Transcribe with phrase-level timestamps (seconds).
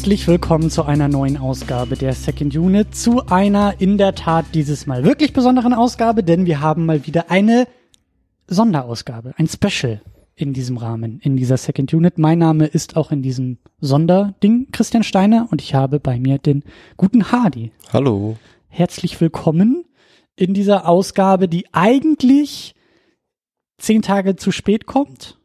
[0.00, 4.86] Herzlich willkommen zu einer neuen Ausgabe der Second Unit, zu einer in der Tat dieses
[4.86, 7.68] Mal wirklich besonderen Ausgabe, denn wir haben mal wieder eine
[8.46, 10.00] Sonderausgabe, ein Special
[10.34, 12.16] in diesem Rahmen, in dieser Second Unit.
[12.16, 16.64] Mein Name ist auch in diesem Sonderding Christian Steiner und ich habe bei mir den
[16.96, 17.70] guten Hardy.
[17.92, 18.38] Hallo.
[18.68, 19.84] Herzlich willkommen
[20.34, 22.74] in dieser Ausgabe, die eigentlich
[23.76, 25.39] zehn Tage zu spät kommt.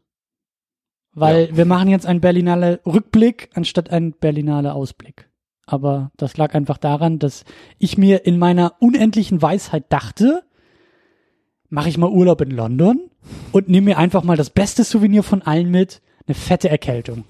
[1.16, 1.56] Weil ja.
[1.56, 5.30] wir machen jetzt einen Berlinale Rückblick anstatt einen Berlinale Ausblick.
[5.64, 7.44] Aber das lag einfach daran, dass
[7.78, 10.42] ich mir in meiner unendlichen Weisheit dachte,
[11.70, 13.00] mache ich mal Urlaub in London
[13.50, 17.24] und nehme mir einfach mal das beste Souvenir von allen mit, eine fette Erkältung.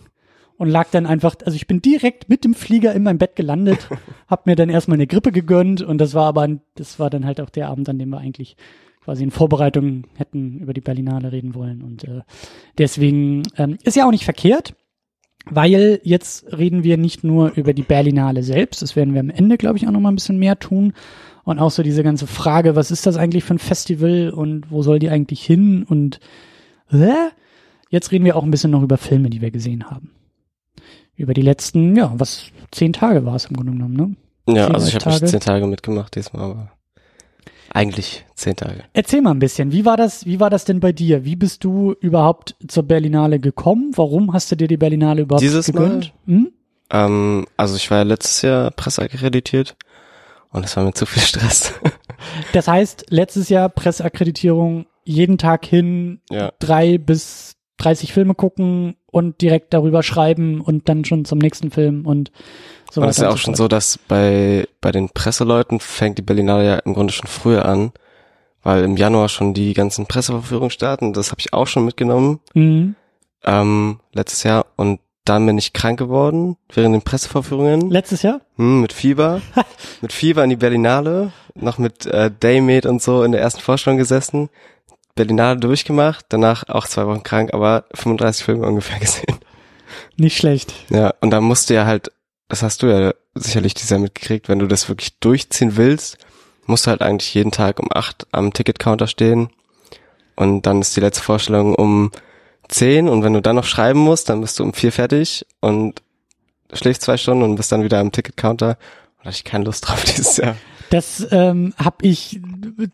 [0.59, 3.89] Und lag dann einfach, also ich bin direkt mit dem Flieger in mein Bett gelandet,
[4.27, 7.41] hab mir dann erstmal eine Grippe gegönnt und das war aber, das war dann halt
[7.41, 8.57] auch der Abend, an dem wir eigentlich
[9.07, 11.81] quasi in Vorbereitung hätten über die Berlinale reden wollen.
[11.81, 12.23] Und äh,
[12.77, 14.75] deswegen ähm, ist ja auch nicht verkehrt,
[15.49, 19.59] weil jetzt reden wir nicht nur über die Berlinale selbst, das werden wir am Ende,
[19.59, 20.93] glaube ich, auch noch mal ein bisschen mehr tun.
[21.45, 24.83] Und auch so diese ganze Frage, was ist das eigentlich für ein Festival und wo
[24.83, 25.85] soll die eigentlich hin?
[25.89, 26.19] Und
[26.91, 27.29] äh,
[27.89, 30.11] jetzt reden wir auch ein bisschen noch über Filme, die wir gesehen haben.
[31.15, 34.17] Über die letzten, ja, was, zehn Tage war es im Grunde genommen, ne?
[34.53, 36.73] Ja, zehn also ich habe nicht zehn Tage mitgemacht diesmal, aber
[37.77, 38.85] eigentlich zehn Tage.
[38.95, 41.27] Erzähl mal ein bisschen, wie war das, wie war das denn bei dir?
[41.27, 43.93] Wie bist du überhaupt zur Berlinale gekommen?
[43.95, 46.15] Warum hast du dir die Berlinale überhaupt Dieses gegönnt?
[46.25, 46.35] Mal?
[46.35, 46.53] Hm?
[46.91, 49.77] Ähm, also ich war ja letztes Jahr presseakkreditiert
[50.51, 51.75] und es war mir zu viel Stress.
[52.55, 56.53] das heißt, letztes Jahr Presseakkreditierung, jeden Tag hin, ja.
[56.59, 62.05] drei bis 30 Filme gucken und direkt darüber schreiben und dann schon zum nächsten Film
[62.05, 62.31] und
[62.93, 66.23] so und es ist ja auch schon so, dass bei, bei den Presseleuten fängt die
[66.23, 67.93] Berlinale ja im Grunde schon früher an,
[68.63, 71.15] weil im Januar schon die ganzen Presseverführungen starten.
[71.15, 72.95] Das habe ich auch schon mitgenommen mhm.
[73.43, 77.91] ähm, letztes Jahr und dann bin ich krank geworden während den Presseverführungen.
[77.91, 78.43] Letztes Jahr?
[78.57, 79.41] Hm, mit Fieber.
[80.03, 81.33] mit Fieber in die Berlinale.
[81.55, 84.51] Noch mit äh, Daymate und so in der ersten Vorstellung gesessen.
[85.17, 86.27] Berlinale durchgemacht.
[86.29, 89.39] Danach auch zwei Wochen krank, aber 35 Filme ungefähr gesehen.
[90.17, 90.73] Nicht schlecht.
[90.91, 92.13] Ja, und dann musste ja halt
[92.49, 96.19] das hast du ja sicherlich dieser mitgekriegt, wenn du das wirklich durchziehen willst,
[96.67, 99.51] musst du halt eigentlich jeden Tag um acht am Ticketcounter stehen
[100.37, 102.11] und dann ist die letzte Vorstellung um
[102.69, 106.03] zehn und wenn du dann noch schreiben musst, dann bist du um vier fertig und
[106.73, 108.71] schläfst zwei Stunden und bist dann wieder am Ticketcounter.
[108.71, 108.77] Und
[109.19, 110.57] da hatte ich keine Lust drauf dieses Jahr.
[110.91, 112.41] Das ähm, habe ich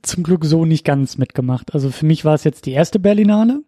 [0.03, 1.75] zum Glück so nicht ganz mitgemacht.
[1.75, 3.63] Also für mich war es jetzt die erste Berlinale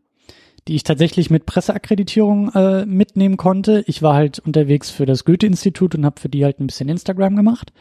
[0.68, 3.84] die ich tatsächlich mit Presseakkreditierung äh, mitnehmen konnte.
[3.86, 7.36] Ich war halt unterwegs für das Goethe-Institut und habe für die halt ein bisschen Instagram
[7.36, 7.72] gemacht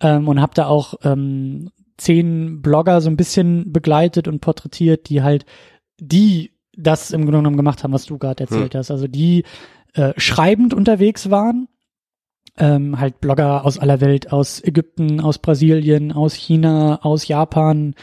[0.00, 5.22] ähm, und habe da auch ähm, zehn Blogger so ein bisschen begleitet und porträtiert, die
[5.22, 5.46] halt
[5.98, 8.78] die das im Grunde genommen gemacht haben, was du gerade erzählt hm.
[8.78, 8.90] hast.
[8.90, 9.44] Also die
[9.94, 11.68] äh, schreibend unterwegs waren,
[12.58, 17.94] ähm, halt Blogger aus aller Welt, aus Ägypten, aus Brasilien, aus China, aus Japan,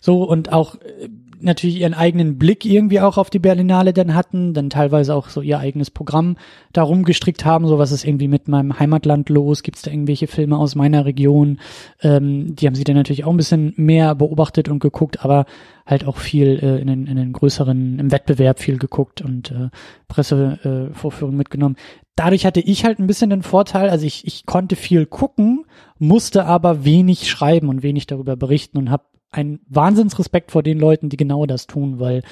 [0.00, 1.08] so und auch äh,
[1.44, 5.40] natürlich ihren eigenen Blick irgendwie auch auf die Berlinale dann hatten, dann teilweise auch so
[5.40, 6.36] ihr eigenes Programm
[6.72, 10.26] darum gestrickt haben, so was ist irgendwie mit meinem Heimatland los, gibt es da irgendwelche
[10.26, 11.60] Filme aus meiner Region,
[12.02, 15.46] ähm, die haben sie dann natürlich auch ein bisschen mehr beobachtet und geguckt, aber
[15.86, 19.68] halt auch viel äh, in, den, in den größeren, im Wettbewerb viel geguckt und äh,
[20.08, 21.76] Pressevorführungen äh, mitgenommen.
[22.16, 25.64] Dadurch hatte ich halt ein bisschen den Vorteil, also ich, ich konnte viel gucken,
[25.98, 29.04] musste aber wenig schreiben und wenig darüber berichten und habe
[29.34, 32.22] ein Wahnsinnsrespekt vor den Leuten, die genau das tun, weil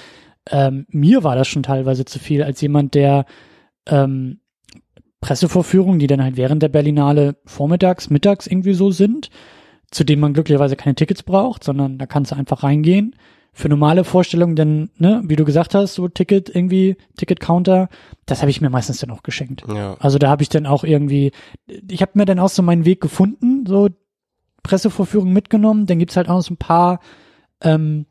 [0.51, 3.27] ähm, mir war das schon teilweise zu viel als jemand, der
[3.87, 4.41] ähm,
[5.21, 9.31] Pressevorführungen, die dann halt während der Berlinale vormittags, mittags irgendwie so sind,
[9.91, 13.15] zu denen man glücklicherweise keine Tickets braucht, sondern da kannst du einfach reingehen.
[13.55, 17.89] Für normale Vorstellungen dann, ne, wie du gesagt hast, so Ticket irgendwie, Ticket-Counter,
[18.25, 19.63] das habe ich mir meistens dann auch geschenkt.
[19.69, 19.97] Ja.
[20.01, 21.33] Also da habe ich dann auch irgendwie,
[21.67, 23.91] ich habe mir dann auch so meinen Weg gefunden, so
[24.63, 25.87] Pressevorführung mitgenommen.
[25.87, 27.01] Dann gibt's halt auch noch so ein paar
[27.63, 28.07] ähm,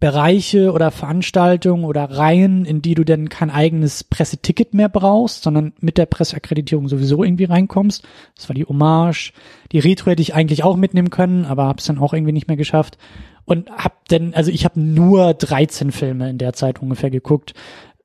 [0.00, 5.72] Bereiche oder Veranstaltungen oder Reihen, in die du dann kein eigenes Presseticket mehr brauchst, sondern
[5.80, 8.06] mit der Presseakkreditierung sowieso irgendwie reinkommst.
[8.36, 9.32] Das war die Hommage.
[9.72, 12.56] Die Retro hätte ich eigentlich auch mitnehmen können, aber hab's dann auch irgendwie nicht mehr
[12.56, 12.98] geschafft.
[13.44, 17.52] Und hab denn, also ich habe nur 13 Filme in der Zeit ungefähr geguckt.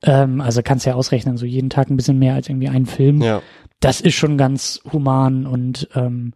[0.02, 3.22] Ähm, also kannst ja ausrechnen, so jeden Tag ein bisschen mehr als irgendwie ein Film.
[3.22, 3.42] Ja.
[3.80, 6.34] Das ist schon ganz human und ähm,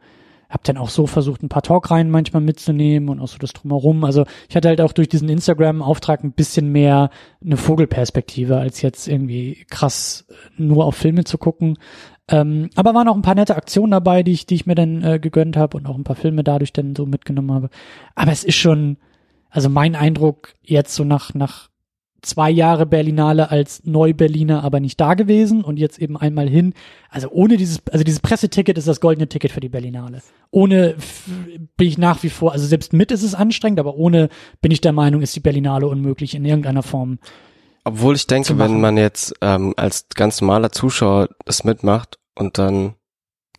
[0.55, 4.05] habe dann auch so versucht, ein paar Talkreihen manchmal mitzunehmen und auch so das drumherum.
[4.05, 7.11] Also ich hatte halt auch durch diesen Instagram-Auftrag ein bisschen mehr
[7.45, 11.77] eine Vogelperspektive, als jetzt irgendwie krass nur auf Filme zu gucken.
[12.29, 15.03] Ähm, aber waren auch ein paar nette Aktionen dabei, die ich, die ich mir dann
[15.03, 17.69] äh, gegönnt habe und auch ein paar Filme dadurch dann so mitgenommen habe.
[18.15, 18.97] Aber es ist schon,
[19.51, 21.69] also mein Eindruck jetzt so nach, nach
[22.25, 26.75] zwei Jahre Berlinale als Neu-Berliner aber nicht da gewesen und jetzt eben einmal hin.
[27.11, 30.23] Also ohne dieses, also dieses Presseticket ist das goldene Ticket für die Berlinale.
[30.51, 30.97] Ohne
[31.77, 34.29] bin ich nach wie vor, also selbst mit ist es anstrengend, aber ohne
[34.61, 37.19] bin ich der Meinung, ist die Berlinale unmöglich in irgendeiner Form.
[37.85, 42.95] Obwohl ich denke, wenn man jetzt ähm, als ganz normaler Zuschauer das mitmacht und dann,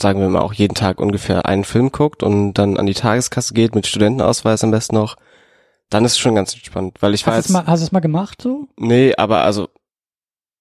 [0.01, 3.53] sagen wir mal, auch jeden Tag ungefähr einen Film guckt und dann an die Tageskasse
[3.53, 5.15] geht mit Studentenausweis am besten noch,
[5.89, 6.97] dann ist es schon ganz entspannt.
[7.01, 8.67] Weil ich war Hast du jetzt, es mal, hast du es mal gemacht so?
[8.77, 9.69] nee, aber also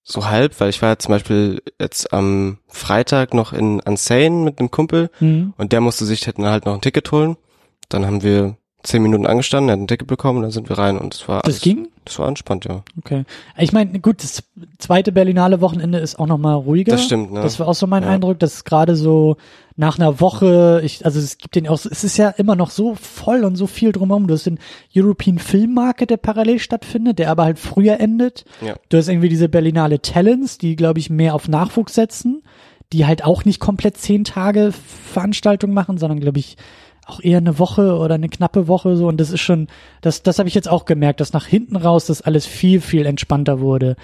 [0.02, 4.70] so halb, weil ich war zum Beispiel jetzt am Freitag noch in Unsane mit einem
[4.70, 5.54] Kumpel Mhm.
[5.56, 7.36] und der musste sich dann halt noch ein Ticket holen.
[7.88, 10.98] Dann haben wir zehn Minuten angestanden, er hat ein Ticket bekommen, dann sind wir rein
[10.98, 11.88] und es war Das alles- ging?
[12.04, 12.82] Das war entspannt, ja.
[12.98, 13.24] Okay.
[13.56, 14.42] Ich meine, gut, das
[14.78, 16.92] zweite Berlinale Wochenende ist auch noch mal ruhiger.
[16.92, 17.40] Das stimmt, ne?
[17.40, 18.10] Das war auch so mein Ja.
[18.10, 19.38] Eindruck, dass gerade so
[19.76, 22.94] nach einer Woche, ich, also es gibt den auch, es ist ja immer noch so
[22.94, 24.26] voll und so viel drumherum.
[24.26, 24.58] Du hast den
[24.94, 28.44] European Film Market, der parallel stattfindet, der aber halt früher endet.
[28.60, 28.74] Ja.
[28.90, 32.42] Du hast irgendwie diese Berlinale Talents, die, glaube ich, mehr auf Nachwuchs setzen,
[32.92, 34.72] die halt auch nicht komplett zehn Tage
[35.12, 36.56] Veranstaltung machen, sondern, glaube ich,
[37.06, 39.06] auch eher eine Woche oder eine knappe Woche so.
[39.08, 39.68] Und das ist schon,
[40.00, 43.06] das, das habe ich jetzt auch gemerkt, dass nach hinten raus das alles viel, viel
[43.06, 43.96] entspannter wurde.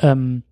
[0.00, 0.42] Ähm,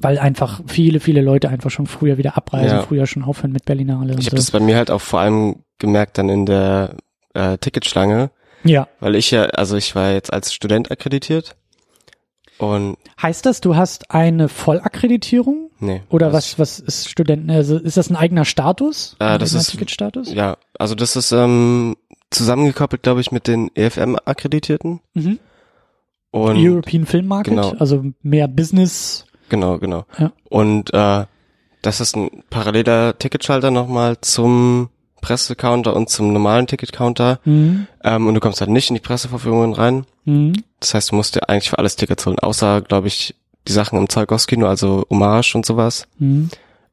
[0.00, 2.82] weil einfach viele, viele Leute einfach schon früher wieder abreisen, Ja.
[2.82, 4.12] früher schon aufhören mit Berlinale.
[4.12, 4.36] Ich habe so.
[4.36, 6.96] das bei mir halt auch vor allem gemerkt dann in der
[7.34, 8.30] äh, Ticketschlange,
[8.64, 8.88] ja.
[9.00, 11.56] weil ich ja, also ich war jetzt als Student akkreditiert
[12.58, 15.70] und Heißt das, du hast eine Vollakkreditierung?
[15.80, 16.02] nee.
[16.08, 19.16] Oder was, was ist Studenten, also ist das ein eigener Status?
[19.20, 20.32] Äh, Ein das eigener ist- Ticketstatus?
[20.32, 21.96] Ja, also das ist ähm,
[22.30, 25.38] zusammengekoppelt, glaube ich, mit den EFM-Akkreditierten Mhm.
[26.30, 27.72] und European Film Market, genau.
[27.78, 29.24] also mehr Business.
[29.48, 30.04] genau, genau.
[30.18, 30.32] Ja.
[30.50, 31.24] Und äh,
[31.82, 34.88] das ist ein paralleler Ticketschalter nochmal zum
[35.20, 37.40] Pressecounter und zum normalen Ticketcounter.
[37.44, 37.86] Mhm.
[38.02, 40.04] Ähm, und du kommst halt nicht in die Presseverfügungen rein.
[40.26, 40.52] Mhm.
[40.80, 43.34] Das heißt, du musst dir eigentlich für alles Tickets holen, außer, glaube ich,
[43.66, 46.06] die Sachen im Zeugauskino, also Hommage und sowas.
[46.18, 46.50] Mhm.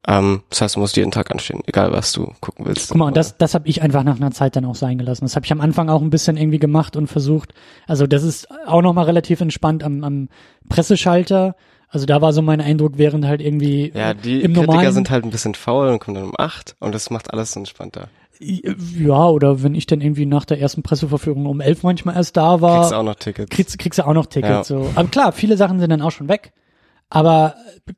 [0.08, 2.90] Ähm, das heißt, du musst jeden Tag anstehen, egal was du gucken willst.
[2.90, 5.26] Guck mal, und das, das habe ich einfach nach einer Zeit dann auch sein gelassen.
[5.26, 7.54] Das habe ich am Anfang auch ein bisschen irgendwie gemacht und versucht.
[7.88, 10.30] Also das ist auch nochmal relativ entspannt am, am
[10.70, 11.56] Presseschalter.
[11.90, 15.10] Also da war so mein Eindruck, während halt irgendwie Ja, die im Kritiker normalen, sind
[15.12, 18.08] halt ein bisschen faul und kommen dann um acht und das macht alles entspannter.
[18.40, 22.60] ja, oder wenn ich dann irgendwie nach der ersten Presseverführung um elf manchmal erst da
[22.62, 23.50] war, Kriegst auch noch Tickets.
[23.52, 24.70] kriegst, kriegst du auch noch Tickets.
[24.70, 24.78] Ja.
[24.80, 24.90] So.
[24.96, 26.54] Aber klar, viele Sachen sind dann auch schon weg.
[27.14, 27.56] Aber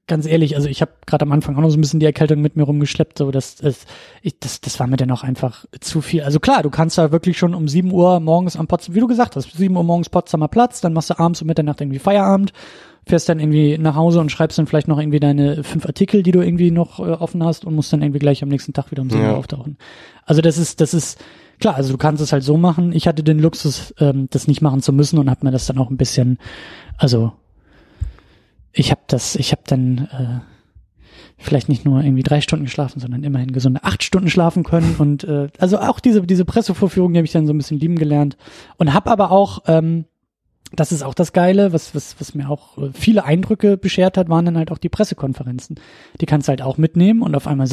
[0.08, 2.42] ganz ehrlich, also ich habe gerade am Anfang auch noch so ein bisschen die Erkältung
[2.42, 3.20] mit mir rumgeschleppt.
[3.20, 3.86] So, das, das,
[4.24, 6.24] ich, das, das war mir dann auch einfach zu viel.
[6.24, 9.08] Also klar, du kannst da wirklich schon um 7 Uhr morgens am Potsdam, wie du
[9.08, 12.54] gesagt hast, 7 Uhr morgens Potsdamer Platz, dann machst du abends um Mitternacht irgendwie Feierabend,
[13.06, 16.32] fährst dann irgendwie nach Hause und schreibst dann vielleicht noch irgendwie deine fünf Artikel, die
[16.32, 19.04] du irgendwie noch äh, offen hast und musst dann irgendwie gleich am nächsten Tag wieder
[19.04, 19.34] um 7 Ja.
[19.34, 19.78] Uhr auftauchen.
[20.26, 21.24] Also das ist, das ist,
[21.60, 22.94] klar, also du kannst es halt so machen.
[22.94, 25.78] Ich hatte den Luxus, ähm, das nicht machen zu müssen und habe mir das dann
[25.78, 26.40] auch ein bisschen,
[26.98, 27.34] also
[28.74, 30.40] ich habe das, ich habe dann äh,
[31.38, 35.24] vielleicht nicht nur irgendwie drei Stunden geschlafen, sondern immerhin gesunde acht Stunden schlafen können und
[35.24, 38.38] äh, also auch diese diese Pressevorführung, die habe ich dann so ein bisschen lieben gelernt
[38.78, 40.06] und habe aber auch ähm,
[40.76, 44.46] das ist auch das Geile, was, was, was mir auch viele Eindrücke beschert hat, waren
[44.46, 45.80] dann halt auch die Pressekonferenzen.
[46.20, 47.68] Die kannst du halt auch mitnehmen und auf einmal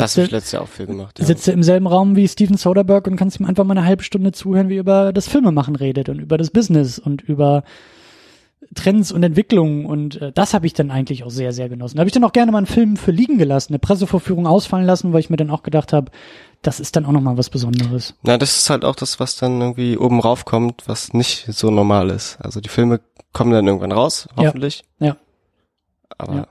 [0.66, 1.18] viel gemacht.
[1.18, 1.24] Ja.
[1.24, 4.02] sitzt du im selben Raum wie Steven Soderbergh und kannst ihm einfach mal eine halbe
[4.02, 7.64] Stunde zuhören, wie er über das Filmemachen redet und über das Business und über
[8.74, 11.96] Trends und Entwicklungen und äh, das habe ich dann eigentlich auch sehr, sehr genossen.
[11.96, 14.86] Da habe ich dann auch gerne mal einen Film für liegen gelassen, eine Pressevorführung ausfallen
[14.86, 16.10] lassen, weil ich mir dann auch gedacht habe,
[16.62, 18.14] das ist dann auch nochmal was Besonderes.
[18.22, 22.10] Na, das ist halt auch das, was dann irgendwie oben raufkommt, was nicht so normal
[22.10, 22.36] ist.
[22.40, 23.00] Also die Filme
[23.32, 24.44] kommen dann irgendwann raus, Ja.
[24.46, 24.84] hoffentlich.
[24.98, 25.16] Ja.
[26.18, 26.46] Aber Ja.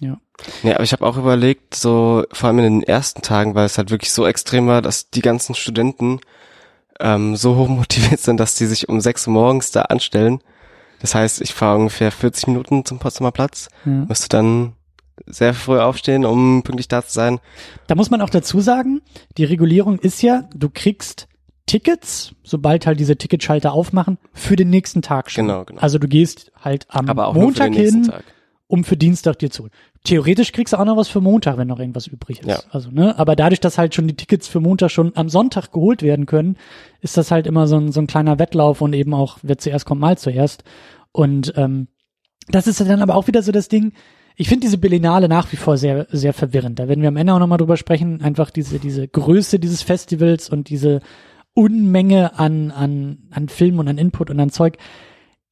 [0.00, 0.20] Ja.
[0.62, 3.78] Nee, aber ich habe auch überlegt, so vor allem in den ersten Tagen, weil es
[3.78, 6.20] halt wirklich so extrem war, dass die ganzen Studenten
[7.00, 10.40] ähm, so hoch motiviert sind, dass die sich um sechs Uhr morgens da anstellen.
[11.00, 13.90] Das heißt, ich fahre ungefähr 40 Minuten zum Potsdamer Platz, Ja.
[14.08, 14.72] müsste dann
[15.26, 17.40] sehr früh aufstehen, um pünktlich da zu sein.
[17.86, 19.00] Da muss man auch dazu sagen,
[19.36, 21.28] die Regulierung ist ja, du kriegst
[21.66, 25.46] Tickets, sobald halt diese Ticketschalter aufmachen, für den nächsten Tag schon.
[25.46, 25.80] Genau, genau.
[25.80, 28.24] Also du gehst halt am Aber auch nur für Montag hin, Tag.
[28.66, 29.72] Um für Dienstag dir zu holen.
[30.04, 32.48] Theoretisch kriegst du auch noch was für Montag, wenn noch irgendwas übrig ist.
[32.48, 32.60] Ja.
[32.70, 36.02] Also, ne, aber dadurch, dass halt schon die Tickets für Montag schon am Sonntag geholt
[36.02, 36.56] werden können,
[37.00, 39.86] ist das halt immer so ein, so ein kleiner Wettlauf und eben auch, wer zuerst
[39.86, 40.64] kommt, mal zuerst.
[41.12, 41.88] Und ähm,
[42.48, 43.92] das ist dann aber auch wieder so das Ding,
[44.36, 46.78] ich finde diese Berlinale nach wie vor sehr, sehr verwirrend.
[46.78, 48.20] Da werden wir am Ende auch nochmal drüber sprechen.
[48.20, 51.00] Einfach diese, diese Größe dieses Festivals und diese
[51.54, 54.76] Unmenge an, an, an Film und an Input und an Zeug.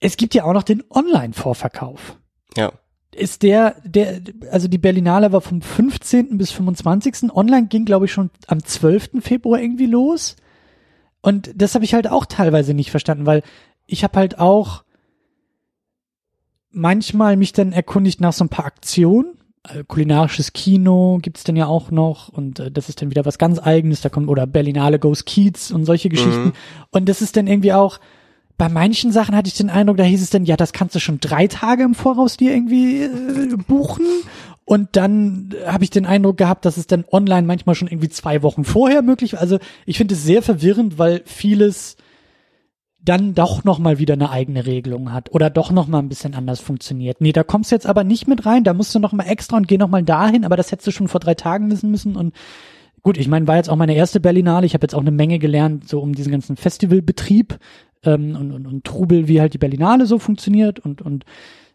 [0.00, 2.18] Es gibt ja auch noch den Online-Vorverkauf.
[2.56, 2.72] Ja.
[3.14, 6.38] Ist der, der, also die Berlinale war vom 15.
[6.38, 7.34] bis 25.
[7.34, 9.10] Online ging, glaube ich, schon am 12.
[9.20, 10.36] Februar irgendwie los.
[11.20, 13.42] Und das habe ich halt auch teilweise nicht verstanden, weil
[13.86, 14.84] ich habe halt auch
[16.70, 19.38] manchmal mich dann erkundigt nach so ein paar Aktionen.
[19.68, 23.38] Äh, kulinarisches Kino gibt's dann ja auch noch und äh, das ist dann wieder was
[23.38, 26.46] ganz eigenes, da kommt oder Berlinale Goes Kiez und solche Geschichten.
[26.46, 26.52] Mhm.
[26.90, 28.00] Und das ist dann irgendwie auch
[28.62, 31.00] bei manchen Sachen hatte ich den Eindruck, da hieß es dann, ja, das kannst du
[31.00, 34.06] schon drei Tage im Voraus dir irgendwie äh, buchen.
[34.64, 38.44] Und dann habe ich den Eindruck gehabt, dass es dann online manchmal schon irgendwie zwei
[38.44, 39.40] Wochen vorher möglich war.
[39.40, 41.96] Also ich finde es sehr verwirrend, weil vieles
[43.00, 46.36] dann doch noch mal wieder eine eigene Regelung hat oder doch noch mal ein bisschen
[46.36, 47.20] anders funktioniert.
[47.20, 49.56] Nee, da kommst du jetzt aber nicht mit rein, da musst du noch mal extra
[49.56, 52.14] und geh noch mal dahin, aber das hättest du schon vor drei Tagen wissen müssen
[52.14, 52.32] und
[53.02, 55.40] gut, ich meine, war jetzt auch meine erste Berlinale, ich habe jetzt auch eine Menge
[55.40, 57.58] gelernt, so um diesen ganzen Festivalbetrieb
[58.04, 61.24] ähm, und, und, und Trubel, wie halt die Berlinale so funktioniert und, und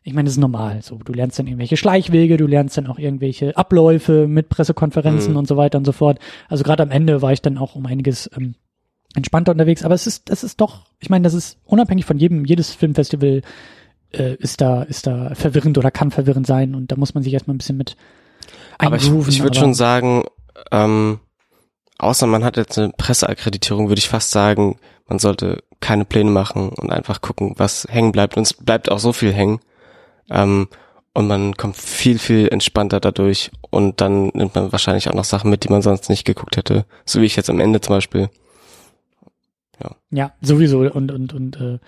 [0.03, 0.81] ich meine, das ist normal.
[0.83, 5.37] So, du lernst dann irgendwelche Schleichwege, du lernst dann auch irgendwelche Abläufe mit Pressekonferenzen Mhm.
[5.37, 6.19] und so weiter und so fort.
[6.47, 8.55] Also gerade am Ende war ich dann auch um einiges ähm,
[9.15, 9.83] entspannter unterwegs.
[9.83, 13.41] Aber es ist, das ist doch, ich meine, das ist unabhängig von jedem, jedes Filmfestival
[14.13, 17.33] äh, ist da, ist da verwirrend oder kann verwirrend sein und da muss man sich
[17.33, 17.97] erstmal ein bisschen mit
[18.77, 20.23] Aber ich, eingrooven, ich würde schon sagen,
[20.71, 21.19] ähm,
[21.97, 26.69] außer man hat jetzt eine Presseakkreditierung, würde ich fast sagen, man sollte keine Pläne machen
[26.69, 28.37] und einfach gucken, was hängen bleibt.
[28.37, 29.59] Und es bleibt auch so viel hängen.
[30.29, 30.67] Ähm,
[31.13, 33.51] und man kommt viel, viel entspannter dadurch.
[33.69, 36.85] Und dann nimmt man wahrscheinlich auch noch Sachen mit, die man sonst nicht geguckt hätte.
[37.05, 38.29] So wie ich jetzt am Ende zum Beispiel.
[40.09, 41.79] Ja, sowieso und und und äh,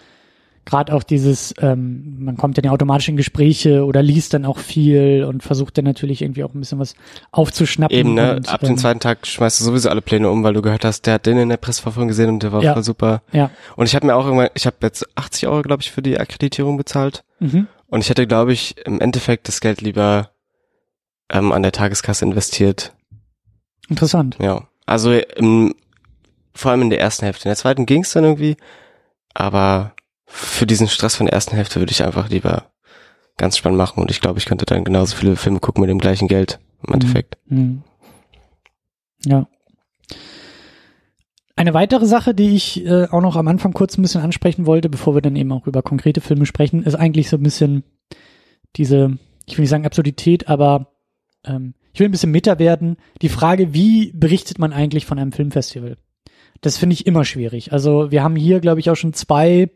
[0.70, 4.60] gerade auch dieses, ähm, man kommt dann ja automatisch in Gespräche oder liest dann auch
[4.60, 6.96] viel und versucht dann natürlich irgendwie auch ein bisschen was
[7.32, 7.98] aufzuschnappen.
[7.98, 8.36] Eben, ne?
[8.38, 10.86] und, Ab ähm, dem zweiten Tag schmeißt du sowieso alle Pläne um, weil du gehört
[10.86, 12.74] hast, der hat den in der Presseverführung gesehen und der war Ja.
[12.74, 13.24] voll super.
[13.32, 13.50] Ja.
[13.76, 16.20] Und ich habe mir auch irgendwann, ich habe jetzt 80 Euro, glaube ich, für die
[16.20, 17.24] Akkreditierung bezahlt.
[17.40, 17.68] Mhm.
[17.88, 20.30] Und ich hätte, glaube ich, im Endeffekt das Geld lieber
[21.32, 22.94] ähm, an der Tageskasse investiert.
[23.90, 24.38] Interessant.
[24.40, 24.68] Ja.
[24.86, 25.74] Also im,
[26.54, 27.46] vor allem in der ersten Hälfte.
[27.46, 28.58] In der zweiten ging es dann irgendwie.
[29.34, 29.94] Aber
[30.30, 32.72] für diesen Stress von der ersten Hälfte würde ich einfach lieber
[33.38, 34.02] ganz spannend machen.
[34.02, 36.94] Und ich glaube, ich könnte dann genauso viele Filme gucken mit dem gleichen Geld im
[36.94, 37.38] Endeffekt.
[37.48, 37.82] Mhm.
[39.26, 39.48] Ja.
[41.56, 44.88] Eine weitere Sache, die ich äh, auch noch am Anfang kurz ein bisschen ansprechen wollte,
[44.88, 47.84] bevor wir dann eben auch über konkrete Filme sprechen, ist eigentlich so ein bisschen
[48.78, 50.94] diese, ich will nicht sagen Absurdität, aber
[51.44, 52.98] ähm, ich will ein bisschen Meta werden.
[53.22, 55.98] Die Frage, wie berichtet man eigentlich von einem Filmfestival?
[56.62, 57.74] Das finde ich immer schwierig.
[57.74, 59.70] Also wir haben hier, glaube ich, auch schon zwei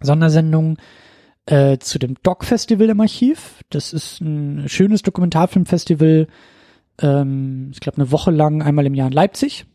[0.00, 0.76] Sondersendungen
[1.46, 3.62] äh, zu dem Doc-Festival im Archiv.
[3.70, 6.26] Das ist ein schönes Dokumentarfilmfestival,
[7.00, 9.66] ähm, ich glaube eine Woche lang einmal im Jahr in Leipzig.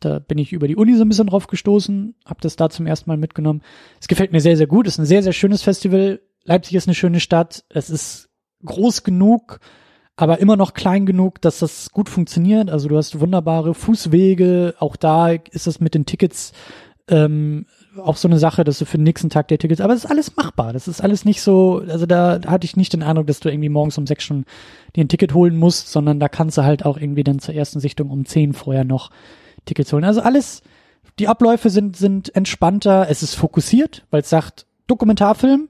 [0.00, 2.86] Da bin ich über die Uni so ein bisschen drauf gestoßen, habe das da zum
[2.86, 3.62] ersten Mal mitgenommen.
[4.00, 4.86] Es gefällt mir sehr, sehr gut.
[4.86, 6.20] Es ist ein sehr, sehr schönes Festival.
[6.44, 7.64] Leipzig ist eine schöne Stadt.
[7.70, 8.28] Es ist
[8.64, 9.60] groß genug,
[10.16, 12.70] aber immer noch klein genug, dass das gut funktioniert.
[12.70, 14.74] Also du hast wunderbare Fußwege.
[14.78, 16.52] Auch da ist es mit den Tickets
[17.08, 17.66] ähm,
[18.02, 20.10] auch so eine Sache, dass du für den nächsten Tag der Tickets, aber es ist
[20.10, 20.72] alles machbar.
[20.72, 23.68] Das ist alles nicht so, also da hatte ich nicht den Eindruck, dass du irgendwie
[23.68, 24.44] morgens um sechs schon
[24.96, 27.80] dir ein Ticket holen musst, sondern da kannst du halt auch irgendwie dann zur ersten
[27.80, 29.10] Sichtung um zehn vorher noch
[29.64, 30.04] Tickets holen.
[30.04, 30.62] Also alles,
[31.18, 35.68] die Abläufe sind, sind entspannter, es ist fokussiert, weil es sagt Dokumentarfilm,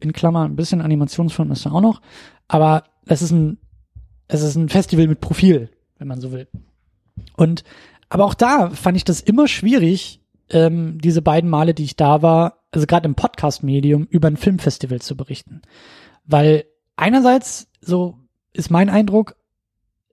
[0.00, 2.00] in Klammern ein bisschen Animationsfilm ist da auch noch,
[2.46, 3.58] aber es ist ein,
[4.28, 6.46] es ist ein Festival mit Profil, wenn man so will.
[7.36, 7.64] Und,
[8.08, 10.17] aber auch da fand ich das immer schwierig,
[10.50, 15.00] ähm, diese beiden Male, die ich da war, also gerade im Podcast-Medium, über ein Filmfestival
[15.00, 15.62] zu berichten.
[16.24, 16.64] Weil
[16.96, 18.18] einerseits, so
[18.52, 19.36] ist mein Eindruck,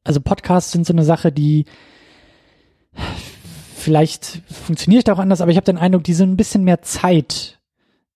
[0.03, 1.65] also Podcasts sind so eine Sache, die
[3.75, 7.59] vielleicht funktioniert auch anders, aber ich habe den Eindruck, die sind ein bisschen mehr Zeit,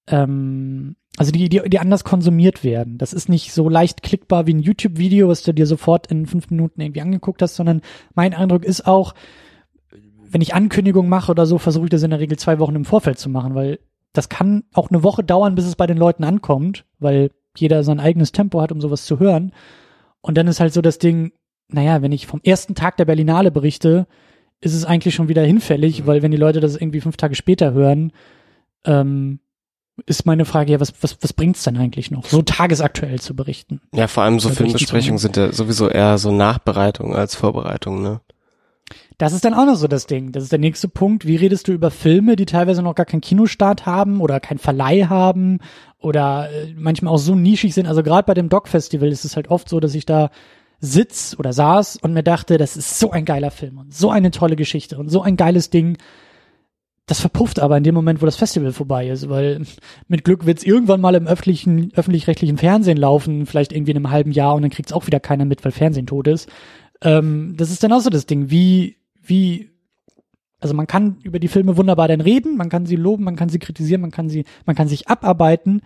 [0.08, 2.98] ähm, also die, die, die anders konsumiert werden.
[2.98, 6.50] Das ist nicht so leicht klickbar wie ein YouTube-Video, was du dir sofort in fünf
[6.50, 7.82] Minuten irgendwie angeguckt hast, sondern
[8.16, 9.14] mein Eindruck ist auch,
[10.32, 12.86] wenn ich Ankündigungen mache oder so, versuche ich das in der Regel zwei Wochen im
[12.86, 13.80] Vorfeld zu machen, weil
[14.14, 18.00] das kann auch eine Woche dauern, bis es bei den Leuten ankommt, weil jeder sein
[18.00, 19.52] eigenes Tempo hat, um sowas zu hören.
[20.22, 21.32] Und dann ist halt so das Ding,
[21.68, 24.08] naja, wenn ich vom ersten Tag der Berlinale berichte,
[24.62, 27.74] ist es eigentlich schon wieder hinfällig, weil wenn die Leute das irgendwie fünf Tage später
[27.74, 28.12] hören,
[28.86, 29.40] ähm,
[30.06, 33.82] ist meine Frage, ja, was, was, was bringt's denn eigentlich noch, so tagesaktuell zu berichten?
[33.94, 38.22] Ja, vor allem so Filmbesprechungen sind ja sowieso eher so Nachbereitung als Vorbereitung, ne?
[39.20, 40.32] Das ist dann auch noch so das Ding.
[40.32, 41.28] Das ist der nächste Punkt.
[41.28, 45.08] Wie redest du über Filme, die teilweise noch gar keinen Kinostart haben oder keinen Verleih
[45.08, 45.60] haben
[46.00, 47.86] oder äh, manchmal auch so nischig sind?
[47.86, 50.32] Also gerade bei dem Doc-Festival ist es halt oft so, dass ich da
[50.80, 54.32] sitz oder saß und mir dachte, das ist so ein geiler Film und so eine
[54.32, 55.98] tolle Geschichte und so ein geiles Ding.
[57.06, 59.64] Das verpufft aber in dem Moment, wo das Festival vorbei ist, weil
[60.08, 64.32] mit Glück wird's irgendwann mal im öffentlichen, öffentlich-rechtlichen Fernsehen laufen, vielleicht irgendwie in einem halben
[64.32, 66.48] Jahr und dann kriegt's auch wieder keiner mit, weil Fernsehen tot ist.
[67.02, 68.99] Ähm, das ist dann auch so das Ding, wie,
[69.30, 69.70] wie,
[70.60, 73.50] also man kann über die Filme wunderbar dann reden, man kann sie loben, man kann
[73.50, 75.82] sie kritisieren, man kann sie, man kann sich abarbeiten,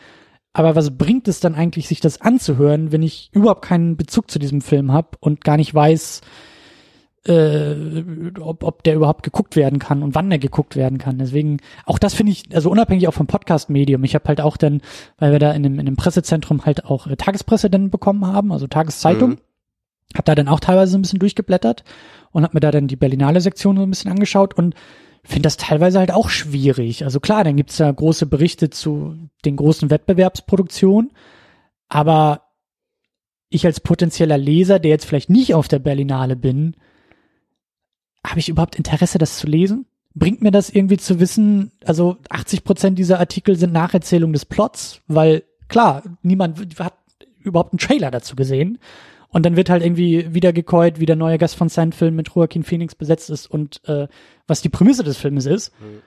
[0.53, 4.37] Aber was bringt es dann eigentlich, sich das anzuhören, wenn ich überhaupt keinen Bezug zu
[4.37, 6.21] diesem Film habe und gar nicht weiß,
[7.25, 7.75] äh,
[8.39, 11.17] ob, ob der überhaupt geguckt werden kann und wann der geguckt werden kann.
[11.17, 14.03] Deswegen, auch das finde ich, also unabhängig auch vom Podcast-Medium.
[14.03, 14.81] Ich habe halt auch dann,
[15.17, 18.51] weil wir da in dem, in dem Pressezentrum halt auch äh, Tagespresse dann bekommen haben,
[18.51, 19.37] also Tageszeitung, mhm.
[20.13, 21.83] Habe da dann auch teilweise so ein bisschen durchgeblättert
[22.31, 24.75] und habe mir da dann die Berlinale Sektion so ein bisschen angeschaut und
[25.23, 27.05] finde das teilweise halt auch schwierig.
[27.05, 29.15] Also klar, dann gibt's da große Berichte zu
[29.45, 31.11] den großen Wettbewerbsproduktionen,
[31.87, 32.41] aber
[33.49, 36.75] ich als potenzieller Leser, der jetzt vielleicht nicht auf der Berlinale bin,
[38.25, 39.85] habe ich überhaupt Interesse, das zu lesen?
[40.15, 45.01] Bringt mir das irgendwie zu wissen, also 80 Prozent dieser Artikel sind Nacherzählung des Plots,
[45.07, 46.97] weil klar, niemand hat
[47.39, 48.79] überhaupt einen Trailer dazu gesehen.
[49.33, 52.63] Und dann wird halt irgendwie wieder gekäut, wie der neue Gast von Sandfilm mit Joaquin
[52.63, 54.07] Phoenix besetzt ist und äh,
[54.47, 55.73] was die Prämisse des Filmes ist.
[55.79, 56.01] Mhm.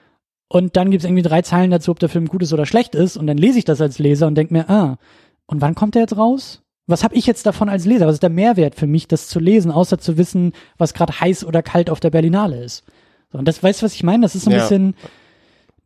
[0.47, 3.17] Und dann gibt's irgendwie drei Zeilen dazu, ob der Film gut ist oder schlecht ist.
[3.17, 4.97] Und dann lese ich das als Leser und denke mir, ah,
[5.45, 6.61] und wann kommt der jetzt raus?
[6.87, 8.07] Was habe ich jetzt davon als Leser?
[8.07, 11.43] Was ist der Mehrwert für mich, das zu lesen, außer zu wissen, was gerade heiß
[11.43, 12.85] oder kalt auf der Berlinale ist?
[13.29, 14.23] So, und das weißt du, was ich meine?
[14.23, 14.61] Das ist so ein ja.
[14.61, 14.95] bisschen,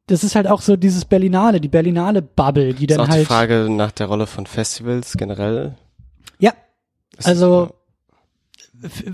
[0.05, 3.21] das ist halt auch so dieses Berlinale, die Berlinale Bubble, die dann ist auch halt.
[3.21, 5.75] Die Frage nach der Rolle von Festivals generell.
[7.27, 7.75] Also,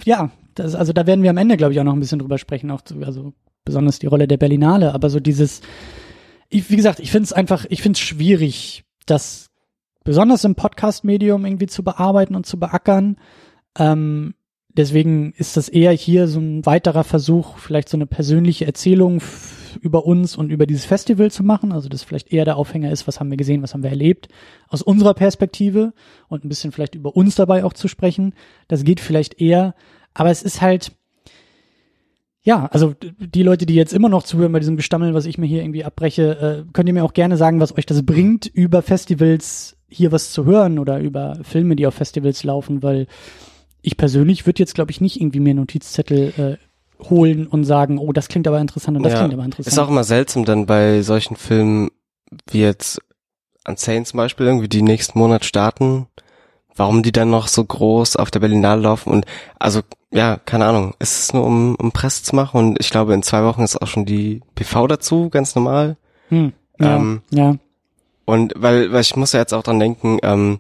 [0.06, 2.38] ja, das, also da werden wir am Ende, glaube ich, auch noch ein bisschen drüber
[2.38, 3.34] sprechen, auch zu, also
[3.66, 5.62] besonders die Rolle der Berlinale, aber so dieses,
[6.50, 9.50] ich, wie gesagt, ich finde es einfach, ich finde es schwierig, das
[10.04, 13.18] besonders im Podcast-Medium irgendwie zu bearbeiten und zu beackern.
[13.78, 14.36] Ähm,
[14.70, 19.20] deswegen ist das eher hier so ein weiterer Versuch, vielleicht so eine persönliche Erzählung
[19.78, 21.72] über uns und über dieses Festival zu machen.
[21.72, 24.28] Also das vielleicht eher der Aufhänger ist, was haben wir gesehen, was haben wir erlebt,
[24.68, 25.94] aus unserer Perspektive
[26.28, 28.34] und ein bisschen vielleicht über uns dabei auch zu sprechen.
[28.68, 29.76] Das geht vielleicht eher,
[30.14, 30.92] aber es ist halt,
[32.42, 35.48] ja, also die Leute, die jetzt immer noch zuhören bei diesem Gestammeln, was ich mir
[35.48, 38.82] hier irgendwie abbreche, äh, könnt ihr mir auch gerne sagen, was euch das bringt, über
[38.82, 43.08] Festivals hier was zu hören oder über Filme, die auf Festivals laufen, weil
[43.82, 46.67] ich persönlich würde jetzt, glaube ich, nicht irgendwie mir Notizzettel äh,
[47.10, 49.68] holen und sagen, oh, das klingt aber interessant und das ja, klingt aber interessant.
[49.68, 51.90] Ist auch immer seltsam dann bei solchen Filmen
[52.50, 53.00] wie jetzt
[53.68, 56.08] Unsane zum Beispiel irgendwie die nächsten Monat starten,
[56.76, 59.26] warum die dann noch so groß auf der Berlinale laufen und
[59.60, 59.82] also
[60.12, 63.24] ja, keine Ahnung, ist es nur um, um Presse zu machen und ich glaube in
[63.24, 65.98] zwei Wochen ist auch schon die PV dazu, ganz normal.
[66.30, 67.56] Hm, ja, ähm, ja.
[68.26, 70.60] Und weil, weil ich muss ja jetzt auch dran denken, ähm,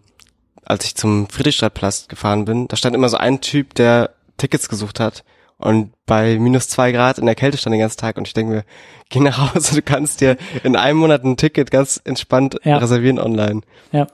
[0.65, 5.00] als ich zum Friedrichstadtplatz gefahren bin, da stand immer so ein Typ, der Tickets gesucht
[5.00, 5.23] hat
[5.58, 8.54] und bei minus zwei Grad in der Kälte stand den ganzen Tag und ich denke
[8.54, 8.63] mir,
[9.10, 12.78] geh nach Hause, du kannst dir in einem Monat ein Ticket ganz entspannt ja.
[12.78, 13.62] reservieren online.
[13.91, 14.08] Ja.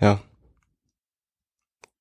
[0.00, 0.20] Ja.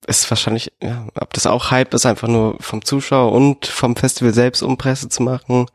[0.07, 4.33] Ist wahrscheinlich, ja, ob das auch Hype ist, einfach nur vom Zuschauer und vom Festival
[4.33, 5.67] selbst, um Presse zu machen.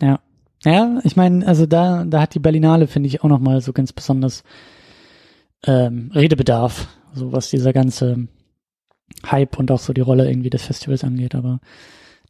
[0.00, 0.20] Ja.
[0.64, 3.92] Ja, ich meine, also da, da hat die Berlinale, finde ich, auch nochmal so ganz
[3.92, 4.42] besonders
[5.64, 8.26] ähm, Redebedarf, so was dieser ganze
[9.26, 11.34] Hype und auch so die Rolle irgendwie des Festivals angeht.
[11.34, 11.60] Aber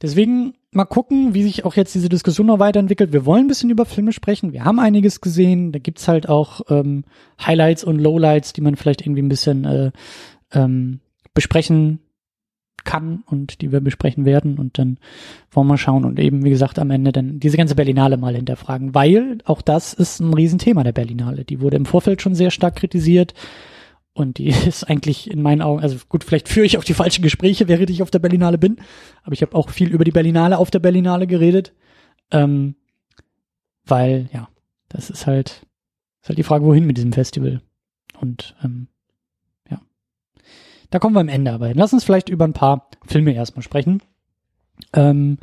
[0.03, 3.12] deswegen mal gucken, wie sich auch jetzt diese Diskussion noch weiterentwickelt.
[3.12, 4.53] Wir wollen ein bisschen über Filme sprechen.
[4.53, 5.73] Wir haben einiges gesehen.
[5.73, 7.05] Da gibt's halt auch ähm,
[7.45, 9.91] Highlights und Lowlights, die man vielleicht irgendwie ein bisschen äh,
[10.53, 11.01] ähm,
[11.35, 12.01] besprechen
[12.85, 14.99] kann und die wir besprechen werden und dann
[15.51, 18.95] wollen wir schauen und eben, wie gesagt, am Ende dann diese ganze Berlinale mal hinterfragen,
[18.95, 21.45] weil auch das ist ein Riesenthema der Berlinale.
[21.45, 23.35] Die wurde im Vorfeld schon sehr stark kritisiert.
[24.18, 27.22] Und die ist eigentlich in meinen Augen, also gut, vielleicht führe ich auch die falschen
[27.22, 28.78] Gespräche, während ich auf der Berlinale bin.
[29.22, 31.72] Aber ich habe auch viel über die Berlinale auf der Berlinale geredet.
[32.33, 32.74] Ähm,
[33.87, 34.48] weil, ja,
[34.88, 35.64] das ist halt,
[36.20, 37.62] ist halt die Frage, wohin mit diesem Festival.
[38.20, 38.88] Und ähm,
[39.70, 39.81] ja.
[40.90, 41.78] Da kommen wir am Ende aber hin.
[41.78, 44.02] Lass uns vielleicht über ein paar Filme erstmal sprechen.
[44.94, 45.38] Ähm,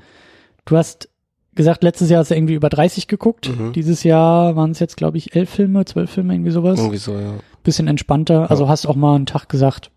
[0.66, 1.10] du hast
[1.56, 3.50] gesagt, letztes Jahr hast du irgendwie über 30 geguckt.
[3.50, 3.74] Mhm.
[3.74, 6.80] Dieses Jahr waren es jetzt, glaube ich, elf Filme, zwölf Filme, irgendwie sowas.
[6.80, 7.36] Irgendwie so, ja.
[7.64, 8.42] Bisschen entspannter.
[8.42, 8.46] Ja.
[8.48, 9.92] Also hast auch mal einen Tag gesagt,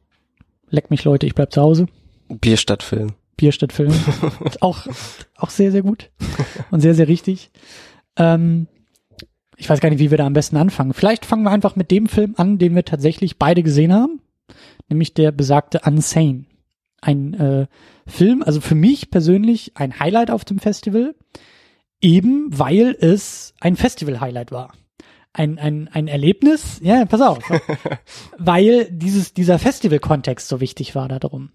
[0.71, 1.87] leck mich Leute, ich bleib zu Hause.
[2.29, 3.13] Bier statt Film.
[3.37, 3.93] Bier statt Film.
[4.61, 4.87] auch,
[5.37, 6.11] auch sehr, sehr gut.
[6.71, 7.51] Und sehr, sehr richtig.
[8.17, 8.67] Ähm,
[9.57, 10.93] ich weiß gar nicht, wie wir da am besten anfangen.
[10.93, 14.21] Vielleicht fangen wir einfach mit dem Film an, den wir tatsächlich beide gesehen haben.
[14.89, 16.45] Nämlich der besagte Unsane.
[17.01, 17.67] Ein äh,
[18.09, 21.15] Film, also für mich persönlich ein Highlight auf dem Festival
[22.01, 24.73] Eben weil es ein Festival-Highlight war.
[25.33, 27.39] Ein, ein, ein Erlebnis, ja, pass auf,
[28.39, 31.51] weil dieses, dieser Festival-Kontext so wichtig war darum.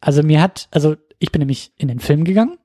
[0.00, 2.58] Also mir hat, also ich bin nämlich in den Film gegangen,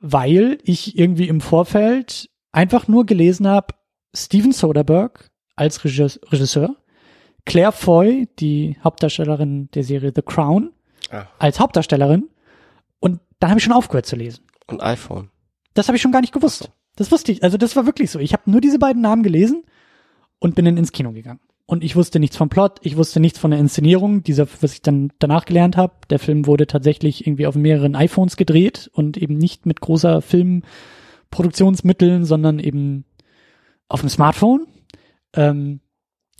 [0.00, 3.74] weil ich irgendwie im Vorfeld einfach nur gelesen habe,
[4.14, 5.24] Steven Soderbergh
[5.56, 6.74] als Regisseur,
[7.44, 10.72] Claire Foy, die Hauptdarstellerin der Serie The Crown,
[11.10, 11.26] ah.
[11.38, 12.28] als Hauptdarstellerin.
[13.38, 14.44] Dann habe ich schon aufgehört zu lesen.
[14.66, 15.30] Und iPhone.
[15.74, 16.70] Das habe ich schon gar nicht gewusst.
[16.96, 17.42] Das wusste ich.
[17.42, 18.18] Also das war wirklich so.
[18.18, 19.64] Ich habe nur diese beiden Namen gelesen
[20.38, 21.40] und bin dann ins Kino gegangen.
[21.66, 24.82] Und ich wusste nichts vom Plot, ich wusste nichts von der Inszenierung, dieser, was ich
[24.82, 25.94] dann danach gelernt habe.
[26.10, 32.24] Der Film wurde tatsächlich irgendwie auf mehreren iPhones gedreht und eben nicht mit großer Filmproduktionsmitteln,
[32.24, 33.04] sondern eben
[33.88, 34.68] auf dem Smartphone.
[35.34, 35.80] Ähm,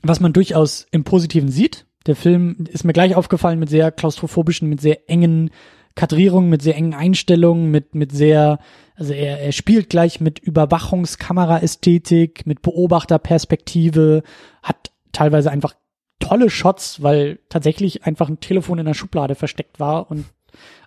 [0.02, 1.86] was man durchaus im Positiven sieht.
[2.06, 5.50] Der Film ist mir gleich aufgefallen mit sehr klaustrophobischen, mit sehr engen
[5.96, 8.60] Kadrierungen, mit sehr engen Einstellungen, mit, mit sehr,
[8.94, 14.22] also er, er spielt gleich mit Überwachungskameraästhetik, mit Beobachterperspektive,
[14.62, 15.74] hat teilweise einfach
[16.20, 20.26] tolle Shots, weil tatsächlich einfach ein Telefon in der Schublade versteckt war und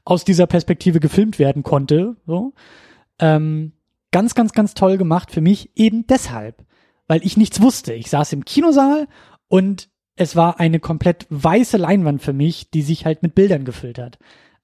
[0.06, 2.16] aus dieser Perspektive gefilmt werden konnte.
[2.26, 2.54] So.
[3.20, 3.74] Ähm,
[4.12, 6.64] ganz, ganz, ganz toll gemacht für mich eben deshalb,
[7.08, 7.94] weil ich nichts wusste.
[7.94, 9.08] Ich saß im Kinosaal
[9.48, 13.98] und es war eine komplett weiße Leinwand für mich, die sich halt mit Bildern gefüllt
[13.98, 14.20] hat.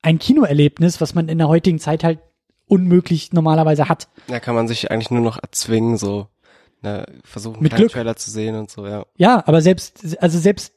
[0.06, 2.20] Ein Kinoerlebnis, was man in der heutigen Zeit halt
[2.68, 4.08] unmöglich normalerweise hat.
[4.28, 6.28] Da kann man sich eigentlich nur noch erzwingen, so
[6.84, 7.92] ne, versuchen, Mit Glück.
[7.92, 9.06] Trailer zu sehen und so, ja.
[9.18, 10.74] Ja, aber selbst, also selbst,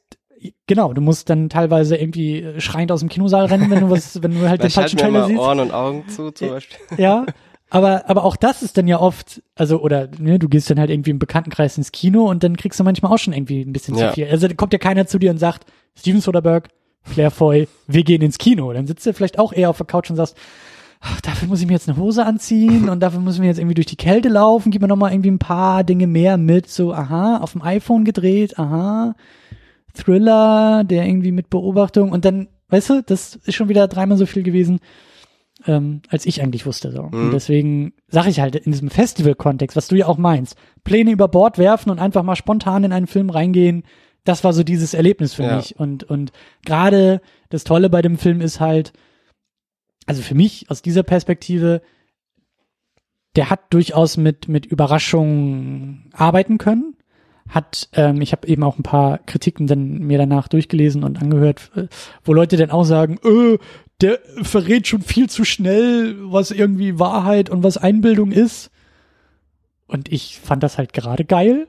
[0.67, 4.33] genau, du musst dann teilweise irgendwie schreiend aus dem Kinosaal rennen, wenn du was, wenn
[4.33, 5.39] du halt den falschen Trailer siehst.
[5.39, 6.77] Ohren und Augen zu, zum Beispiel.
[6.97, 7.25] Ja,
[7.69, 10.89] aber, aber auch das ist dann ja oft, also, oder, ne, du gehst dann halt
[10.89, 13.95] irgendwie im Bekanntenkreis ins Kino und dann kriegst du manchmal auch schon irgendwie ein bisschen
[13.95, 14.09] Ja.
[14.09, 14.27] zu viel.
[14.27, 16.67] Also, da kommt ja keiner zu dir und sagt, Steven Soderbergh,
[17.13, 18.71] Claire Foy, wir gehen ins Kino.
[18.73, 20.35] Dann sitzt du vielleicht auch eher auf der Couch und sagst,
[21.01, 23.75] ach, dafür muss ich mir jetzt eine Hose anziehen und dafür müssen wir jetzt irgendwie
[23.75, 26.93] durch die Kälte laufen, gib mir noch mal irgendwie ein paar Dinge mehr mit, so,
[26.93, 29.15] aha, auf dem iPhone gedreht, aha,
[29.93, 34.25] Thriller, der irgendwie mit Beobachtung und dann, weißt du, das ist schon wieder dreimal so
[34.25, 34.79] viel gewesen,
[35.65, 36.91] ähm, als ich eigentlich wusste.
[36.91, 37.01] So.
[37.03, 37.31] Und Mhm.
[37.31, 41.57] deswegen sage ich halt in diesem Festival-Kontext, was du ja auch meinst, Pläne über Bord
[41.57, 43.83] werfen und einfach mal spontan in einen Film reingehen,
[44.23, 45.55] das war so dieses Erlebnis für Ja.
[45.57, 45.79] mich.
[45.79, 46.31] Und, und
[46.65, 48.93] gerade das Tolle bei dem Film ist halt,
[50.05, 51.81] also für mich aus dieser Perspektive,
[53.35, 56.95] der hat durchaus mit, mit Überraschungen arbeiten können.
[57.47, 61.71] Hat, ähm, ich habe eben auch ein paar Kritiken dann mir danach durchgelesen und angehört,
[61.75, 61.87] äh,
[62.23, 63.57] wo Leute dann auch sagen, äh,
[64.01, 68.69] der verrät schon viel zu schnell, was irgendwie Wahrheit und was Einbildung ist.
[69.87, 71.67] Und ich fand das halt gerade geil,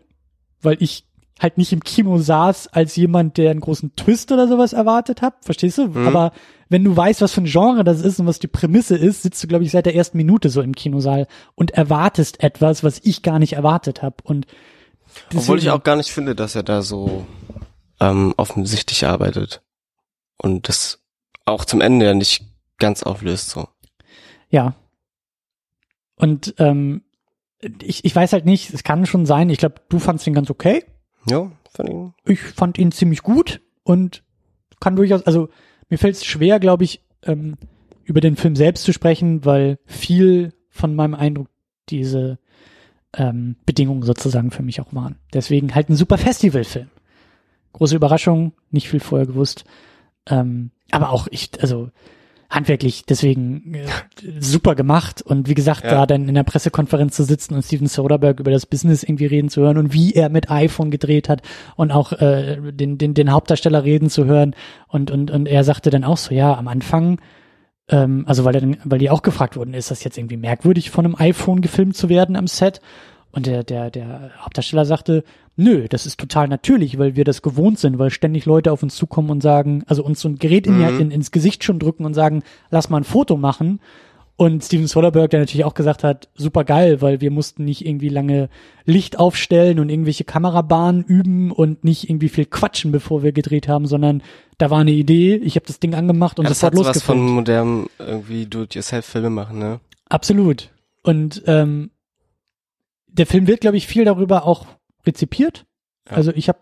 [0.61, 1.07] weil ich
[1.41, 5.35] halt nicht im Kino saß als jemand, der einen großen Twist oder sowas erwartet hat,
[5.41, 5.89] verstehst du?
[5.89, 6.07] Mhm.
[6.07, 6.33] Aber
[6.69, 9.43] wenn du weißt, was für ein Genre das ist und was die Prämisse ist, sitzt
[9.43, 13.23] du, glaube ich, seit der ersten Minute so im Kinosaal und erwartest etwas, was ich
[13.23, 14.17] gar nicht erwartet habe.
[14.23, 14.47] Und
[15.35, 17.27] Obwohl ich auch gar nicht finde, dass er da so
[17.99, 19.63] ähm, offensichtlich arbeitet.
[20.37, 21.01] Und das
[21.47, 22.45] auch zum Ende ja nicht
[22.79, 23.67] ganz auflöst, so.
[24.51, 24.75] Ja.
[26.17, 27.03] Und ähm,
[27.83, 30.51] ich, ich weiß halt nicht, es kann schon sein, ich glaube, du fandst ihn ganz
[30.51, 30.85] okay.
[31.27, 32.15] Ja, fand ihn.
[32.25, 34.23] Ich fand ihn ziemlich gut und
[34.81, 35.49] kann durchaus, also
[35.89, 37.57] mir fällt es schwer, glaube ich, ähm,
[38.05, 41.49] über den Film selbst zu sprechen, weil viel von meinem Eindruck
[41.89, 42.39] diese
[43.15, 45.17] ähm, Bedingungen sozusagen für mich auch waren.
[45.33, 46.91] Deswegen halt ein super Festivalfilm.
[47.73, 49.65] Große Überraschung, nicht viel vorher gewusst.
[50.27, 51.91] Ähm, aber auch ich, also
[52.51, 53.87] handwerklich, deswegen äh,
[54.41, 55.23] super gemacht.
[55.23, 55.91] Und wie gesagt, Ja.
[55.93, 59.49] da dann in der Pressekonferenz zu sitzen und Steven Soderbergh über das Business irgendwie reden
[59.49, 61.43] zu hören und wie er mit iPhone gedreht hat
[61.77, 64.55] und auch äh, den, den, den Hauptdarsteller reden zu hören.
[64.89, 67.21] Und, und, und er sagte dann auch so, ja, am Anfang,
[67.89, 70.91] ähm, also weil, er, dann- weil die auch gefragt wurden, ist das jetzt irgendwie merkwürdig,
[70.91, 72.81] von einem iPhone gefilmt zu werden am Set?
[73.33, 75.23] Und der, der, der Hauptdarsteller sagte,
[75.57, 78.97] nö, das ist total natürlich, weil wir das gewohnt sind, weil ständig Leute auf uns
[78.97, 81.01] zukommen und sagen, also uns so ein Gerät in, Mhm.
[81.01, 83.81] in, ins Gesicht schon drücken und sagen, lass mal ein Foto machen.
[84.37, 88.09] Und Steven Soderbergh, der natürlich auch gesagt hat, super geil, weil wir mussten nicht irgendwie
[88.09, 88.49] lange
[88.87, 93.87] Licht aufstellen und irgendwelche Kamerabahnen üben und nicht irgendwie viel quatschen, bevor wir gedreht haben,
[93.87, 94.23] sondern
[94.57, 97.03] da war eine Idee, ich habe das Ding angemacht und Ja, das hat so was
[97.03, 99.81] von modernem irgendwie Do-it-yourself-Filme machen, ne?
[100.09, 100.71] Absolut.
[101.03, 101.91] Und ähm,
[103.13, 104.67] der Film wird, glaube ich, viel darüber auch
[105.07, 105.67] rezipiert.
[106.09, 106.17] Ja.
[106.17, 106.59] Also ich habe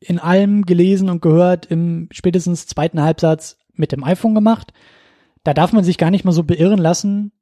[0.00, 4.72] in allem gelesen und gehört im spätestens zweiten Halbsatz mit dem iPhone gemacht.
[5.44, 7.32] Da darf man sich gar nicht mal so beirren lassen.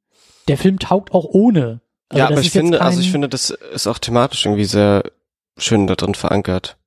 [0.47, 1.81] Der Film taugt auch ohne.
[2.09, 5.03] Also ja, aber ich finde, also kein- ich finde, das ist auch thematisch irgendwie sehr
[5.57, 6.77] schön da drin verankert.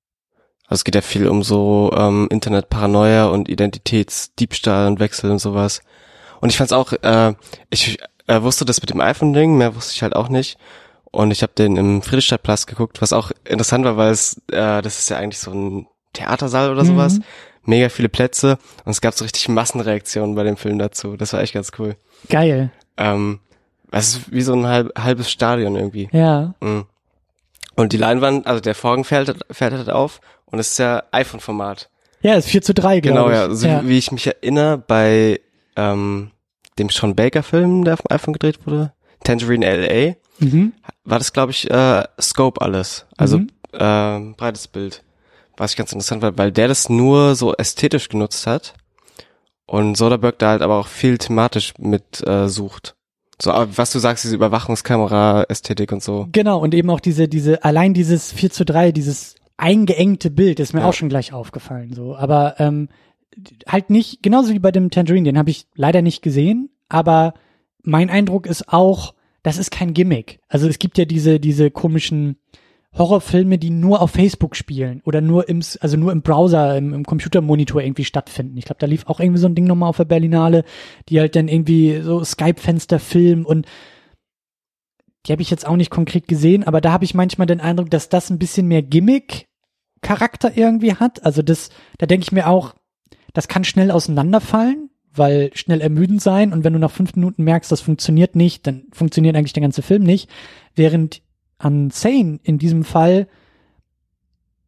[0.67, 5.83] Also es geht ja viel um so ähm, Internetparanoia und Identitätsdiebstahl und Wechsel und sowas.
[6.41, 7.35] Und ich fand's auch, äh,
[7.71, 10.57] ich äh, wusste das mit dem iPhone-Ding, mehr wusste ich halt auch nicht.
[11.15, 14.99] Und ich habe den im Friedrichstadtplatz geguckt, was auch interessant war, weil es, äh, das
[14.99, 17.15] ist ja eigentlich so ein Theatersaal oder sowas.
[17.19, 17.25] Mhm.
[17.67, 21.17] Mega viele Plätze und es gab so richtig Massenreaktionen bei dem Film dazu.
[21.17, 21.97] Das war echt ganz cool.
[22.29, 22.71] Geil.
[22.97, 23.39] Ähm,
[23.91, 26.09] es ist wie so ein halb, halbes Stadion irgendwie.
[26.13, 26.55] Ja.
[26.61, 26.85] Mhm.
[27.77, 31.91] Und die Leinwand, also der Vorhang fällt, fällt halt auf und es ist ja iPhone-Format.
[32.23, 33.63] Ja, ist 4 zu 3, glaube Genau, ich.
[33.63, 33.81] ja.
[33.83, 35.41] So wie ich mich erinnere, bei
[35.77, 36.31] ähm,
[36.79, 40.73] dem Sean Baker-Film, der auf dem iPhone gedreht wurde, Tangerine LA, Mhm.
[41.05, 43.07] War das, glaube ich, äh, Scope alles.
[43.17, 43.49] Also Mhm.
[43.73, 45.03] äh, breites Bild.
[45.57, 48.75] Was ich ganz interessant war, weil der das nur so ästhetisch genutzt hat
[49.67, 52.97] und Soderbergh da halt aber auch viel thematisch mit äh, sucht.
[53.41, 56.29] So, was du sagst, diese Überwachungskamera, Ästhetik und so.
[56.33, 60.73] Genau, und eben auch diese, diese, allein dieses 4 zu 3, dieses eingeengte Bild ist
[60.73, 60.89] mir ja.
[60.89, 62.17] auch schon gleich aufgefallen, so.
[62.17, 62.89] Aber ähm,
[63.67, 67.35] halt nicht, genauso wie bei dem Tangerine, den habe ich leider nicht gesehen, aber
[67.83, 69.15] mein Eindruck ist auch,
[69.45, 70.41] das ist kein Gimmick.
[70.49, 72.39] Also es gibt ja diese, diese komischen
[72.97, 77.05] Horrorfilme, die nur auf Facebook spielen oder nur im, also nur im Browser, im, im
[77.05, 78.57] Computermonitor irgendwie stattfinden.
[78.57, 80.65] Ich glaube, da lief auch irgendwie so ein Ding nochmal auf der Berlinale,
[81.09, 83.67] die halt dann irgendwie so Skype-Fenster filmen und
[85.27, 87.91] die habe ich jetzt auch nicht konkret gesehen, aber da habe ich manchmal den Eindruck,
[87.91, 91.25] dass das ein bisschen mehr Gimmick-Charakter irgendwie hat.
[91.25, 92.75] Also das, da denke ich mir auch,
[93.35, 97.71] das kann schnell auseinanderfallen, weil schnell ermüdend sein und wenn du nach fünf Minuten merkst,
[97.71, 100.29] das funktioniert nicht, dann funktioniert eigentlich der ganze Film nicht.
[100.75, 101.23] Während
[101.59, 103.29] an Sane in diesem Fall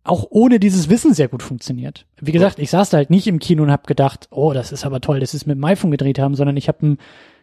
[0.04, 2.06] auch ohne dieses Wissen sehr gut funktioniert.
[2.20, 4.86] Wie gesagt, ich saß da halt nicht im Kino und habe gedacht, oh, das ist
[4.86, 6.98] aber toll, dass sie es mit dem iPhone gedreht haben, sondern ich habe einen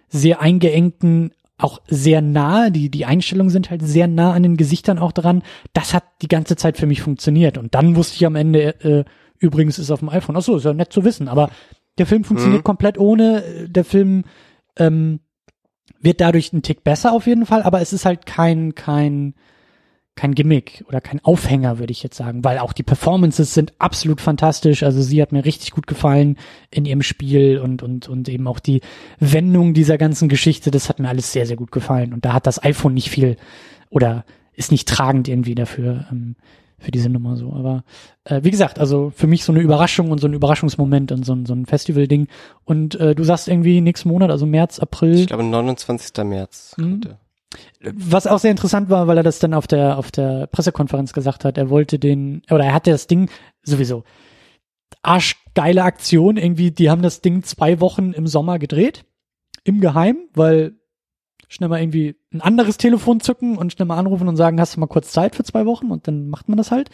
[0.08, 4.98] sehr eingeengten, auch sehr nah, die, die Einstellungen sind halt sehr nah an den Gesichtern
[4.98, 5.44] auch dran.
[5.74, 7.58] Das hat die ganze Zeit für mich funktioniert.
[7.58, 9.04] Und dann wusste ich am Ende, äh,
[9.40, 10.36] übrigens ist auf dem iPhone.
[10.38, 11.28] Ach so, ist ja nett zu wissen.
[11.28, 11.50] Aber
[11.98, 12.66] der Film funktioniert mhm.
[12.66, 13.68] komplett ohne.
[13.68, 14.24] Der Film
[14.78, 15.20] ähm,
[16.00, 19.36] wird dadurch ein Tick besser auf jeden Fall, aber es ist halt kein, kein,
[20.16, 24.22] kein Gimmick oder kein Aufhänger, würde ich jetzt sagen, weil auch die Performances sind absolut
[24.22, 24.84] fantastisch.
[24.84, 26.38] Also sie hat mir richtig gut gefallen
[26.72, 28.82] in ihrem Spiel und, und, und eben auch die
[29.20, 32.14] Wendung dieser ganzen Geschichte, das hat mir alles sehr, sehr gut gefallen.
[32.14, 33.38] Und da hat das iPhone nicht viel
[33.90, 36.08] oder ist nicht tragend irgendwie dafür.
[36.12, 36.36] Ähm,
[36.84, 37.54] für diese Nummer so.
[37.54, 37.84] Aber
[38.26, 41.34] äh, wie gesagt, also für mich so eine Überraschung und so ein Überraschungsmoment und so
[41.34, 42.28] ein, so ein Festival-Ding.
[42.66, 45.16] Und äh, du sagst irgendwie nächsten Monat, also März, April.
[45.16, 46.24] Ich glaube 29.
[46.26, 46.76] März.
[46.78, 47.02] Mhm.
[47.82, 51.46] Was auch sehr interessant war, weil er das dann auf der auf der Pressekonferenz gesagt
[51.46, 51.58] hat.
[51.58, 53.30] Er wollte den oder er hatte das Ding
[53.62, 54.04] sowieso
[55.04, 56.72] arschgeile Aktion irgendwie.
[56.72, 59.06] Die haben das Ding zwei Wochen im Sommer gedreht
[59.64, 60.74] im Geheim, weil
[61.54, 64.80] schnell mal irgendwie ein anderes Telefon zücken und schnell mal anrufen und sagen, hast du
[64.80, 66.90] mal kurz Zeit für zwei Wochen und dann macht man das halt.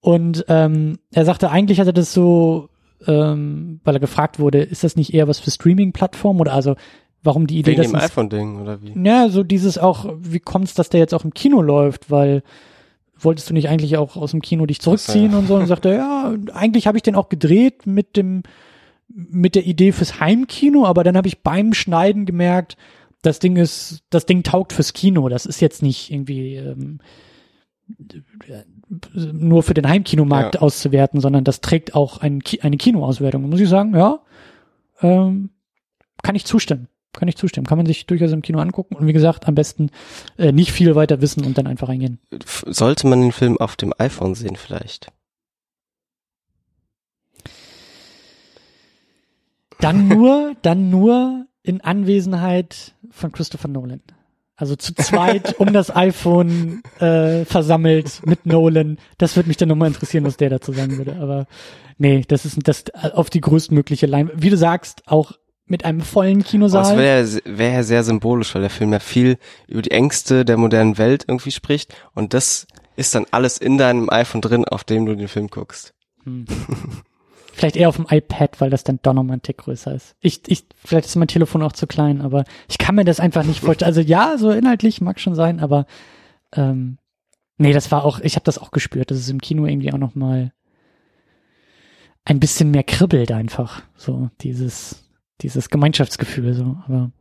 [0.00, 2.68] Und ähm, er sagte, eigentlich hat er das so,
[3.08, 6.76] ähm, weil er gefragt wurde, ist das nicht eher was für Streaming-Plattformen oder also
[7.24, 8.94] warum die Idee, Wegen dem iPhone-Ding oder wie?
[9.04, 12.44] Ja, so dieses auch, wie kommt's, dass der jetzt auch im Kino läuft, weil
[13.18, 15.38] wolltest du nicht eigentlich auch aus dem Kino dich zurückziehen ja.
[15.38, 18.44] und so und sagte, ja, eigentlich habe ich den auch gedreht mit dem
[19.12, 22.76] mit der Idee fürs Heimkino, aber dann habe ich beim Schneiden gemerkt,
[23.22, 25.28] das Ding ist, das Ding taugt fürs Kino.
[25.28, 27.00] Das ist jetzt nicht irgendwie ähm,
[29.14, 30.60] nur für den Heimkinomarkt ja.
[30.60, 33.48] auszuwerten, sondern das trägt auch ein, eine Kinoauswertung.
[33.48, 34.20] Muss ich sagen, ja,
[35.02, 35.50] ähm,
[36.22, 36.88] kann ich zustimmen.
[37.12, 37.66] Kann ich zustimmen.
[37.66, 39.90] Kann man sich durchaus im Kino angucken und wie gesagt, am besten
[40.38, 42.20] äh, nicht viel weiter wissen und dann einfach reingehen.
[42.66, 45.08] Sollte man den Film auf dem iPhone sehen vielleicht?
[49.80, 54.02] Dann nur, dann nur in Anwesenheit von Christopher Nolan.
[54.56, 58.98] Also zu zweit um das iPhone äh, versammelt mit Nolan.
[59.16, 61.16] Das würde mich dann nochmal interessieren, was der dazu sagen würde.
[61.16, 61.46] Aber
[61.96, 64.42] nee, das ist das auf die größtmögliche Leinwand.
[64.42, 65.32] Wie du sagst, auch
[65.66, 66.82] mit einem vollen Kinosaal.
[66.82, 70.56] Das wäre wär ja sehr symbolisch, weil der Film ja viel über die Ängste der
[70.56, 71.94] modernen Welt irgendwie spricht.
[72.12, 75.94] Und das ist dann alles in deinem iPhone drin, auf dem du den Film guckst.
[76.24, 76.44] Hm.
[77.60, 80.16] Vielleicht eher auf dem iPad, weil das dann doch nochmal ein Tick größer ist.
[80.20, 83.44] Ich, ich, vielleicht ist mein Telefon auch zu klein, aber ich kann mir das einfach
[83.44, 83.86] nicht vorstellen.
[83.86, 85.84] Also ja, so inhaltlich mag schon sein, aber
[86.52, 86.96] ähm,
[87.58, 89.98] nee, das war auch, ich habe das auch gespürt, dass es im Kino irgendwie auch
[89.98, 90.54] nochmal
[92.24, 93.82] ein bisschen mehr kribbelt einfach.
[93.94, 95.04] So, dieses,
[95.42, 97.12] dieses Gemeinschaftsgefühl, so, aber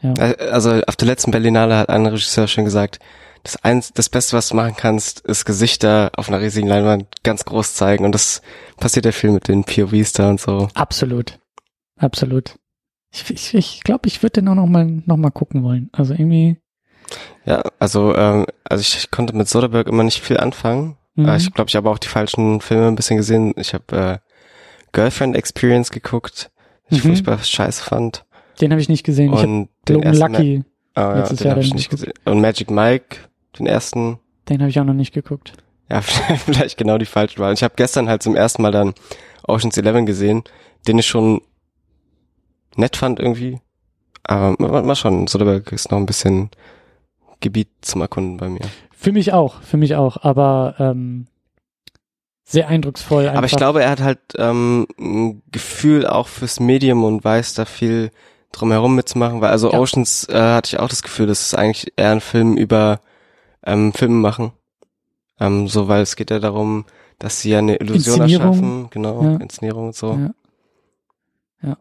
[0.00, 0.14] ja.
[0.14, 2.98] Also auf der letzten Berlinale hat ein Regisseur schon gesagt,
[3.44, 7.44] das eins, das Beste, was du machen kannst, ist Gesichter auf einer riesigen Leinwand ganz
[7.44, 8.04] groß zeigen.
[8.04, 8.42] Und das
[8.78, 10.68] passiert ja viel mit den POVs da und so.
[10.74, 11.38] Absolut.
[11.96, 12.56] Absolut.
[13.12, 15.90] Ich glaube, ich, ich, glaub, ich würde den auch noch mal, noch mal gucken wollen.
[15.92, 16.56] Also irgendwie.
[17.44, 20.96] Ja, also, ähm, also ich konnte mit Soderbergh immer nicht viel anfangen.
[21.14, 21.28] Mhm.
[21.28, 23.52] Äh, ich glaube, ich habe auch die falschen Filme ein bisschen gesehen.
[23.56, 24.18] Ich habe äh,
[24.92, 26.50] Girlfriend Experience geguckt,
[26.90, 27.08] die ich mhm.
[27.08, 28.24] furchtbar scheiße fand.
[28.60, 29.32] Den habe ich nicht gesehen.
[29.34, 30.64] Und ich den Lucky.
[30.96, 32.12] Ma oh, ja, den habe ich nicht gesehen.
[32.24, 33.18] Und Magic Mike
[33.58, 34.18] den ersten.
[34.48, 35.52] Den habe ich auch noch nicht geguckt.
[35.90, 37.52] Ja, vielleicht genau die falsche Wahl.
[37.52, 38.94] Ich habe gestern halt zum ersten Mal dann
[39.46, 40.42] Ocean's Eleven gesehen,
[40.86, 41.40] den ich schon
[42.76, 43.60] nett fand irgendwie.
[44.22, 46.50] Aber mal schauen, Soderbergh ist noch ein bisschen
[47.40, 48.62] Gebiet zum Erkunden bei mir.
[48.96, 51.26] Für mich auch, für mich auch, aber ähm,
[52.44, 53.24] sehr eindrucksvoll.
[53.24, 53.38] Einfach.
[53.38, 57.66] Aber ich glaube, er hat halt ähm, ein Gefühl auch fürs Medium und weiß da
[57.66, 58.10] viel
[58.52, 59.78] drumherum mitzumachen, weil also ja.
[59.78, 63.00] Oceans äh, hatte ich auch das Gefühl, das ist eigentlich eher ein Film über
[63.66, 64.52] ähm, Filme machen.
[65.40, 66.84] Ähm, so, weil es geht ja darum,
[67.18, 69.36] dass sie ja eine Illusion erschaffen, genau, Ja.
[69.36, 70.12] Inszenierung und so.
[70.12, 70.34] Ja.
[71.62, 71.78] Ja.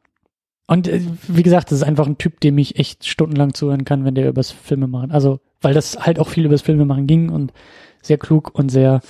[0.67, 4.05] Und äh, wie gesagt, das ist einfach ein Typ, dem ich echt stundenlang zuhören kann,
[4.05, 5.11] wenn der übers Filme machen.
[5.11, 7.53] Also, weil das halt auch viel übers Filme machen ging und
[8.01, 9.01] sehr klug und sehr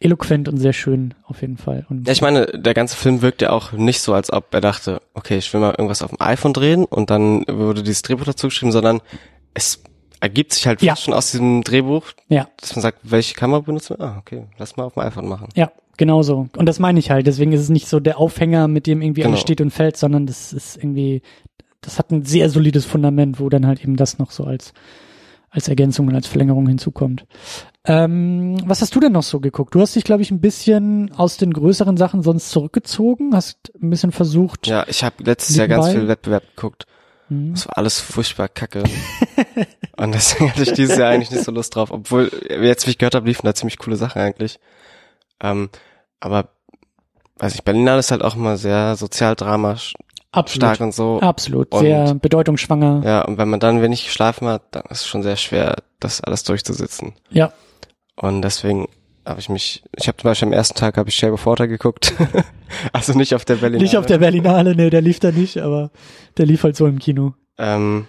[0.00, 1.86] eloquent und sehr schön auf jeden Fall.
[1.88, 4.60] Und Ja, ich meine, der ganze Film wirkt ja auch nicht so, als ob er
[4.60, 8.24] dachte, okay, ich will mal irgendwas auf dem iPhone drehen und dann wurde dieses Drehbuch
[8.24, 9.00] dazu geschrieben, sondern
[9.54, 9.82] es
[10.22, 10.96] ergibt sich halt Ja.
[10.96, 14.04] schon aus diesem Drehbuch, ja, dass man sagt, welche Kamera benutzen wir?
[14.06, 15.48] Ah, okay, lass mal auf dem iPhone machen.
[15.54, 16.48] ja, genau so.
[16.56, 17.26] Und das meine ich halt.
[17.26, 19.42] Deswegen ist es nicht so der Aufhänger, mit dem irgendwie alles Genau.
[19.42, 21.22] steht und fällt, sondern das ist irgendwie,
[21.80, 24.72] das hat ein sehr solides Fundament, wo dann halt eben das noch so als
[25.54, 27.26] als Ergänzung und als Verlängerung hinzukommt.
[27.84, 29.74] Ähm, was hast du denn noch so geguckt?
[29.74, 33.90] Du hast dich, glaube ich, ein bisschen aus den größeren Sachen sonst zurückgezogen, hast ein
[33.90, 34.66] bisschen versucht.
[34.66, 36.86] Ja, ich habe letztes Jahr ganz viel Wettbewerb geguckt.
[37.32, 37.54] Mhm.
[37.54, 38.82] Das war alles furchtbar kacke.
[39.96, 41.90] und deswegen hatte ich dieses Jahr eigentlich nicht so Lust drauf.
[41.90, 44.58] Obwohl, jetzt wie ich gehört habe, liefen da ziemlich coole Sachen eigentlich.
[45.40, 45.70] Ähm,
[46.20, 46.48] aber,
[47.38, 49.76] weiß ich, Berlinale ist halt auch immer sehr Sozialdrama
[50.32, 50.50] Absolut.
[50.62, 51.20] stark und so.
[51.20, 51.72] Absolut.
[51.72, 53.02] Und- Sehr bedeutungsschwanger.
[53.04, 56.20] Ja, und wenn man dann wenig geschlafen hat, dann ist es schon sehr schwer, das
[56.22, 57.14] alles durchzusitzen.
[57.30, 57.52] Ja.
[58.16, 58.88] Und deswegen
[59.24, 61.68] habe ich mich, ich habe zum Beispiel am ersten Tag habe ich Shape of Water
[61.68, 62.12] geguckt.
[62.92, 63.82] also nicht auf der Berlinale.
[63.82, 65.90] Nicht auf der Berlinale, ne, der lief da nicht, aber
[66.36, 67.34] der lief halt so im Kino.
[67.58, 68.06] Ähm,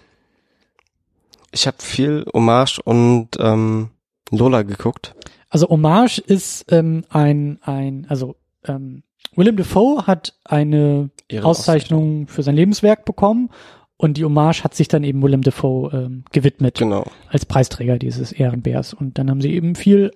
[1.51, 3.89] ich habe viel Hommage und ähm,
[4.31, 5.15] Lola geguckt.
[5.49, 9.03] Also Hommage ist ähm, ein, ein, also ähm,
[9.35, 13.49] Willem Dafoe hat eine Ihre Auszeichnung für sein Lebenswerk bekommen
[13.97, 17.05] und die Hommage hat sich dann eben Willem Dafoe ähm, gewidmet Genau.
[17.29, 18.93] als Preisträger dieses Ehrenbärs.
[18.93, 20.11] Und dann haben sie eben viel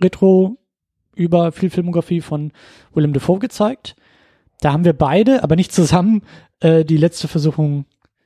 [0.00, 0.56] Retro
[1.14, 2.52] über viel Filmografie von
[2.94, 3.96] Willem Dafoe gezeigt.
[4.60, 6.22] Da haben wir beide, aber nicht zusammen,
[6.60, 7.84] äh, die letzte Versuchung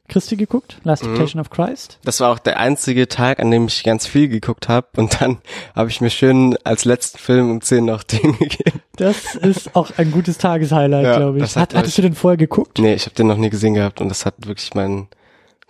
[0.09, 1.09] Christi geguckt, Last Mhm.
[1.09, 1.99] Temptation of Christ.
[2.05, 4.89] Das war auch der einzige Tag, an dem ich ganz viel geguckt habe.
[4.97, 5.39] Und dann
[5.75, 8.81] habe ich mir schön als letzten Film um 10 noch den gegeben.
[8.97, 11.45] Das ist auch ein gutes Tageshighlight, Ja, glaube ich.
[11.45, 12.79] hat Hat, hattest euch- du den vorher geguckt?
[12.79, 15.09] Nee, ich habe den noch nie gesehen gehabt und das hat wirklich meinen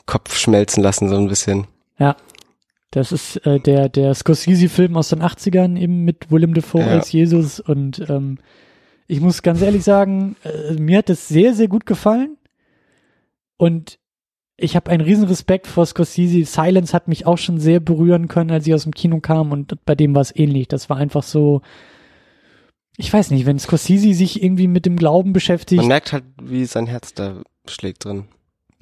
[0.07, 1.67] Kopf schmelzen lassen, so ein bisschen.
[1.99, 2.17] Ja.
[2.93, 6.87] Das ist äh, der, der Scorsese-Film aus den 80ern eben mit Willem Dafoe Ja.
[6.89, 8.39] als Jesus und ähm,
[9.09, 12.37] ich muss ganz ehrlich sagen, äh, mir hat das sehr, sehr gut gefallen
[13.57, 13.99] und
[14.59, 16.45] ich habe einen riesen Respekt vor Scorsese.
[16.45, 19.85] Silence hat mich auch schon sehr berühren können, als ich aus dem Kino kam und
[19.87, 20.69] bei dem war es ähnlich.
[20.69, 21.63] Das war einfach so,
[22.99, 26.67] ich weiß nicht, wenn Scorsese sich irgendwie mit dem Glauben beschäftigt, Man merkt halt, wie
[26.67, 28.27] sein Herz da schlägt drin.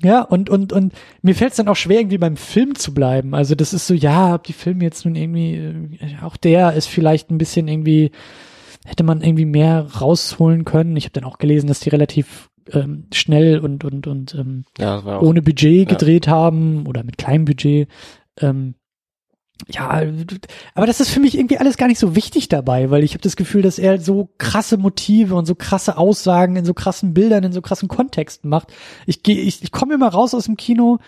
[0.02, 3.34] Ja, und, und, und mir fällt es dann auch schwer, irgendwie beim Film zu bleiben.
[3.34, 6.86] Also das ist so, ja, ob die Filme jetzt nun irgendwie, äh, auch der ist
[6.86, 8.10] vielleicht ein bisschen irgendwie,
[8.86, 10.96] hätte man irgendwie mehr rausholen können.
[10.96, 14.98] Ich habe dann auch gelesen, dass die relativ ähm, schnell und, und, und ähm, Ja,
[14.98, 15.22] auch.
[15.22, 17.88] ohne Budget gedreht haben oder mit kleinem Budget.
[18.40, 18.74] Ähm,
[19.68, 20.02] ja,
[20.74, 23.22] aber das ist für mich irgendwie alles gar nicht so wichtig dabei, weil ich habe
[23.22, 27.44] das Gefühl, dass er so krasse Motive und so krasse Aussagen in so krassen Bildern,
[27.44, 28.72] in so krassen Kontexten macht.
[29.06, 30.98] Ich gehe, ich, ich komme immer raus aus dem Kino,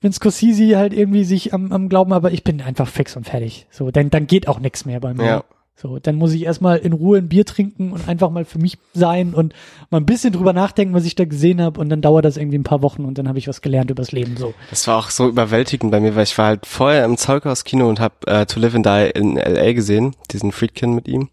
[0.00, 3.66] wenn Scorsese halt irgendwie sich am, am Glauben, aber ich bin einfach fix und fertig.
[3.70, 5.24] So, dann, dann geht auch nichts mehr bei mir.
[5.24, 5.44] Ja.
[5.78, 8.78] So, dann muss ich erstmal in Ruhe ein Bier trinken und einfach mal für mich
[8.94, 9.52] sein und
[9.90, 12.56] mal ein bisschen drüber nachdenken, was ich da gesehen habe und dann dauert das irgendwie
[12.56, 14.54] ein paar Wochen und dann habe ich was gelernt übers Leben so.
[14.70, 18.00] Das war auch so überwältigend bei mir, weil ich war halt vorher im Zeughaus-Kino und
[18.00, 19.74] habe äh, To Live and Die in L.A.
[19.74, 21.28] gesehen, diesen Friedkin mit ihm.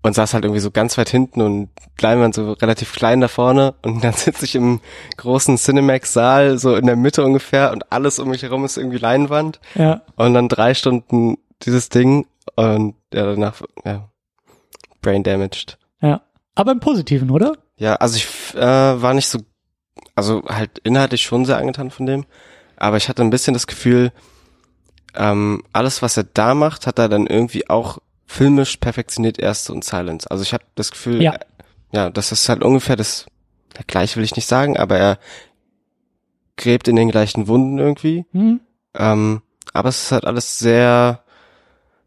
[0.00, 3.74] Und saß halt irgendwie so ganz weit hinten und Leinwand so relativ klein da vorne.
[3.82, 4.80] Und dann sitze ich im
[5.18, 9.60] großen Cinemax-Saal so in der Mitte ungefähr und alles um mich herum ist irgendwie Leinwand.
[9.74, 10.02] Ja.
[10.16, 14.08] Und dann drei Stunden dieses Ding und ja, danach, ja,
[15.02, 15.78] brain damaged.
[16.00, 16.22] Ja.
[16.54, 17.52] Aber im Positiven, oder?
[17.76, 18.60] Ja, also ich äh,
[19.02, 19.38] war nicht so,
[20.14, 22.24] also halt inhaltlich schon sehr angetan von dem,
[22.76, 24.12] aber ich hatte ein bisschen das Gefühl,
[25.14, 29.84] ähm, alles, was er da macht, hat er dann irgendwie auch filmisch perfektioniert erst und
[29.84, 30.30] Silence.
[30.30, 31.34] Also ich habe das Gefühl, Ja.
[31.34, 31.38] äh,
[31.92, 33.26] ja, das ist halt ungefähr das,
[33.76, 35.18] ja, gleich will ich nicht sagen, aber er
[36.56, 38.26] gräbt in den gleichen Wunden irgendwie.
[38.32, 38.60] Hm?
[38.94, 39.42] Ähm,
[39.72, 41.22] aber es ist halt alles sehr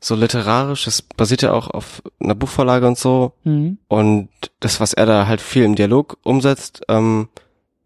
[0.04, 0.88] so literarisch.
[0.88, 3.34] Es basiert ja auch auf einer Buchvorlage und so.
[3.44, 3.78] Hm.
[3.88, 4.30] Und
[4.60, 7.30] das, was er da halt viel im Dialog umsetzt, ähm,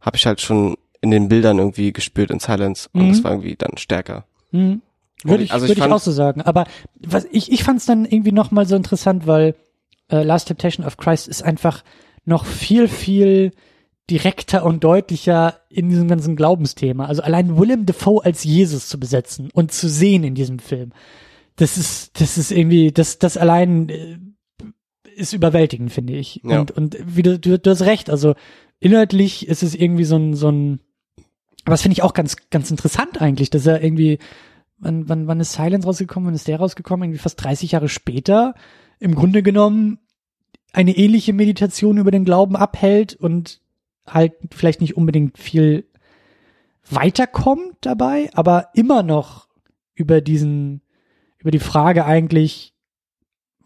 [0.02, 2.90] habe ich halt schon in den Bildern irgendwie gespürt in Silence.
[2.94, 3.10] Und Mhm.
[3.10, 4.26] das war irgendwie dann stärker.
[4.52, 4.82] Hm.
[5.24, 6.42] Würde ich, Also ich würde ich auch so sagen.
[6.42, 6.66] Aber
[7.00, 9.56] was ich, ich fand es dann irgendwie noch mal so interessant, weil
[10.10, 11.84] äh, Last Temptation of Christ ist einfach
[12.26, 13.52] noch viel, viel
[14.10, 17.06] direkter und deutlicher in diesem ganzen Glaubensthema.
[17.08, 20.92] Also allein Willem Dafoe als Jesus zu besetzen und zu sehen in diesem Film,
[21.56, 24.18] das ist, das ist irgendwie, das, das allein äh,
[25.16, 26.42] ist überwältigend, finde ich.
[26.44, 26.60] Ja.
[26.60, 28.36] Und, und wie du, du, du hast recht, also
[28.80, 30.80] inhaltlich ist es irgendwie so ein, so ein,
[31.66, 34.20] was finde ich auch ganz, ganz interessant eigentlich, dass er irgendwie
[34.78, 37.06] wann, wann, wann ist Silence rausgekommen, wann ist der rausgekommen?
[37.06, 38.56] Irgendwie fast 30 Jahre später.
[39.00, 40.00] Im Grunde genommen
[40.74, 43.62] eine ähnliche Meditation über den Glauben abhält und
[44.06, 45.88] halt vielleicht nicht unbedingt viel
[46.90, 49.48] weiterkommt dabei, aber immer noch
[49.96, 50.82] über diesen,
[51.46, 52.74] über die Frage eigentlich,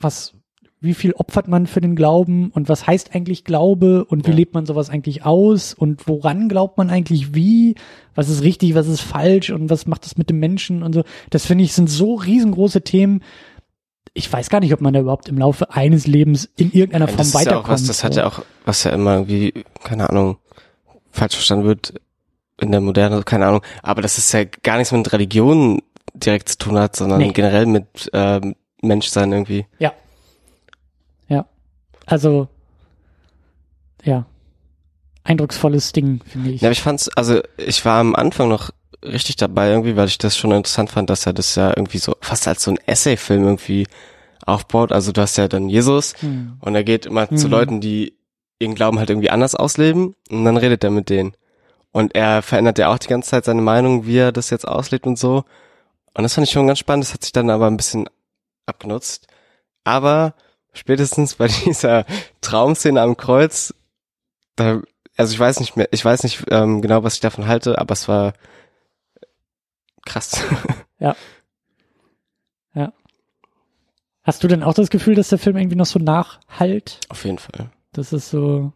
[0.02, 0.34] was,
[0.82, 4.36] wie viel opfert man für den Glauben und was heißt eigentlich Glaube und wie Ja.
[4.36, 7.76] lebt man sowas eigentlich aus und woran glaubt man eigentlich wie,
[8.16, 11.04] was ist richtig, was ist falsch und was macht das mit dem Menschen und so.
[11.30, 13.24] Das finde ich sind so riesengroße Themen.
[14.14, 17.12] Ich weiß gar nicht, ob man da überhaupt im Laufe eines Lebens in irgendeiner Ja,
[17.12, 17.66] Form das ja weiterkommt.
[17.66, 19.54] auch was, das hat ja auch, was ja immer irgendwie,
[19.86, 20.36] keine Ahnung,
[21.12, 21.94] falsch verstanden wird
[22.60, 23.62] in der Moderne, keine Ahnung.
[23.84, 25.82] Aber das ist ja gar nichts mit Religion
[26.14, 27.32] direkt zu tun hat, sondern Nee.
[27.32, 29.66] generell mit ähm, Menschsein irgendwie.
[29.80, 29.94] Ja.
[31.28, 31.46] Ja.
[32.06, 32.48] Also,
[34.04, 34.26] ja.
[35.24, 36.62] Eindrucksvolles Ding, finde ich.
[36.62, 38.72] Ja, aber ich fand's, also ich war am Anfang noch
[39.04, 42.16] richtig dabei irgendwie, weil ich das schon interessant fand, dass er das ja irgendwie so
[42.22, 43.86] fast als so ein Essay-Film irgendwie
[44.46, 44.92] aufbaut.
[44.92, 46.58] Also du hast ja dann Jesus Hm.
[46.62, 47.52] und er geht immer zu Mhm.
[47.52, 48.14] Leuten, die
[48.60, 51.34] ihren Glauben halt irgendwie anders ausleben und dann redet er mit denen.
[51.92, 55.06] Und er verändert ja auch die ganze Zeit seine Meinung, wie er das jetzt auslebt
[55.08, 55.44] und so.
[56.20, 58.10] Und das fand ich schon ganz spannend, das hat sich dann aber ein bisschen
[58.66, 59.28] abgenutzt.
[59.86, 60.34] Aber
[60.74, 62.06] spätestens bei dieser
[62.42, 63.74] Traumszene am Kreuz,
[64.58, 64.82] da,
[65.16, 67.94] also ich weiß nicht mehr, ich weiß nicht ähm, genau, was ich davon halte, aber
[67.94, 68.34] es war
[70.06, 70.44] krass.
[74.24, 77.00] Hast du denn auch das Gefühl, dass der Film irgendwie noch so nachhalt?
[77.08, 77.72] Auf jeden Fall.
[77.94, 78.74] Das ist so,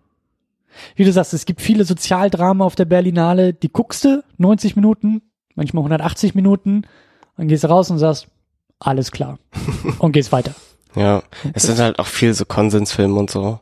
[0.95, 5.23] wie du sagst, es gibt viele Sozialdrama auf der Berlinale, die guckst du 90 Minuten,
[5.55, 6.87] manchmal 180 Minuten,
[7.38, 8.27] dann gehst du raus und sagst,
[8.79, 9.39] alles klar.
[9.99, 10.53] und gehst weiter.
[10.95, 11.23] Ja,
[11.53, 13.59] es sind halt auch viel so Konsensfilme und so,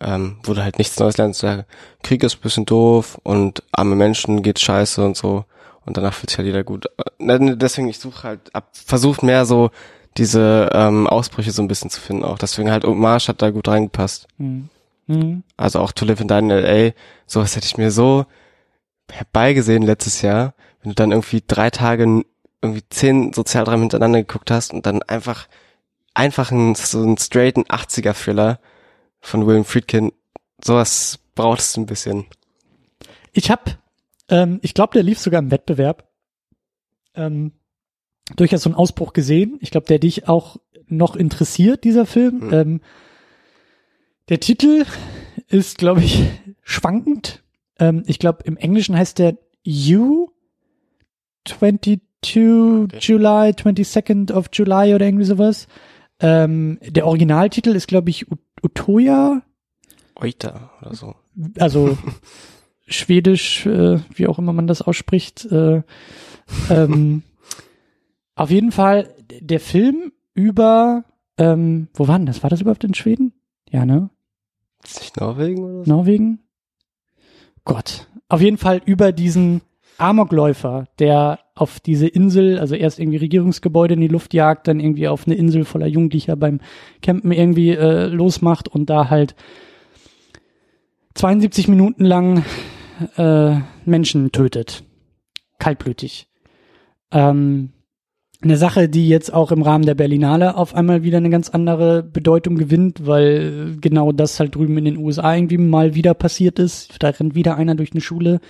[0.00, 1.42] ähm, wo du halt nichts Neues lernst.
[1.42, 1.66] Der
[2.02, 5.44] Krieg ist ein bisschen doof und arme Menschen geht scheiße und so
[5.86, 6.86] und danach fühlt sich halt jeder gut.
[7.18, 9.70] Äh, Deswegen, ich suche halt ab, versucht mehr so
[10.18, 12.38] diese ähm, Ausbrüche so ein bisschen zu finden auch.
[12.38, 14.26] Deswegen halt Hommage hat da gut reingepasst.
[14.38, 14.68] Hm.
[15.06, 15.42] Hm.
[15.56, 16.92] Also auch To Live and Die in L.A.,
[17.26, 18.26] sowas hätte ich mir so
[19.10, 22.24] herbeigesehen letztes Jahr, wenn du dann irgendwie drei Tage
[22.62, 25.48] irgendwie zehn Sozialdramen hintereinander geguckt hast und dann einfach
[26.18, 28.58] einfach ein, so einen straighten 80er-Thriller
[29.20, 30.12] von William Friedkin,
[30.62, 32.26] sowas brauchst du ein bisschen.
[33.32, 33.78] Ich hab,
[34.28, 36.08] ähm, ich glaube, der lief sogar im Wettbewerb,
[37.14, 37.52] ähm,
[38.34, 39.58] durchaus so einen Ausbruch gesehen.
[39.60, 40.56] Ich glaube, der dich auch
[40.88, 42.40] noch interessiert, dieser Film.
[42.40, 42.52] Hm.
[42.52, 42.80] Ähm,
[44.28, 44.84] der Titel
[45.46, 46.24] ist, glaube ich,
[46.62, 47.44] schwankend.
[47.78, 50.30] Ähm, ich glaube, im Englischen heißt der You
[51.46, 55.66] 22 July, 22nd of July oder irgendwie sowas.
[56.20, 59.42] Ähm, der Originaltitel ist, glaube ich, Ut- Utoya,
[60.16, 61.14] Oita oder so.
[61.60, 61.96] also
[62.88, 65.44] Schwedisch, äh, wie auch immer man das ausspricht.
[65.52, 65.82] Äh,
[66.70, 67.22] ähm,
[68.34, 71.04] auf jeden Fall der Film über,
[71.36, 72.42] ähm, wo war denn das?
[72.42, 73.32] War das überhaupt in Schweden?
[73.70, 74.10] Ja, ne?
[74.82, 75.90] Ist nicht Norwegen oder so?
[75.90, 76.40] Norwegen?
[77.64, 78.08] Gott.
[78.28, 79.60] Auf jeden Fall über diesen
[79.98, 85.08] Amokläufer, der auf diese Insel, also erst irgendwie Regierungsgebäude in die Luft jagt, dann irgendwie
[85.08, 86.60] auf eine Insel voller Jugendlicher beim
[87.02, 89.34] Campen irgendwie äh, losmacht und da halt
[91.14, 92.44] 72 Minuten lang
[93.16, 94.84] äh, Menschen tötet.
[95.58, 96.28] Kaltblütig.
[97.10, 97.70] Ähm,
[98.40, 102.04] eine Sache, die jetzt auch im Rahmen der Berlinale auf einmal wieder eine ganz andere
[102.04, 107.02] Bedeutung gewinnt, weil genau das halt drüben in den USA irgendwie mal wieder passiert ist.
[107.02, 108.40] Da rennt wieder einer durch eine Schule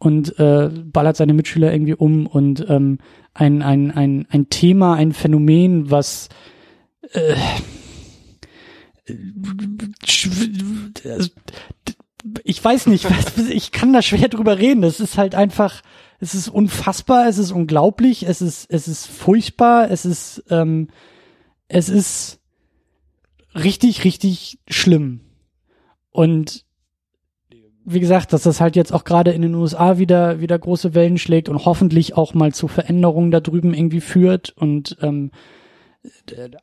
[0.00, 2.98] und äh, ballert seine Mitschüler irgendwie um und ähm,
[3.34, 6.30] ein, ein, ein, ein Thema, ein Phänomen, was
[7.12, 7.36] äh,
[12.44, 13.06] ich weiß nicht,
[13.50, 14.80] ich kann da schwer drüber reden.
[14.80, 15.82] Das ist halt einfach,
[16.18, 20.88] es ist unfassbar, es ist unglaublich, es ist, es ist furchtbar, es ist, ähm,
[21.68, 22.40] es ist
[23.54, 25.20] richtig, richtig schlimm.
[26.10, 26.64] Und
[27.92, 31.18] wie gesagt, dass das halt jetzt auch gerade in den USA wieder, wieder große Wellen
[31.18, 35.30] schlägt und hoffentlich auch mal zu Veränderungen da drüben irgendwie führt und ähm,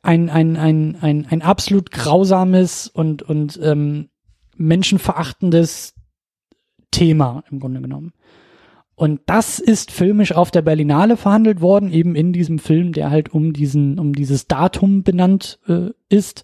[0.02, 4.08] ein, ein, ein, ein, ein absolut grausames und, und ähm,
[4.56, 5.94] menschenverachtendes
[6.90, 8.12] Thema im Grunde genommen.
[8.94, 13.32] Und das ist filmisch auf der Berlinale verhandelt worden, eben in diesem Film, der halt
[13.32, 16.42] um diesen, um dieses Datum benannt äh, ist.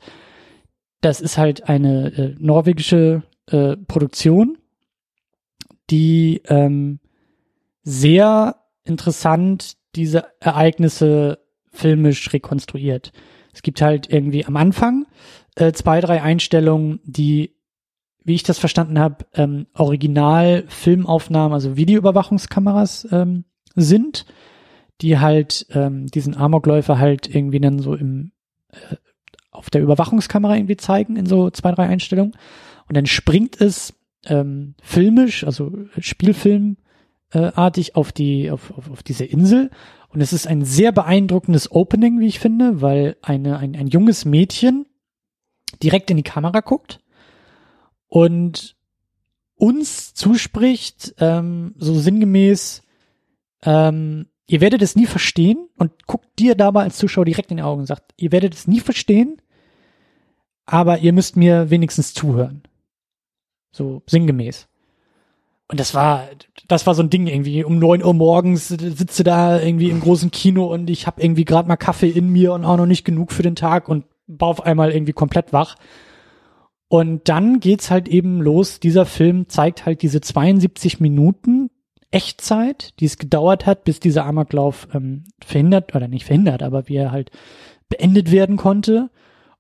[1.01, 4.57] Das ist halt eine äh, norwegische äh, Produktion,
[5.91, 7.01] die ähm,
[7.83, 11.39] sehr interessant diese Ereignisse
[11.71, 13.13] filmisch rekonstruiert.
[13.53, 15.07] Es gibt halt irgendwie am Anfang
[15.57, 17.55] äh, zwei, drei Einstellungen, die,
[18.25, 24.27] wie ich das verstanden habe, ähm, Original-Filmaufnahmen, also Videoüberwachungskameras ähm, sind,
[25.01, 28.33] die halt ähm, diesen Amokläufer halt irgendwie dann so im
[28.71, 28.97] äh,
[29.51, 32.37] auf der Überwachungskamera irgendwie zeigen in so zwei, drei Einstellungen.
[32.89, 33.95] Und dann springt es
[34.29, 39.71] ähm, filmisch, also Spielfilmartig äh, auf die, auf, auf, auf diese Insel.
[40.09, 44.25] Und es ist ein sehr beeindruckendes Opening, wie ich finde, weil eine, ein, ein junges
[44.25, 44.87] Mädchen
[45.83, 47.01] direkt in die Kamera guckt
[48.07, 48.77] und
[49.57, 52.83] uns zuspricht, ähm, so sinngemäß,
[53.63, 57.63] ähm, ihr werdet es nie verstehen und guckt dir dabei als Zuschauer direkt in die
[57.63, 59.41] Augen und sagt, ihr werdet es nie verstehen,
[60.67, 62.63] aber ihr müsst mir wenigstens zuhören.
[63.75, 64.69] So sinngemäß.
[65.67, 66.29] Und das war,
[66.69, 67.65] das war so ein Ding irgendwie.
[67.65, 71.67] Um neun Uhr morgens sitze da irgendwie im großen Kino und ich habe irgendwie gerade
[71.67, 74.65] mal Kaffee in mir und auch noch nicht genug für den Tag und war auf
[74.65, 75.75] einmal irgendwie komplett wach.
[76.87, 78.79] Und dann geht's halt eben los.
[78.79, 81.71] Dieser Film zeigt halt diese 72 Minuten
[82.13, 86.95] Echtzeit, die es gedauert hat, bis dieser Amoklauf ähm, verhindert oder nicht verhindert, aber wie
[86.95, 87.33] er halt
[87.89, 89.11] beendet werden konnte.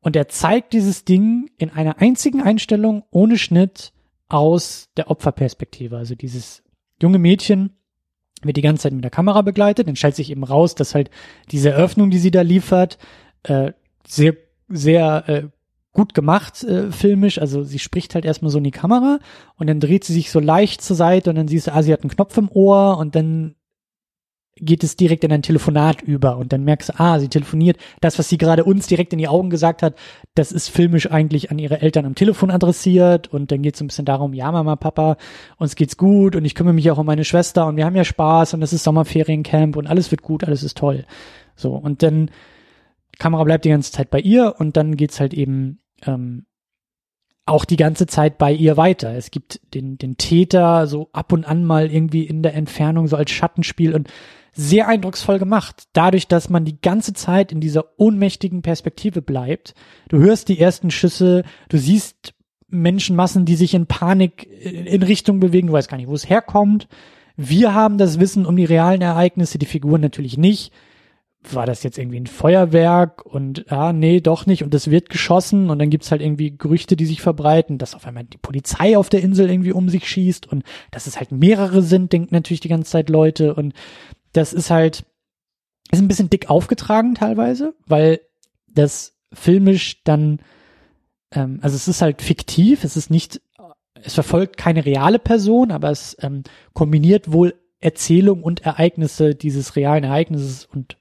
[0.00, 3.93] Und er zeigt dieses Ding in einer einzigen Einstellung ohne Schnitt
[4.34, 5.96] aus der Opferperspektive.
[5.96, 6.64] Also dieses
[7.00, 7.70] junge Mädchen
[8.42, 9.86] wird die ganze Zeit mit der Kamera begleitet.
[9.86, 11.08] Dann stellt sich eben raus, dass halt
[11.52, 12.98] diese Eröffnung, die sie da liefert,
[13.44, 13.72] äh,
[14.04, 14.34] sehr,
[14.68, 15.42] sehr äh,
[15.92, 17.38] gut gemacht äh, filmisch.
[17.38, 19.20] Also sie spricht halt erstmal so in die Kamera
[19.56, 21.92] und dann dreht sie sich so leicht zur Seite und dann siehst du, ah, sie
[21.92, 23.54] hat einen Knopf im Ohr und dann
[24.56, 27.76] geht es direkt in ein Telefonat über und dann merkst du, ah, sie telefoniert.
[28.00, 29.96] Das, was sie gerade uns direkt in die Augen gesagt hat,
[30.34, 33.88] das ist filmisch eigentlich an ihre Eltern am Telefon adressiert und dann geht es ein
[33.88, 35.16] bisschen darum, ja, Mama, Papa,
[35.58, 38.04] uns geht's gut und ich kümmere mich auch um meine Schwester und wir haben ja
[38.04, 41.04] Spaß und es ist Sommerferiencamp und alles wird gut, alles ist toll.
[41.56, 42.30] So, und dann
[43.18, 46.46] Kamera bleibt die ganze Zeit bei ihr und dann geht's halt eben ähm,
[47.46, 49.14] auch die ganze Zeit bei ihr weiter.
[49.14, 53.16] Es gibt den, den Täter so ab und an mal irgendwie in der Entfernung so
[53.16, 54.08] als Schattenspiel und
[54.54, 55.84] sehr eindrucksvoll gemacht.
[55.92, 59.74] Dadurch, dass man die ganze Zeit in dieser ohnmächtigen Perspektive bleibt.
[60.08, 62.34] Du hörst die ersten Schüsse, du siehst
[62.68, 66.88] Menschenmassen, die sich in Panik in Richtung bewegen, du weißt gar nicht, wo es herkommt.
[67.36, 70.72] Wir haben das Wissen um die realen Ereignisse, die Figuren natürlich nicht.
[71.50, 73.26] War das jetzt irgendwie ein Feuerwerk?
[73.26, 74.62] Und ah, nee, doch nicht.
[74.62, 75.68] Und es wird geschossen.
[75.68, 79.10] Und dann gibt's halt irgendwie Gerüchte, die sich verbreiten, dass auf einmal die Polizei auf
[79.10, 80.50] der Insel irgendwie um sich schießt.
[80.50, 83.54] Und dass es halt mehrere sind, denken natürlich die ganze Zeit Leute.
[83.54, 83.74] Und
[84.34, 85.04] das ist halt
[85.90, 88.20] ist ein bisschen dick aufgetragen teilweise, weil
[88.68, 90.40] das filmisch dann
[91.32, 93.40] ähm, also es ist halt fiktiv, es ist nicht
[93.94, 96.42] es verfolgt keine reale Person, aber es ähm,
[96.74, 100.98] kombiniert wohl Erzählung und Ereignisse dieses realen Ereignisses und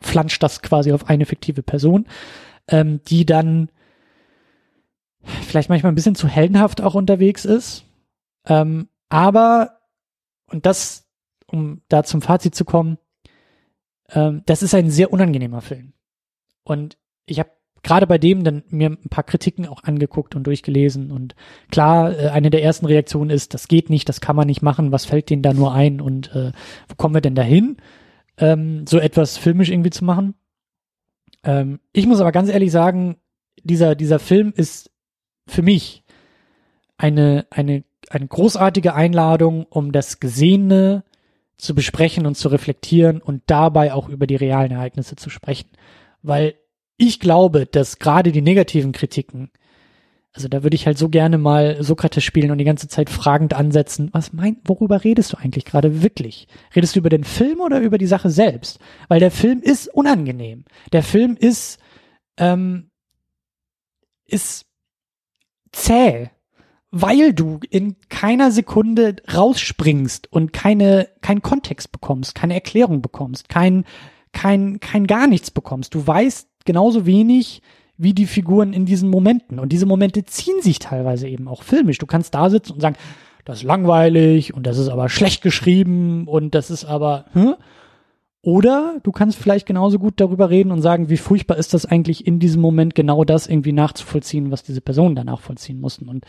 [0.00, 2.06] flanscht das quasi auf eine fiktive Person,
[2.68, 3.70] ähm, die dann
[5.22, 7.84] vielleicht manchmal ein bisschen zu heldenhaft auch unterwegs ist.
[8.46, 9.80] Ähm, aber,
[10.46, 11.01] und das,
[11.52, 12.98] um da zum Fazit zu kommen,
[14.10, 15.92] ähm, das ist ein sehr unangenehmer Film.
[16.64, 16.96] Und
[17.26, 17.50] ich habe
[17.82, 21.10] gerade bei dem dann mir ein paar Kritiken auch angeguckt und durchgelesen.
[21.10, 21.34] Und
[21.70, 24.92] klar, äh, eine der ersten Reaktionen ist, das geht nicht, das kann man nicht machen,
[24.92, 26.52] was fällt denen da nur ein und äh,
[26.88, 27.76] wo kommen wir denn dahin?
[28.38, 30.34] ähm, so etwas filmisch irgendwie zu machen.
[31.44, 33.16] Ähm, ich muss aber ganz ehrlich sagen,
[33.62, 34.90] dieser, dieser Film ist
[35.46, 36.04] für mich
[36.96, 41.04] eine, eine, eine großartige Einladung, um das Gesehene
[41.62, 45.70] zu besprechen und zu reflektieren und dabei auch über die realen Ereignisse zu sprechen.
[46.22, 46.54] Weil
[46.96, 49.50] ich glaube, dass gerade die negativen Kritiken
[50.34, 53.52] also da würde ich halt so gerne mal Sokrates spielen und die ganze Zeit fragend
[53.52, 54.08] ansetzen.
[54.12, 56.48] Was meint, worüber redest du eigentlich gerade wirklich?
[56.74, 58.78] Redest du über den Film oder über die Sache selbst?
[59.08, 60.64] Weil der Film ist unangenehm.
[60.92, 61.78] Der Film ist,
[62.38, 62.90] ähm,
[64.24, 64.64] ist
[65.70, 66.30] zäh,
[66.92, 73.84] weil du in keiner Sekunde rausspringst und keine, keinen Kontext bekommst, keine Erklärung bekommst, kein,
[74.32, 75.94] kein, kein gar nichts bekommst.
[75.94, 77.62] Du weißt genauso wenig,
[77.96, 79.58] wie die Figuren in diesen Momenten.
[79.58, 81.98] Und diese Momente ziehen sich teilweise eben auch filmisch.
[81.98, 82.96] Du kannst da sitzen und sagen,
[83.46, 87.54] das ist langweilig und das ist aber schlecht geschrieben und das ist aber, hm?
[88.44, 92.26] Oder du kannst vielleicht genauso gut darüber reden und sagen, wie furchtbar ist das eigentlich
[92.26, 96.08] in diesem Moment genau das irgendwie nachzuvollziehen, was diese Personen danach vollziehen mussten.
[96.08, 96.26] Und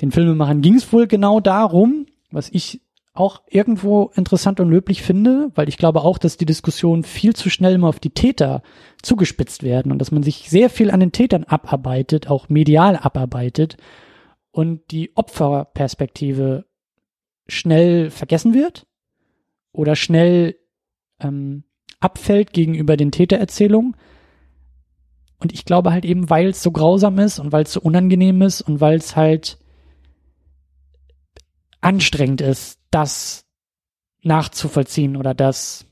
[0.00, 2.80] den Filmemachern ging es wohl genau darum, was ich
[3.14, 7.48] auch irgendwo interessant und löblich finde, weil ich glaube auch, dass die Diskussion viel zu
[7.48, 8.62] schnell immer auf die Täter
[9.02, 13.78] zugespitzt werden und dass man sich sehr viel an den Tätern abarbeitet, auch medial abarbeitet
[14.50, 16.66] und die Opferperspektive
[17.48, 18.86] schnell vergessen wird
[19.72, 20.56] oder schnell
[21.20, 21.64] ähm,
[22.00, 23.96] abfällt gegenüber den Tätererzählungen.
[25.38, 28.42] Und ich glaube halt eben, weil es so grausam ist und weil es so unangenehm
[28.42, 29.58] ist und weil es halt
[31.86, 33.44] anstrengend ist, das
[34.22, 35.86] nachzuvollziehen oder das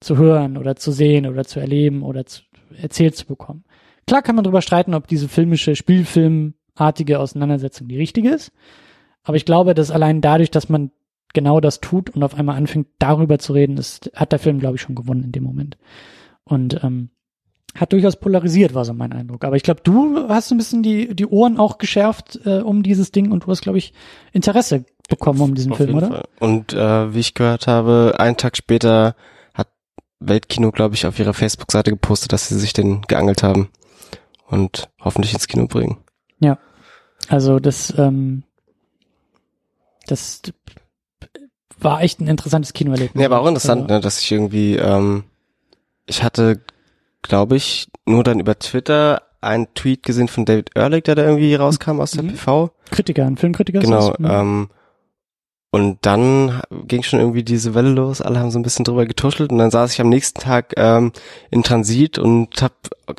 [0.00, 2.42] zu hören oder zu sehen oder zu erleben oder zu,
[2.80, 3.64] erzählt zu bekommen.
[4.06, 8.52] Klar kann man darüber streiten, ob diese filmische, Spielfilmartige Auseinandersetzung die richtige ist.
[9.24, 10.92] Aber ich glaube, dass allein dadurch, dass man
[11.34, 14.76] genau das tut und auf einmal anfängt, darüber zu reden, ist, hat der Film, glaube
[14.76, 15.76] ich, schon gewonnen in dem Moment.
[16.44, 17.10] Und ähm,
[17.74, 19.44] hat durchaus polarisiert, war so mein Eindruck.
[19.44, 23.12] Aber ich glaube, du hast ein bisschen die, die Ohren auch geschärft äh, um dieses
[23.12, 23.92] Ding und du hast, glaube ich,
[24.32, 26.08] Interesse bekommen um diesen Auf Film, oder?
[26.08, 26.24] Fall.
[26.40, 29.14] Und äh, wie ich gehört habe, einen Tag später
[29.54, 29.68] hat
[30.18, 33.68] Weltkino, glaube ich, auf ihrer Facebook-Seite gepostet, dass sie sich den geangelt haben
[34.48, 35.98] und hoffentlich ins Kino bringen.
[37.30, 38.42] Also das, ähm,
[40.06, 40.42] das
[41.78, 43.20] war echt ein interessantes Kinoerlebnis.
[43.20, 45.24] Ja, aber auch interessant, Also, ne, dass ich irgendwie, ähm,
[46.06, 46.60] ich hatte,
[47.22, 51.54] glaube ich, nur dann über Twitter einen Tweet gesehen von David Ehrlich, der da irgendwie
[51.54, 52.28] rauskam aus der Mhm.
[52.32, 52.70] PV.
[52.90, 53.78] Kritiker, ein Filmkritiker.
[53.80, 54.14] Genau.
[54.18, 54.26] Mhm.
[54.28, 54.68] Ähm,
[55.72, 59.52] und dann ging schon irgendwie diese Welle los, alle haben so ein bisschen drüber getuschelt
[59.52, 61.12] und dann saß ich am nächsten Tag ähm,
[61.52, 62.72] in Transit und hab,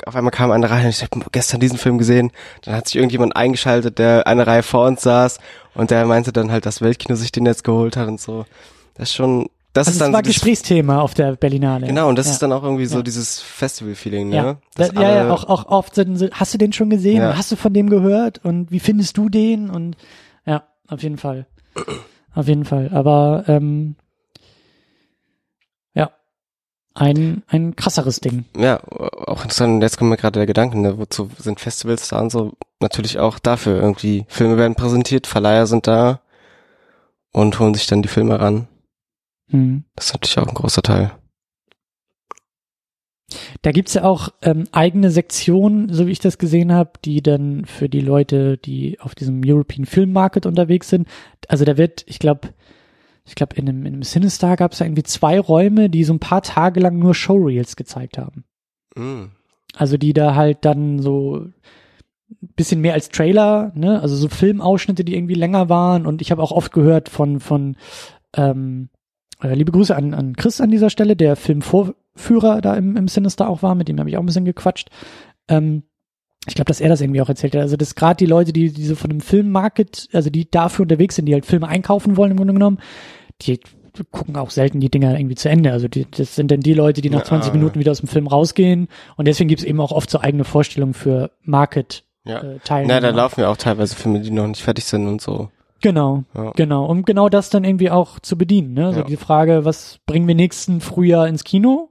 [0.04, 2.30] auf einmal kam eine Reihe und ich habe gestern diesen Film gesehen.
[2.62, 5.38] Dann hat sich irgendjemand eingeschaltet, der eine Reihe vor uns saß
[5.74, 8.44] und der meinte dann halt, dass Weltkino sich den jetzt geholt hat und so.
[8.96, 11.86] Das ist schon, das also ist dann war so Gesprächsthema auf der Berlinale.
[11.86, 12.32] Genau, und das ja.
[12.32, 13.02] ist dann auch irgendwie so Ja.
[13.02, 14.36] dieses Festival-Feeling, ne?
[14.36, 17.18] Ja, da, Dass ja, ja, auch, auch oft sind, so, hast du den schon gesehen?
[17.22, 17.36] Ja.
[17.36, 18.44] Hast du von dem gehört?
[18.44, 19.70] Und wie findest du den?
[19.70, 19.96] Und
[20.44, 21.46] ja, auf jeden Fall.
[22.34, 22.88] Auf jeden Fall.
[22.94, 23.94] Aber ähm,
[25.92, 26.10] ja,
[26.94, 28.46] ein, ein krasseres Ding.
[28.56, 29.74] Ja, auch interessant.
[29.74, 32.52] Und jetzt kommt mir gerade der Gedanke, ne, wozu sind Festivals da und so?
[32.80, 34.24] Natürlich auch dafür irgendwie.
[34.28, 36.20] Filme werden präsentiert, Verleiher sind da
[37.32, 38.66] und holen sich dann die Filme ran.
[39.48, 39.84] Hm.
[39.94, 41.12] Das ist natürlich auch ein großer Teil.
[43.62, 47.64] Da gibt's ja auch ähm, eigene Sektionen, so wie ich das gesehen habe, die dann
[47.64, 51.08] für die Leute, die auf diesem European Film Market unterwegs sind.
[51.48, 52.48] Also da wird, ich glaube,
[53.24, 56.18] ich glaube, in einem, in einem Cinestar gab's ja irgendwie zwei Räume, die so ein
[56.18, 58.44] paar Tage lang nur Showreels gezeigt haben.
[58.96, 59.30] Mm.
[59.74, 61.54] Also die da halt dann so ein
[62.56, 64.00] bisschen mehr als Trailer, ne?
[64.00, 66.06] Also so Filmausschnitte, die irgendwie länger waren.
[66.06, 67.76] Und ich habe auch oft gehört von, von
[68.34, 68.90] ähm,
[69.42, 73.48] äh, liebe Grüße an, an Chris an dieser Stelle, der Filmvorführer da im, im Sinister
[73.48, 74.88] auch war, mit dem habe ich auch ein bisschen gequatscht.
[75.48, 75.82] Ähm,
[76.46, 77.62] ich glaube, dass er das irgendwie auch erzählt hat.
[77.62, 81.14] Also das gerade die Leute, die, die so von dem Filmmarket, also die dafür unterwegs
[81.16, 82.78] sind, die halt Filme einkaufen wollen im Grunde genommen,
[83.42, 83.60] die
[84.10, 85.70] gucken auch selten die Dinger irgendwie zu Ende.
[85.70, 87.24] Also die, das sind dann die Leute, die nach Ja.
[87.26, 88.88] 20 Minuten wieder aus dem Film rausgehen.
[89.16, 92.40] Und deswegen gibt's eben auch oft so eigene Vorstellungen für Market Ja.
[92.42, 95.50] äh, Na, da laufen ja auch teilweise Filme, die noch nicht fertig sind und so.
[95.82, 96.52] Genau, Ja.
[96.56, 96.86] genau.
[96.86, 98.72] Um genau das dann irgendwie auch zu bedienen.
[98.74, 98.92] Ne?
[98.94, 99.06] So Ja.
[99.06, 101.88] die Frage, was bringen wir nächsten Frühjahr ins Kino?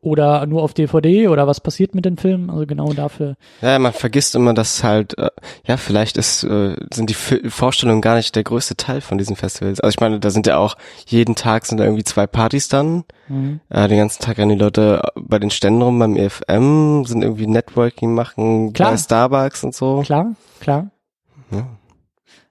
[0.00, 1.28] Oder nur auf DVD?
[1.28, 2.50] Oder was passiert mit den Filmen?
[2.50, 3.36] Also genau dafür.
[3.62, 5.30] Ja, man vergisst immer, dass halt, äh,
[5.66, 9.34] ja, vielleicht ist, äh, sind die Fi- Vorstellungen gar nicht der größte Teil von diesen
[9.34, 9.80] Festivals.
[9.80, 10.76] Also ich meine, da sind ja auch,
[11.06, 13.04] jeden Tag sind da irgendwie zwei Partys dann.
[13.28, 13.60] Mhm.
[13.70, 17.46] Äh, den ganzen Tag rennen die Leute bei den Ständen rum beim EFM, sind irgendwie
[17.46, 18.90] Networking machen Klar.
[18.90, 20.02] bei Starbucks und so.
[20.04, 20.90] Klar, klar.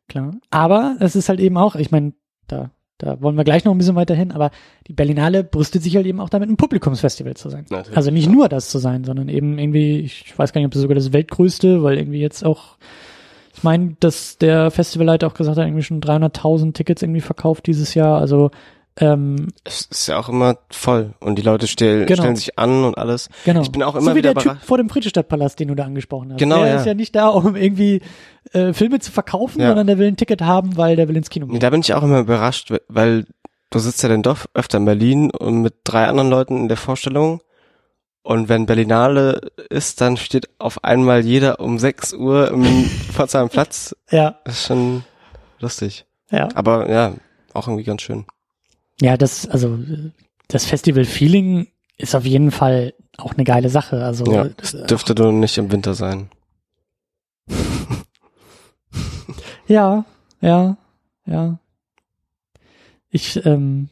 [0.08, 0.34] Klar.
[0.50, 2.14] Aber es ist halt eben auch, ich meine,
[2.48, 4.52] da, da wollen wir gleich noch ein bisschen weiter hin, aber
[4.88, 7.66] die Berlinale brüstet sich halt eben auch damit, ein Publikumsfestival zu sein.
[7.70, 7.98] Natürlich.
[7.98, 10.82] Also nicht nur das zu sein, sondern eben irgendwie, ich weiß gar nicht, ob das
[10.82, 12.78] sogar das weltgrößte, weil irgendwie jetzt auch,
[13.56, 17.94] ich meine, dass der Festivalleiter auch gesagt hat, irgendwie schon 300.000 Tickets irgendwie verkauft dieses
[17.94, 18.20] Jahr.
[18.20, 18.52] Also
[19.00, 22.22] ähm, Es ist ja auch immer voll und die Leute stell, Genau.
[22.22, 23.30] stellen sich an und alles.
[23.46, 23.62] genau.
[23.62, 25.86] Ich bin auch so immer wie wieder der Typ vor dem Friedrichstadtpalast, den du da
[25.86, 26.40] angesprochen hast.
[26.40, 26.76] Genau, der ja.
[26.80, 28.02] ist ja nicht da, um irgendwie
[28.52, 29.68] äh, Filme zu verkaufen, Ja.
[29.70, 31.60] sondern der will ein Ticket haben, weil der will ins Kino gehen.
[31.60, 33.26] da bin ich auch immer überrascht, weil
[33.72, 36.78] du sitzt ja dann doch öfter in Berlin und mit drei anderen Leuten in der
[36.78, 37.42] Vorstellung.
[38.26, 42.64] Und wenn Berlinale ist, dann steht auf einmal jeder um 6 Uhr im
[43.12, 43.96] Pforzheimer Platz.
[44.12, 45.04] Ja, Das ist schon
[45.60, 46.06] lustig.
[46.32, 46.48] ja.
[46.56, 47.14] Aber ja,
[47.54, 48.26] auch irgendwie ganz schön.
[49.02, 50.12] Ja, das, also äh,
[50.48, 51.68] das Festival-Feeling
[51.98, 54.04] ist auf jeden Fall auch eine geile Sache.
[54.04, 56.30] Also Ja, äh, es dürfte nur nicht im Winter sein.
[59.66, 60.06] Ja,
[60.42, 60.78] ja,
[61.26, 61.58] ja.
[63.10, 63.90] Ich, ähm,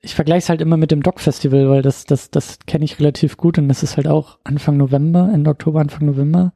[0.00, 3.36] ich vergleiche es halt immer mit dem Doc-Festival, weil das, das, das kenne ich relativ
[3.36, 6.52] gut und das ist halt auch Anfang November, Ende Oktober, Anfang November.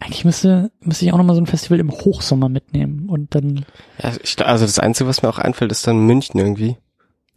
[0.00, 3.66] Eigentlich müsste, müsste ich auch nochmal so ein Festival im Hochsommer mitnehmen und dann
[4.02, 6.76] Ja, ich, also das Einzige, was mir auch einfällt, ist dann München irgendwie.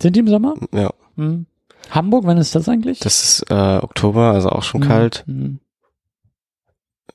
[0.01, 0.55] sind die im Sommer?
[0.73, 1.45] Ja, Hm.
[1.91, 2.99] Hamburg, wann ist das eigentlich?
[2.99, 5.23] das ist äh, Oktober, also auch schon Hm, kalt.
[5.27, 5.59] hm.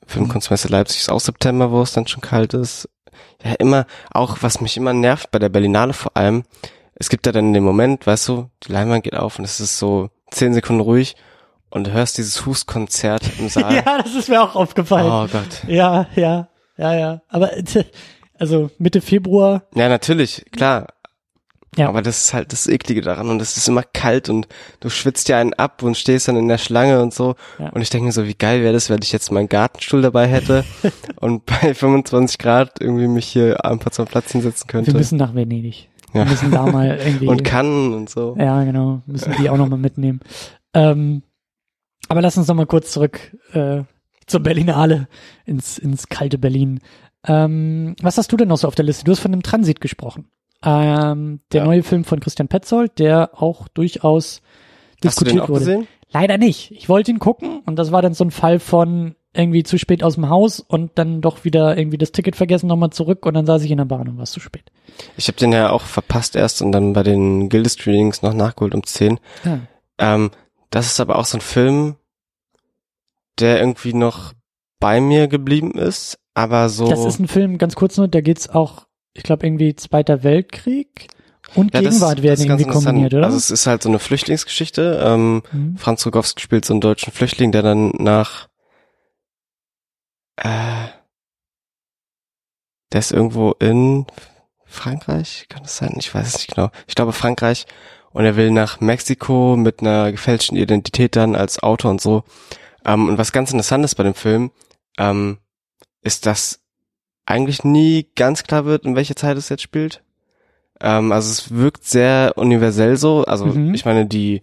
[0.07, 2.89] Filmkunstmesse Leipzig ist auch September, wo es dann schon kalt ist.
[3.43, 6.45] Ja, immer, auch was mich immer nervt bei der Berlinale vor allem,
[6.95, 9.79] es gibt ja dann den Moment, weißt du, die Leinwand geht auf und es ist
[9.79, 11.17] so zehn Sekunden ruhig
[11.71, 13.75] und du hörst dieses Hustkonzert im Saal.
[13.75, 15.11] Ja, das ist mir auch aufgefallen.
[15.11, 15.63] Oh Gott.
[15.67, 17.23] Ja, ja, ja, ja.
[17.29, 17.51] Aber
[18.39, 20.87] also Mitte Februar, Ja, natürlich, klar.
[21.77, 21.89] Ja.
[21.89, 24.49] Aber das ist halt das Eklige daran und es ist immer kalt und
[24.81, 27.37] du schwitzt ja einen ab und stehst dann in der Schlange und so.
[27.59, 27.69] Ja.
[27.69, 30.27] Und ich denke mir so, wie geil wäre das, wenn ich jetzt meinen Gartenstuhl dabei
[30.27, 30.65] hätte
[31.17, 34.93] und bei 25 Grad irgendwie mich hier einfach zum Platz hinsetzen könnte.
[34.93, 35.89] Wir müssen nach Venedig.
[36.15, 36.25] Ja.
[36.25, 37.29] Wir müssen da mal irgendwie.
[37.29, 38.35] und kann und so.
[38.39, 39.03] Ja, genau.
[39.07, 40.21] Müssen die auch nochmal mitnehmen.
[40.75, 41.23] Ähm,
[42.09, 43.83] aber lass uns noch mal kurz zurück äh,
[44.27, 45.09] zur Berlinale,
[45.47, 46.81] ins, ins kalte Berlin.
[47.27, 49.05] Ähm, was hast du denn noch so auf der Liste?
[49.05, 50.29] Du hast von dem Transit gesprochen.
[50.63, 51.67] Ähm, der Ja.
[51.67, 54.41] neue Film von Christian Petzold, der auch durchaus
[55.05, 55.61] Hast du den diskutiert auch wurde.
[55.61, 55.87] gesehen?
[56.11, 56.73] Leider nicht.
[56.73, 60.03] Ich wollte ihn gucken und das war dann so ein Fall von irgendwie zu spät
[60.03, 63.45] aus dem Haus und dann doch wieder irgendwie das Ticket vergessen, nochmal zurück und dann
[63.47, 64.65] saß ich in der Bahn und war es zu spät.
[65.17, 68.83] Ich habe den ja auch verpasst erst und dann bei den Gilde-Screenings noch nachgeholt um
[68.85, 69.21] 10.
[69.45, 69.61] Ja.
[69.99, 70.31] Ähm,
[70.71, 71.97] das ist aber auch so ein Film,
[73.39, 74.33] der irgendwie noch
[74.81, 76.89] bei mir geblieben ist, aber so.
[76.89, 81.09] Das ist ein Film, ganz kurz nur, da geht's auch, ich glaube, irgendwie Zweiter Weltkrieg
[81.55, 83.25] und Ja, das- Gegenwart das werden ganz irgendwie kombiniert, oder?
[83.25, 85.01] Also es ist halt so eine Flüchtlingsgeschichte.
[85.03, 85.77] Ähm, Mhm.
[85.79, 88.49] Franz Rogowski spielt so einen deutschen Flüchtling, der dann nach
[90.37, 90.89] äh,
[92.93, 94.07] der ist irgendwo in
[94.65, 95.95] Frankreich, kann das sein?
[95.99, 96.71] Ich weiß es nicht genau.
[96.87, 97.67] Ich glaube Frankreich
[98.13, 102.25] und er will nach Mexiko mit einer gefälschten Identität dann als Autor und so.
[102.85, 104.51] Ähm, und was ganz interessant ist bei dem Film,
[104.99, 105.39] ähm,
[106.03, 106.61] ist, dass
[107.27, 110.03] eigentlich nie ganz klar wird, in welcher Zeit es jetzt spielt.
[110.81, 113.25] Ähm, also es wirkt sehr universell so.
[113.25, 113.75] Also Mhm.
[113.75, 114.41] ich meine, die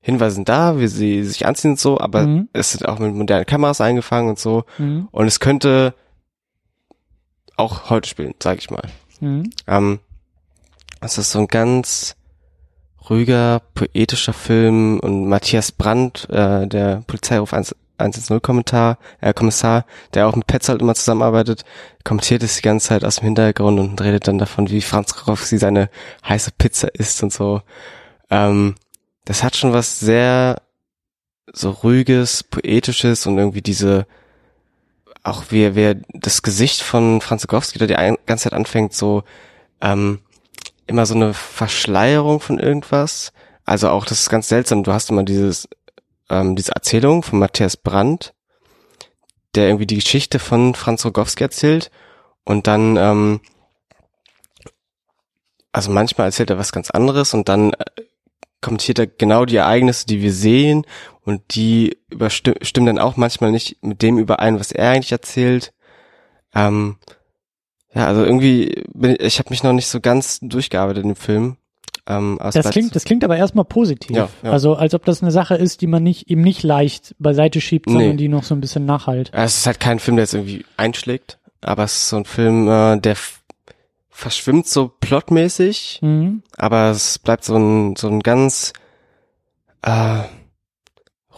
[0.00, 2.48] Hinweise sind da, wie sie sich anziehen und so, aber Mhm.
[2.52, 4.64] es sind auch mit modernen Kameras eingefangen und so.
[4.78, 5.08] Mhm.
[5.12, 5.94] Und es könnte
[7.56, 8.88] auch heute spielen, sag ich mal.
[9.20, 9.50] Mhm.
[9.66, 9.98] Ähm,
[11.00, 12.16] es ist so ein ganz
[13.08, 20.28] ruhiger, poetischer Film und Matthias Brandt, äh, der Polizeiruf 1 110 Kommentar, äh, Kommissar, der
[20.28, 21.64] auch mit Petzold immer zusammenarbeitet,
[22.04, 25.58] kommentiert es die ganze Zeit aus dem Hintergrund und redet dann davon, wie Franz Rowski
[25.58, 25.88] seine
[26.28, 27.62] heiße Pizza isst und so.
[28.30, 28.74] Ähm,
[29.24, 30.62] das hat schon was sehr
[31.52, 34.06] so ruhiges, poetisches und irgendwie diese
[35.22, 39.24] auch wie wer das Gesicht von Franz Rogowski, der die ganze Zeit anfängt, so
[39.80, 40.20] ähm,
[40.86, 43.32] immer so eine Verschleierung von irgendwas.
[43.64, 44.84] Also auch, das ist ganz seltsam.
[44.84, 45.68] Du hast immer dieses,
[46.30, 48.34] ähm, diese Erzählung von Matthias Brandt,
[49.54, 51.90] der irgendwie die Geschichte von Franz Rogowski erzählt
[52.44, 53.40] und dann, ähm,
[55.72, 57.84] also manchmal erzählt er was ganz anderes und dann äh,
[58.60, 60.86] kommentiert er genau die Ereignisse, die wir sehen
[61.22, 65.72] und die überstimmen stimmen dann auch manchmal nicht mit dem überein, was er eigentlich erzählt.
[66.54, 66.98] Ähm,
[67.96, 71.16] ja, also irgendwie, bin ich, ich habe mich noch nicht so ganz durchgearbeitet in dem
[71.16, 71.56] Film.
[72.08, 74.14] Ähm, Das klingt, das klingt aber erstmal positiv.
[74.16, 74.52] Ja, ja.
[74.52, 77.90] Also als ob das eine Sache ist, die man nicht eben nicht leicht beiseite schiebt,
[77.90, 78.16] sondern Nee.
[78.16, 79.30] die noch so ein bisschen nachhalt.
[79.32, 82.68] Es ist halt kein Film, der jetzt irgendwie einschlägt, aber es ist so ein Film,
[82.68, 83.16] äh, der
[84.08, 86.42] verschwimmt so plotmäßig, Mhm.
[86.56, 88.72] aber es bleibt so ein, so ein ganz
[89.82, 90.20] äh,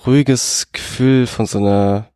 [0.06, 2.08] ruhiges Gefühl von so einer,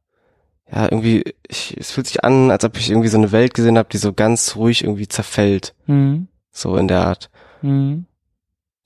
[0.74, 3.76] ja, irgendwie, ich, es fühlt sich an, als ob ich irgendwie so eine Welt gesehen
[3.78, 6.28] habe, die so ganz ruhig irgendwie zerfällt, Mhm.
[6.50, 7.30] so in der Art.
[7.62, 8.06] Mhm.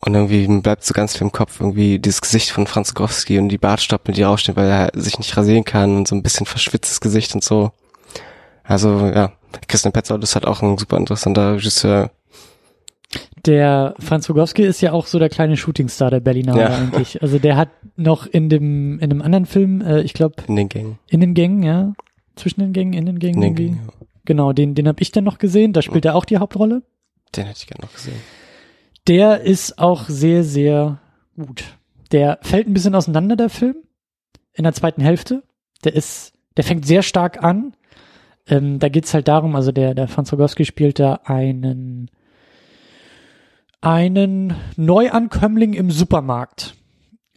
[0.05, 3.49] Und irgendwie bleibt so ganz viel im Kopf irgendwie dieses Gesicht von Franz Growski und
[3.49, 7.01] die Bartstoppeln, die rausstehen, weil er sich nicht rasieren kann und so ein bisschen verschwitztes
[7.01, 7.73] Gesicht und so.
[8.63, 9.33] Also ja,
[9.69, 12.11] Christian Petzold ist halt auch ein super interessanter Regisseur.
[13.47, 16.77] Der Franz Rogowski ist ja auch so der kleine Shootingstar der Berlinale Ja.
[16.77, 17.23] eigentlich.
[17.23, 20.69] Also der hat noch in dem in einem anderen Film, äh, ich glaube in den
[20.69, 20.99] Gängen.
[21.09, 21.93] in den Gängen, ja,
[22.35, 23.55] zwischen den Gängen, in den Gängen In den.
[23.55, 23.81] Gängen.
[23.87, 23.93] ja.
[24.25, 25.73] Genau, den den habe ich dann noch gesehen.
[25.73, 26.83] Da spielt er auch die Hauptrolle.
[27.37, 28.17] Den hätte ich gerne noch gesehen.
[29.07, 30.99] Der ist auch sehr sehr
[31.37, 31.65] gut.
[32.13, 33.77] Der fällt ein bisschen auseinander der Film
[34.55, 35.45] in der zweiten Hälfte.
[35.85, 37.75] Der ist, der fängt sehr stark an.
[38.49, 42.11] Ähm, da geht's halt darum, also der der Franz Rogowski spielt da einen
[43.81, 46.75] einen Neuankömmling im Supermarkt,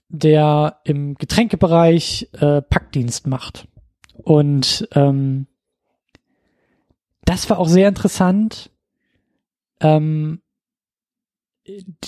[0.09, 3.67] der im Getränkebereich äh, Packdienst macht.
[4.13, 5.47] Und ähm,
[7.25, 8.71] das war auch sehr interessant,
[9.81, 10.41] ähm,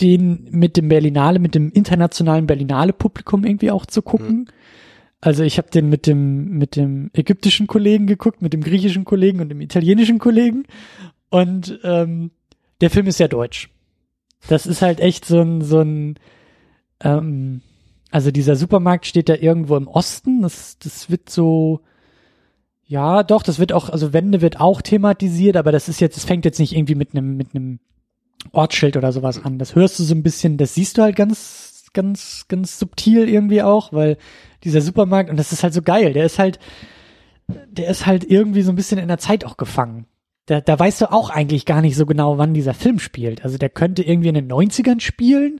[0.01, 4.49] den mit dem Berlinale, mit dem internationalen Berlinale-Publikum irgendwie auch zu gucken.
[5.19, 9.39] Also ich habe den mit dem mit dem ägyptischen Kollegen geguckt, mit dem griechischen Kollegen
[9.39, 10.63] und dem italienischen Kollegen.
[11.29, 12.31] Und ähm,
[12.81, 13.69] der Film ist ja deutsch.
[14.47, 16.15] Das ist halt echt so ein, so ein,
[17.01, 17.61] ähm,
[18.09, 20.41] also dieser Supermarkt steht da irgendwo im Osten.
[20.41, 21.81] Das, das wird so,
[22.85, 26.25] ja, doch, das wird auch, also Wende wird auch thematisiert, aber das ist jetzt, es
[26.25, 27.79] fängt jetzt nicht irgendwie mit einem, mit einem
[28.51, 29.59] Ortsschild oder sowas an.
[29.59, 33.61] Das hörst du so ein bisschen, das siehst du halt ganz, ganz, ganz subtil irgendwie
[33.61, 34.17] auch, weil
[34.63, 36.59] dieser Supermarkt, und das ist halt so geil, der ist halt,
[37.47, 40.05] der ist halt irgendwie so ein bisschen in der Zeit auch gefangen.
[40.45, 43.43] Da, da weißt du auch eigentlich gar nicht so genau, wann dieser Film spielt.
[43.43, 45.59] Also der könnte irgendwie in den 90ern spielen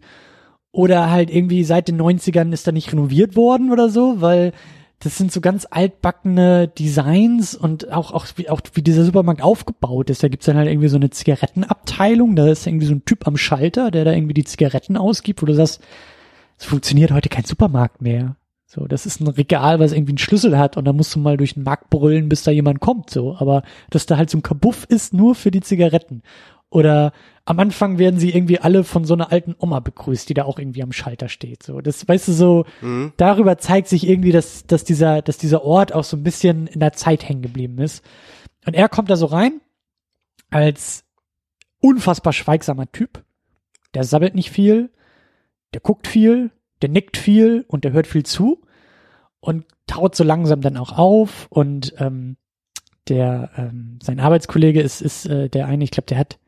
[0.71, 4.53] oder halt irgendwie seit den 90ern ist er nicht renoviert worden oder so, weil
[4.99, 10.09] das sind so ganz altbackene Designs und auch, auch, wie, auch wie dieser Supermarkt aufgebaut
[10.09, 10.21] ist.
[10.23, 13.37] Da gibt's dann halt irgendwie so eine Zigarettenabteilung, da ist irgendwie so ein Typ am
[13.37, 15.81] Schalter, der da irgendwie die Zigaretten ausgibt, wo du sagst,
[16.57, 18.35] es funktioniert heute kein Supermarkt mehr.
[18.73, 21.35] So, das ist ein Regal, was irgendwie einen Schlüssel hat und da musst du mal
[21.35, 23.35] durch den Markt brüllen, bis da jemand kommt, so.
[23.37, 26.23] Aber dass da halt so ein Kabuff ist, nur für die Zigaretten.
[26.69, 27.11] Oder
[27.43, 30.57] am Anfang werden sie irgendwie alle von so einer alten Oma begrüßt, die da auch
[30.57, 31.63] irgendwie am Schalter steht.
[31.63, 33.11] So, das weißt du so, mhm.
[33.17, 36.79] darüber zeigt sich irgendwie, dass, dass dieser, dass dieser Ort auch so ein bisschen in
[36.79, 38.05] der Zeit hängen geblieben ist.
[38.65, 39.59] Und er kommt da so rein
[40.49, 41.03] als
[41.81, 43.21] unfassbar schweigsamer Typ.
[43.95, 44.91] Der sabbelt nicht viel,
[45.73, 46.51] der guckt viel,
[46.81, 48.61] der nickt viel und der hört viel zu
[49.39, 52.37] und taut so langsam dann auch auf und ähm,
[53.07, 56.39] der ähm, sein Arbeitskollege ist ist äh, der eine, ich glaube, der hat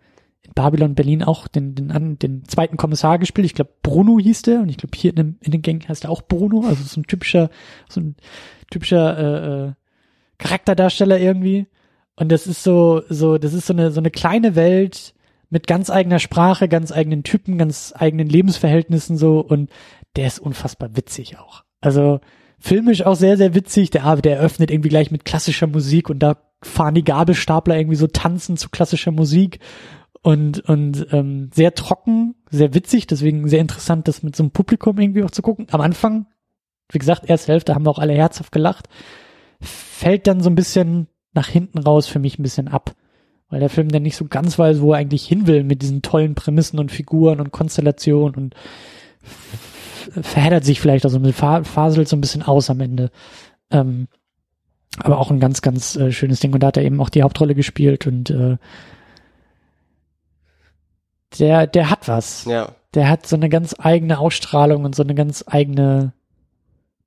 [0.44, 3.46] in Babylon Berlin auch den den, an, den zweiten Kommissar gespielt.
[3.46, 6.06] Ich glaube, Bruno hieß der und ich glaube hier in, dem, in den Gang heißt
[6.06, 7.50] er auch Bruno, also so ein typischer
[7.90, 8.16] so ein
[8.70, 9.74] typischer äh, äh,
[10.38, 11.68] Charakterdarsteller irgendwie.
[12.16, 15.16] Und das ist so so das ist so eine so eine kleine Welt
[15.50, 19.70] mit ganz eigener Sprache, ganz eigenen Typen, ganz eigenen Lebensverhältnissen so und
[20.16, 21.64] der ist unfassbar witzig auch.
[21.82, 22.20] Also
[22.60, 23.90] filmisch auch sehr, sehr witzig.
[23.90, 28.08] Der, der eröffnet irgendwie gleich mit klassischer Musik und da fahren die Gabelstapler irgendwie so
[28.08, 29.60] tanzen zu klassischer Musik
[30.22, 34.98] und, und ähm, sehr trocken, sehr witzig, deswegen sehr interessant, das mit so einem Publikum
[34.98, 35.68] irgendwie auch zu gucken.
[35.72, 36.28] Am Anfang,
[36.90, 38.88] wie gesagt, erste Hälfte haben wir auch alle herzhaft gelacht,
[39.60, 42.96] fällt dann so ein bisschen nach hinten raus für mich ein bisschen ab,
[43.50, 46.02] weil der Film dann nicht so ganz weiß, wo er eigentlich hin will mit diesen
[46.02, 48.56] tollen Prämissen und Figuren und Konstellationen und
[50.22, 53.12] verheddert sich vielleicht, also faselt so ein bisschen aus am Ende.
[53.72, 54.08] Ähm,
[54.98, 56.54] aber auch ein ganz, ganz äh, schönes Ding.
[56.54, 58.58] Und da hat er eben auch die Hauptrolle gespielt und äh,
[61.40, 62.46] der, der hat was.
[62.46, 62.70] Ja.
[62.94, 66.14] Der hat so eine ganz eigene Ausstrahlung und so eine ganz eigene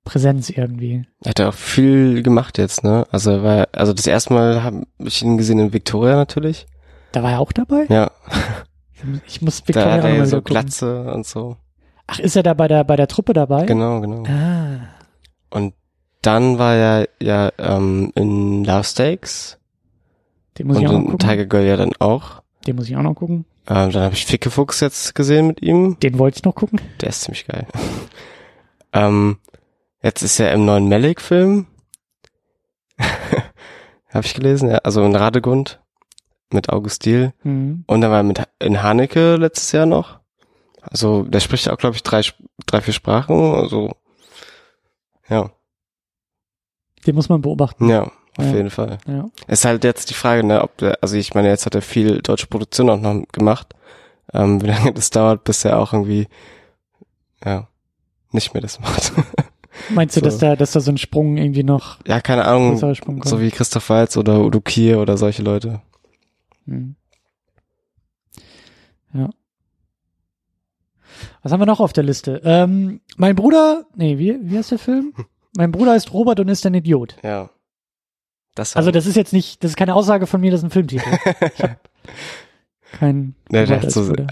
[0.03, 1.05] Präsenz irgendwie.
[1.23, 3.07] Er hat ja auch viel gemacht jetzt, ne?
[3.11, 6.65] Also war, also das erste Mal habe ich ihn gesehen in Victoria natürlich.
[7.13, 7.85] Da war er auch dabei?
[7.89, 8.11] Ja.
[9.27, 11.57] Ich muss Victoria da hat er so Glatze und so.
[12.07, 13.65] Ach, ist er da bei der bei der Truppe dabei?
[13.65, 14.23] Genau, genau.
[14.27, 14.79] Ah.
[15.49, 15.73] Und
[16.21, 19.57] dann war er ja ähm, in Love Stakes.
[20.57, 21.19] Den muss und ich auch noch in gucken.
[21.19, 22.41] Tiger Girl ja dann auch.
[22.65, 23.45] Den muss ich auch noch gucken.
[23.67, 25.99] Ähm, dann habe ich Ficke Fuchs jetzt gesehen mit ihm.
[25.99, 26.79] Den wollte ich noch gucken.
[27.01, 27.67] Der ist ziemlich geil.
[28.93, 29.37] ähm,
[30.01, 31.67] jetzt ist er im neuen Malik-Film.
[34.09, 34.77] habe ich gelesen, ja.
[34.77, 35.81] Also in Radegund
[36.51, 37.33] mit August Diel.
[37.43, 37.83] Mhm.
[37.87, 40.19] Und dann war er mit in Haneke letztes Jahr noch.
[40.89, 42.21] Also der spricht auch, glaube ich, drei,
[42.65, 43.55] drei, vier Sprachen.
[43.55, 43.91] Also
[45.29, 45.49] ja.
[47.05, 47.89] Den muss man beobachten.
[47.89, 48.55] Ja, auf Ja.
[48.55, 48.97] jeden Fall.
[49.07, 49.25] Ja.
[49.47, 52.21] Ist halt jetzt die Frage, ne, ob der, also ich meine, jetzt hat er viel
[52.21, 53.73] deutsche Produktion auch noch gemacht.
[54.33, 56.27] Ähm, wie lange das dauert, bis er auch irgendwie,
[57.45, 57.67] ja,
[58.31, 59.13] nicht mehr das macht.
[59.89, 60.25] Meinst du, So.
[60.25, 63.89] dass da, dass da so ein Sprung irgendwie noch ja, keine Ahnung, so wie Christoph
[63.89, 65.81] Waltz oder Udo Kier oder solche Leute.
[66.65, 66.95] Hm.
[69.13, 69.29] Ja.
[71.43, 72.41] Was haben wir noch auf der Liste?
[72.43, 75.13] Ähm, mein Bruder, nee, wie, wie heißt der Film?
[75.57, 77.15] Mein Bruder ist Robert und ist ein Idiot.
[77.23, 77.49] Ja.
[78.53, 80.71] Das Also das ist jetzt nicht, das ist keine Aussage von mir, das ist ein
[80.71, 81.03] Filmtitel.
[81.55, 81.79] Ich hab
[82.99, 84.27] kein Ja, der hat so- Bruder.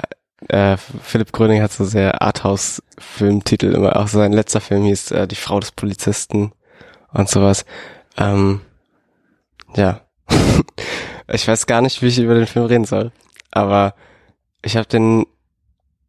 [0.49, 3.95] äh, Philipp Gröning hat so sehr Arthouse-Filmtitel immer.
[3.97, 6.51] Auch sein letzter Film hieß äh, Die Frau des Polizisten
[7.11, 7.65] und sowas.
[8.17, 8.61] Ähm,
[9.75, 10.01] ja.
[11.31, 13.11] ich weiß gar nicht, wie ich über den Film reden soll.
[13.51, 13.95] Aber
[14.63, 15.25] ich habe den,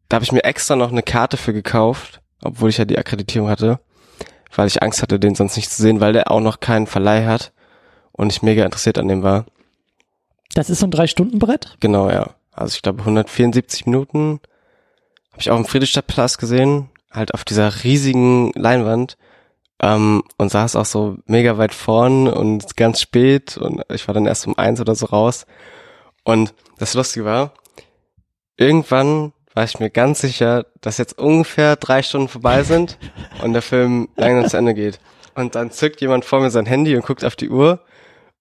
[0.08, 3.48] da habe ich mir extra noch eine Karte für gekauft, obwohl ich ja die Akkreditierung
[3.48, 3.80] hatte,
[4.54, 7.26] weil ich Angst hatte, den sonst nicht zu sehen, weil der auch noch keinen Verleih
[7.26, 7.52] hat
[8.12, 9.46] und ich mega interessiert an dem war.
[10.54, 11.76] Das ist so ein Drei-Stunden-Brett?
[11.80, 12.30] Genau, ja.
[12.52, 14.40] Also ich glaube 174 Minuten
[15.32, 19.18] habe ich auch im Friedrichstadtplatz gesehen, halt auf dieser riesigen Leinwand
[19.82, 24.26] ähm, und saß auch so mega weit vorn und ganz spät und ich war dann
[24.26, 25.46] erst um eins oder so raus.
[26.24, 27.52] Und das Lustige war,
[28.56, 32.98] irgendwann war ich mir ganz sicher, dass jetzt ungefähr drei Stunden vorbei sind
[33.42, 35.00] und der Film langsam zu Ende geht.
[35.34, 37.80] Und dann zückt jemand vor mir sein Handy und guckt auf die Uhr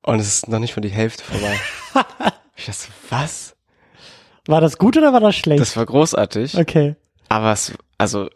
[0.02, 1.58] und es ist noch nicht mal die Hälfte vorbei.
[2.58, 3.56] ich dachte, so, was?
[4.46, 5.62] War das gut oder war das schlecht?
[5.62, 6.58] Das war großartig.
[6.58, 6.98] okay.
[7.30, 8.30] Aber es, also,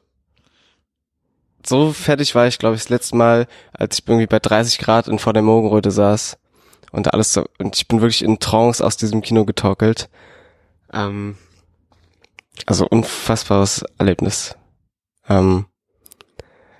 [1.67, 5.09] so fertig war ich, glaube ich, das letzte Mal, als ich irgendwie bei 30 Grad
[5.09, 6.37] in vor der Morgenröte saß
[6.93, 10.09] und alles so, und ich bin wirklich in Trance aus diesem Kino getorkelt.
[10.93, 11.35] Ähm,
[12.67, 14.55] also unfassbares Erlebnis.
[15.27, 15.65] Ähm,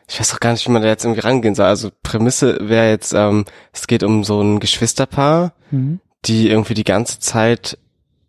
[0.07, 1.67] ich weiß auch gar nicht, wie man da jetzt irgendwie rangehen soll.
[1.67, 5.99] Also Prämisse wäre jetzt, ähm, es geht um so ein Geschwisterpaar, Mhm.
[6.25, 7.77] die irgendwie die ganze Zeit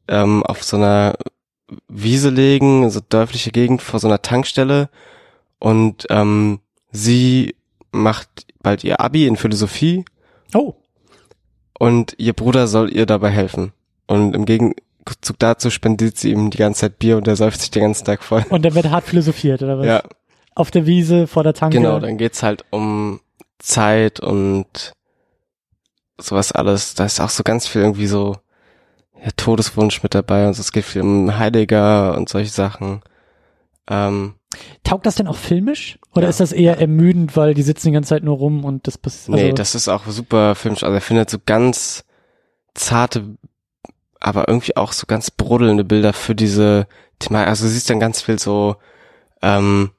[0.09, 1.14] ähm, auf so einer
[1.88, 4.90] Wiese legen, so dörfliche Gegend vor so einer Tankstelle
[5.59, 7.55] und ähm, sie
[7.92, 10.05] macht bald ihr Abi in Philosophie
[10.53, 10.74] Oh,
[11.78, 13.72] und ihr Bruder soll ihr dabei helfen.
[14.07, 14.44] Und im
[15.05, 18.05] Gegenzug dazu spendiert sie ihm die ganze Zeit Bier und er säuft sich den ganzen
[18.05, 18.44] Tag voll.
[18.51, 19.86] und dann wird hart philosophiert, oder was?
[19.86, 20.03] Ja,
[20.55, 21.78] Auf der Wiese, vor der Tanke.
[21.78, 23.20] genau, dann geht's halt um
[23.59, 24.92] Zeit und
[26.20, 26.94] sowas alles.
[26.94, 28.36] Da ist auch so ganz viel irgendwie so
[29.22, 30.61] ja, Todeswunsch mit dabei und so.
[30.61, 33.03] es geht viel um Heidegger und solche Sachen.
[33.88, 34.34] Ähm,
[34.82, 35.98] Taugt das denn auch filmisch?
[36.14, 36.30] Oder Ja.
[36.30, 39.36] ist das eher ermüdend, weil die sitzen die ganze Zeit nur rum und das passiert?
[39.36, 40.82] nee, also, das ist auch super filmisch.
[40.82, 42.05] Also er findet so ganz
[42.74, 43.36] zarte,
[44.20, 46.86] aber irgendwie auch so ganz brodelnde Bilder für diese
[47.18, 47.44] Thema.
[47.44, 48.76] Also du siehst dann ganz viel so
[49.42, 49.90] ähm,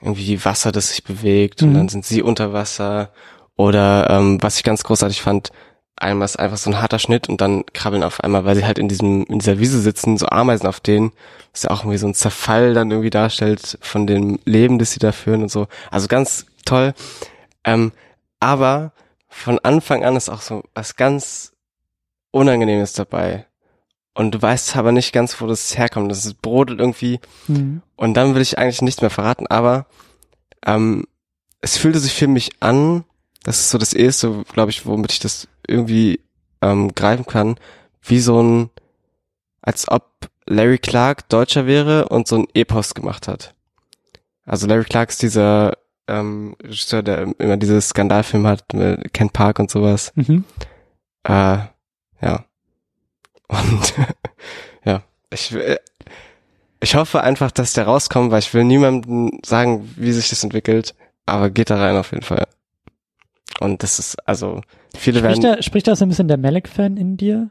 [0.00, 1.74] irgendwie Wasser, das sich bewegt und Mhm.
[1.74, 3.10] dann sind sie unter Wasser.
[3.56, 5.50] Oder ähm, was ich ganz großartig fand,
[5.96, 8.78] einmal ist einfach so ein harter Schnitt und dann krabbeln auf einmal, weil sie halt
[8.78, 11.12] in diesem in dieser Wiese sitzen, so Ameisen auf denen,
[11.52, 14.98] was ja auch irgendwie so ein Zerfall dann irgendwie darstellt von dem Leben, das sie
[14.98, 15.68] da führen und so.
[15.90, 16.94] Also ganz toll.
[17.62, 17.92] Ähm,
[18.40, 18.92] aber
[19.28, 21.52] von Anfang an ist auch so was ganz
[22.32, 23.46] Unangenehmes dabei.
[24.14, 26.10] Und du weißt aber nicht ganz, wo das herkommt.
[26.10, 27.20] Das ist brodelt irgendwie.
[27.48, 27.82] Mhm.
[27.96, 29.86] Und dann will ich eigentlich nichts mehr verraten, aber
[30.66, 31.06] ähm,
[31.60, 33.04] es fühlte sich für mich an,
[33.44, 36.20] das ist so das erste, glaube ich, womit ich das irgendwie
[36.60, 37.56] ähm, greifen kann,
[38.02, 38.70] wie so ein,
[39.62, 40.10] als ob
[40.46, 43.54] Larry Clark Deutscher wäre und so ein Epos gemacht hat.
[44.44, 49.58] Also Larry Clark ist dieser ähm, Regisseur, der immer diese Skandalfilme hat mit Ken Park
[49.58, 50.12] und sowas.
[50.16, 50.44] Mhm.
[51.24, 51.58] Äh,
[52.20, 52.44] ja.
[53.52, 53.94] Und
[54.84, 55.78] ja, ich will,
[56.80, 60.94] ich hoffe einfach, dass der rauskommt, weil ich will niemandem sagen, wie sich das entwickelt,
[61.26, 62.46] aber geht da rein auf jeden Fall.
[63.60, 64.62] Und das ist, also,
[64.96, 67.50] viele Spricht, werden, da, spricht da so ein bisschen der Malek-Fan in dir?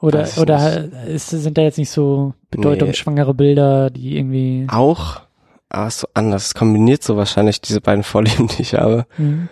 [0.00, 4.66] Oder, oder ist, sind da jetzt nicht so bedeutungsschwangere Bilder, die irgendwie.
[4.68, 5.20] auch,
[5.68, 6.46] aber so anders.
[6.46, 9.06] Es kombiniert so wahrscheinlich diese beiden Vorlieben, die ich habe.
[9.18, 9.48] Mhm.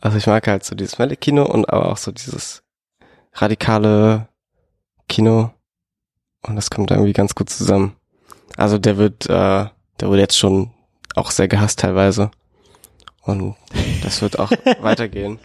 [0.00, 2.62] Also ich mag halt so dieses Melek-Kino und aber auch so dieses
[3.32, 4.28] radikale
[5.08, 5.50] Kino.
[6.42, 7.96] Und das kommt irgendwie ganz gut zusammen.
[8.56, 9.66] Also der wird, äh,
[10.00, 10.72] der wurde jetzt schon
[11.14, 12.30] auch sehr gehasst teilweise.
[13.22, 13.56] Und
[14.02, 14.50] das wird auch
[14.80, 15.38] weitergehen.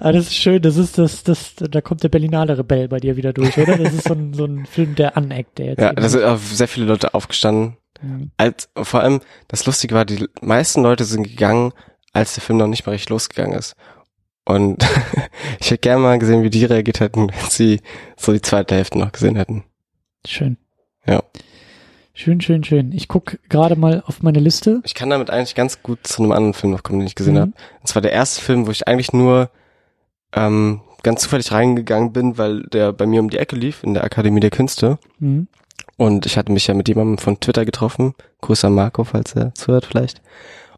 [0.00, 3.16] Ah, das ist schön, das ist das, das, da kommt der Berlinale Rebell bei dir
[3.16, 3.78] wieder durch, oder?
[3.78, 5.80] Das ist so ein, so ein Film, der aneckt, der jetzt.
[5.80, 7.76] Ja, da sind auch sehr viele Leute aufgestanden.
[8.00, 8.32] Mhm.
[8.36, 11.72] Als, vor allem, das Lustige war, die meisten Leute sind gegangen,
[12.12, 13.76] als der Film noch nicht mal richtig losgegangen ist.
[14.44, 14.84] Und
[15.60, 17.80] ich hätte gerne mal gesehen, wie die reagiert hätten, wenn sie
[18.16, 19.64] so die zweite Hälfte noch gesehen hätten.
[20.26, 20.56] Schön.
[21.06, 21.22] Ja.
[22.14, 22.92] Schön, schön, schön.
[22.92, 24.80] Ich guck gerade mal auf meine Liste.
[24.84, 27.34] Ich kann damit eigentlich ganz gut zu einem anderen Film noch kommen, den ich gesehen
[27.34, 27.38] Mhm.
[27.40, 27.52] habe.
[27.80, 29.50] Und zwar der erste Film, wo ich eigentlich nur
[30.34, 34.04] ähm, ganz zufällig reingegangen bin, weil der bei mir um die Ecke lief, in der
[34.04, 34.98] Akademie der Künste.
[35.18, 35.48] Mhm.
[35.96, 38.14] Und ich hatte mich ja mit jemandem von Twitter getroffen.
[38.40, 40.20] Grüße an Marco, falls er zuhört vielleicht.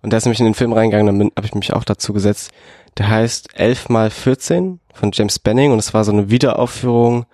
[0.03, 2.51] Und der ist nämlich in den Film reingegangen, dann habe ich mich auch dazu gesetzt.
[2.99, 7.27] Der heißt 11 mal 14 von James Benning und es war so eine Wiederaufführung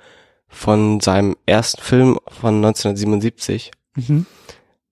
[0.49, 3.71] von seinem ersten Film von 1977.
[3.95, 4.27] Mhm.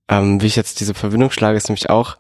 [0.09, 2.17] Ähm, wie ich jetzt diese Verbindung schlage, ist nämlich auch,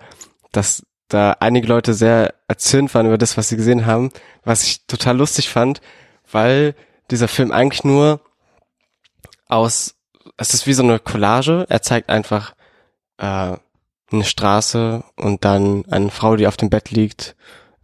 [0.52, 4.10] dass da einige Leute sehr erzürnt waren über das, was sie gesehen haben,
[4.44, 5.80] was ich total lustig fand,
[6.30, 6.74] weil
[7.10, 8.20] dieser Film eigentlich nur
[9.46, 9.94] aus,
[10.36, 12.54] es ist wie so eine Collage, er zeigt einfach
[13.16, 13.56] äh,
[14.10, 17.36] eine Straße und dann eine Frau, die auf dem Bett liegt,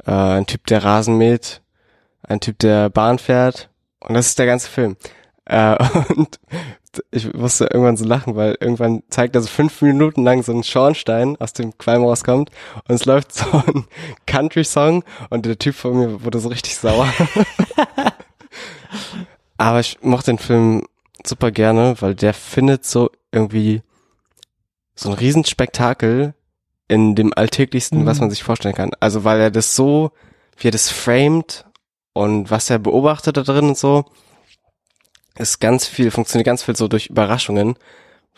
[0.07, 1.63] äh, ein Typ, der Rasen mäht,
[2.23, 4.97] ein Typ, der Bahn fährt und das ist der ganze Film.
[5.45, 5.77] Äh,
[6.17, 6.41] und
[7.11, 10.63] ich musste irgendwann so lachen, weil irgendwann zeigt er so fünf Minuten lang so einen
[10.63, 12.51] Schornstein, aus dem Qualm rauskommt
[12.89, 13.87] und es läuft so ein
[14.27, 17.09] Country-Song und der Typ von mir wurde so richtig sauer.
[19.57, 20.87] Aber ich mochte den Film
[21.25, 23.83] super gerne, weil der findet so irgendwie
[24.95, 26.35] so ein Riesenspektakel
[26.89, 28.07] in dem Alltäglichsten, Mhm.
[28.07, 28.91] was man sich vorstellen kann.
[29.01, 30.13] Also weil er das so,
[30.59, 31.65] wie er das framed
[32.13, 34.05] und was er beobachtet da drin und so,
[35.37, 37.77] ist ganz viel, funktioniert ganz viel so durch Überraschungen,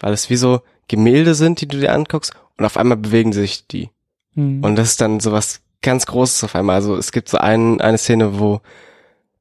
[0.00, 3.66] weil es wie so Gemälde sind, die du dir anguckst und auf einmal bewegen sich
[3.66, 3.90] die.
[4.34, 4.62] Mhm.
[4.64, 6.76] Und das ist dann so was ganz Großes auf einmal.
[6.76, 8.60] Also es gibt so ein, eine Szene, wo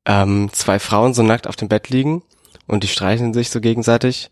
[0.05, 2.23] ähm, zwei Frauen so nackt auf dem Bett liegen
[2.67, 4.31] und die streicheln sich so gegenseitig.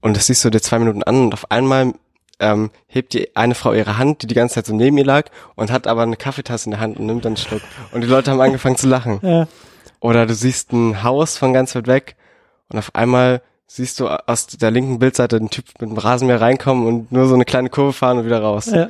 [0.00, 1.94] Und das siehst du dir zwei Minuten an und auf einmal
[2.38, 5.30] ähm, hebt die eine Frau ihre Hand, die die ganze Zeit so neben ihr lag
[5.54, 7.62] und hat aber eine Kaffeetasse in der Hand und nimmt dann einen Schluck.
[7.92, 9.20] Und die Leute haben angefangen zu lachen.
[9.22, 9.48] ja.
[10.00, 12.16] Oder du siehst ein Haus von ganz weit weg
[12.68, 16.86] und auf einmal siehst du aus der linken Bildseite einen Typ mit dem Rasenmäher reinkommen
[16.86, 18.66] und nur so eine kleine Kurve fahren und wieder raus.
[18.66, 18.88] Ja.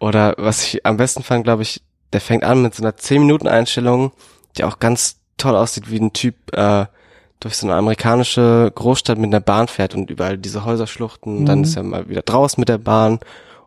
[0.00, 4.12] Oder was ich am besten fand, glaube ich, der fängt an mit so einer 10-Minuten-Einstellung,
[4.56, 6.86] die auch ganz toll aussieht, wie ein Typ, äh,
[7.40, 11.46] durch so eine amerikanische Großstadt mit einer Bahn fährt und überall diese Häuserschluchten, Mhm.
[11.46, 13.20] dann ist er mal wieder draußen mit der Bahn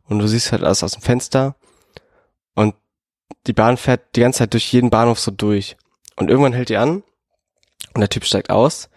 [0.08, 1.56] und du siehst halt alles aus dem Fenster
[2.56, 2.74] und
[3.46, 5.78] die Bahn fährt die ganze Zeit durch jeden Bahnhof so durch
[6.16, 7.04] und irgendwann hält die an
[7.94, 8.90] und der Typ steigt aus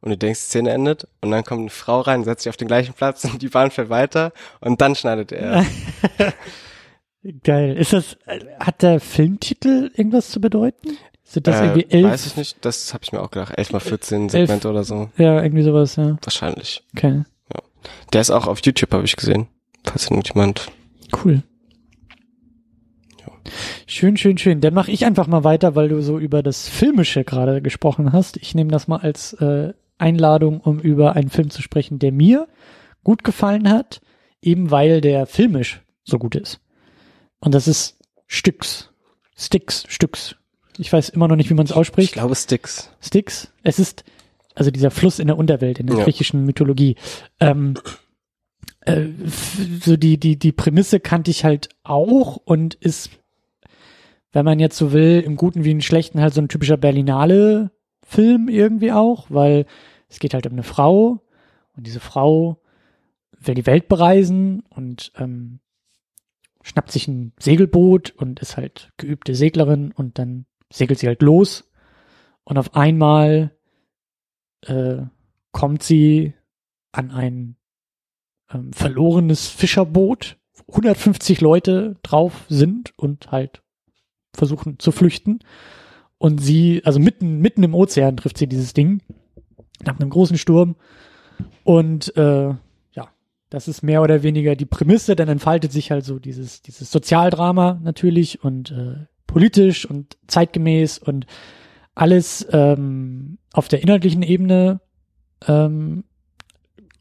[0.00, 2.56] und du denkst, die Szene endet und dann kommt eine Frau rein, setzt sich auf
[2.56, 5.64] den gleichen Platz und die Bahn fährt weiter und dann schneidet er.
[7.44, 7.76] Geil.
[7.76, 10.96] Ist das, äh, hat der Filmtitel irgendwas zu bedeuten?
[11.30, 12.06] Sind das äh, irgendwie elf?
[12.06, 13.56] Weiß ich nicht, das habe ich mir auch gedacht.
[13.56, 15.10] 11 mal 14 Segmente oder so.
[15.16, 16.18] Ja, irgendwie sowas, ja.
[16.22, 16.82] Wahrscheinlich.
[16.96, 17.22] Okay.
[18.12, 19.46] Der ist auch auf YouTube, habe ich gesehen.
[19.84, 20.70] Falls irgendjemand.
[21.24, 21.42] Cool.
[23.86, 24.60] Schön, schön, schön.
[24.60, 28.36] Dann mache ich einfach mal weiter, weil du so über das Filmische gerade gesprochen hast.
[28.36, 32.48] Ich nehme das mal als äh, Einladung, um über einen Film zu sprechen, der mir
[33.02, 34.00] gut gefallen hat,
[34.42, 36.60] eben weil der filmisch so gut ist.
[37.40, 38.90] Und das ist Stücks.
[39.36, 40.36] Sticks, Stücks.
[40.80, 42.12] Ich weiß immer noch nicht, wie man es Ich ausspricht.
[42.14, 42.90] glaube Sticks.
[43.02, 43.52] Styx.
[43.62, 44.04] Es ist
[44.54, 46.04] also dieser Fluss in der Unterwelt, in der Ja.
[46.04, 46.96] griechischen Mythologie.
[47.38, 47.74] Ähm,
[48.80, 49.06] äh,
[49.82, 53.10] so die, die, die Prämisse kannte ich halt auch und ist,
[54.32, 58.48] wenn man jetzt so will, im Guten wie im Schlechten halt so ein typischer Berlinale-Film
[58.48, 59.66] irgendwie auch, weil
[60.08, 61.20] es geht halt um eine Frau
[61.76, 62.58] und diese Frau
[63.38, 65.60] will die Welt bereisen und ähm,
[66.62, 71.70] schnappt sich ein Segelboot und ist halt geübte Seglerin und dann segelt sie halt los
[72.44, 73.52] und auf einmal
[74.62, 75.02] äh,
[75.52, 76.34] kommt sie
[76.92, 77.56] an ein
[78.52, 83.62] ähm, verlorenes Fischerboot, wo 150 Leute drauf sind und halt
[84.34, 85.40] versuchen zu flüchten.
[86.18, 89.02] Und sie, also mitten, mitten im Ozean trifft sie dieses Ding
[89.82, 90.76] nach einem großen Sturm.
[91.64, 92.48] Und äh,
[92.92, 93.08] ja,
[93.48, 95.16] das ist mehr oder weniger die Prämisse.
[95.16, 101.26] Dann entfaltet sich halt so dieses, dieses Sozialdrama natürlich und äh, politisch und zeitgemäß und
[101.94, 104.80] alles ähm, auf der inhaltlichen Ebene
[105.46, 106.02] ähm,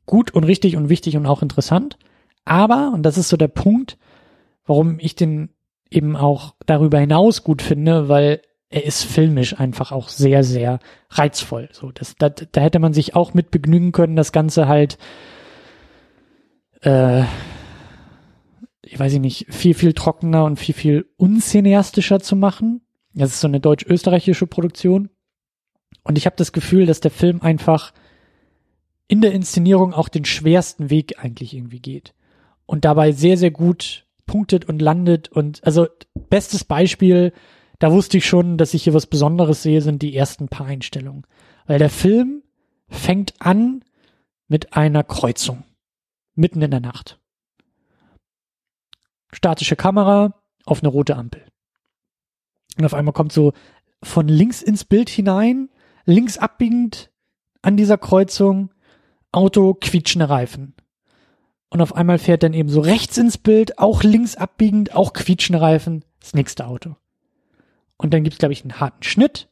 [0.06, 1.98] gut und richtig und wichtig und auch interessant.
[2.46, 3.98] Aber, und das ist so der Punkt,
[4.66, 5.50] warum ich den
[5.90, 11.70] eben auch darüber hinaus gut finde, weil er ist filmisch einfach auch sehr, sehr reizvoll.
[11.72, 15.00] So, das, da, da hätte man sich auch mit begnügen können, das Ganze halt,
[16.82, 17.24] äh,
[18.92, 22.82] ich weiß nicht, viel, viel trockener und viel, viel uncineastischer zu machen.
[23.14, 25.10] Das ist so eine deutsch-österreichische Produktion.
[26.04, 27.94] Und ich habe das Gefühl, dass der Film einfach
[29.08, 32.16] in der Inszenierung auch den schwersten Weg eigentlich irgendwie geht.
[32.66, 35.30] Und dabei sehr, sehr gut punktet und landet.
[35.30, 35.88] Und also
[36.30, 37.32] bestes Beispiel,
[37.78, 41.28] da wusste ich schon, dass ich hier was Besonderes sehe, sind die ersten paar Einstellungen.
[41.68, 42.42] Weil der Film
[42.88, 43.84] fängt an
[44.48, 45.64] mit einer Kreuzung.
[46.34, 47.20] Mitten in der Nacht.
[49.32, 51.46] Statische Kamera auf eine rote Ampel.
[52.78, 53.54] Und auf einmal kommt so
[54.02, 55.70] von links ins Bild hinein,
[56.06, 57.12] links abbiegend
[57.62, 58.72] an dieser Kreuzung,
[59.32, 60.76] Auto, quietschende Reifen.
[61.70, 65.62] Und auf einmal fährt dann eben so rechts ins Bild, auch links abbiegend, auch quietschende
[65.62, 66.96] Reifen, das nächste Auto.
[67.98, 69.50] Und dann gibt's glaube ich, einen harten Schnitt,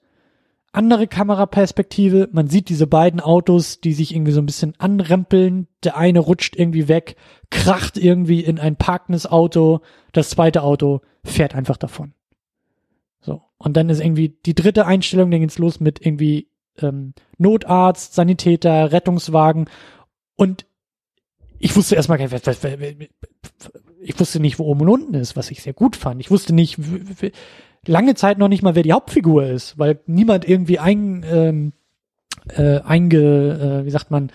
[0.77, 5.97] andere Kameraperspektive, man sieht diese beiden Autos, die sich irgendwie so ein bisschen anrempeln, der
[5.97, 7.15] eine rutscht irgendwie weg,
[7.49, 9.81] kracht irgendwie in ein parkendes Auto,
[10.13, 12.13] das zweite Auto fährt einfach davon.
[13.19, 13.41] So.
[13.57, 16.47] Und dann ist irgendwie die dritte Einstellung, dann geht's los mit irgendwie
[16.77, 19.69] ähm, Notarzt, Sanitäter, Rettungswagen
[20.35, 20.67] und
[21.59, 22.19] ich wusste erstmal
[23.99, 26.21] ich wusste nicht, wo oben und unten ist, was ich sehr gut fand.
[26.21, 26.77] Ich wusste nicht,
[27.87, 31.73] lange Zeit noch nicht mal, wer die Hauptfigur ist, weil niemand irgendwie ein, ähm,
[32.49, 34.31] äh, einge, äh, wie sagt man,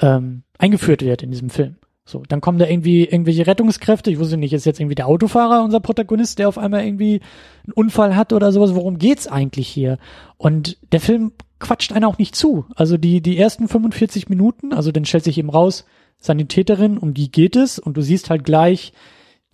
[0.00, 1.76] ähm, eingeführt wird in diesem Film.
[2.04, 4.10] So, dann kommen da irgendwie irgendwelche Rettungskräfte.
[4.10, 7.20] Ich wusste nicht, ist jetzt irgendwie der Autofahrer unser Protagonist, der auf einmal irgendwie
[7.64, 8.74] einen Unfall hat oder sowas.
[8.74, 9.98] Worum geht's eigentlich hier?
[10.38, 12.64] Und der Film quatscht einer auch nicht zu.
[12.74, 15.84] Also die, die ersten 45 Minuten, also dann stellt sich eben raus,
[16.18, 18.92] Sanitäterin, um die geht es und du siehst halt gleich,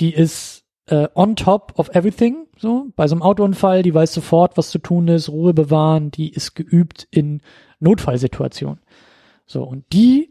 [0.01, 4.57] die ist äh, on top of everything, so bei so einem Autounfall, die weiß sofort,
[4.57, 7.41] was zu tun ist, Ruhe bewahren, die ist geübt in
[7.81, 8.81] Notfallsituationen.
[9.47, 10.31] So und die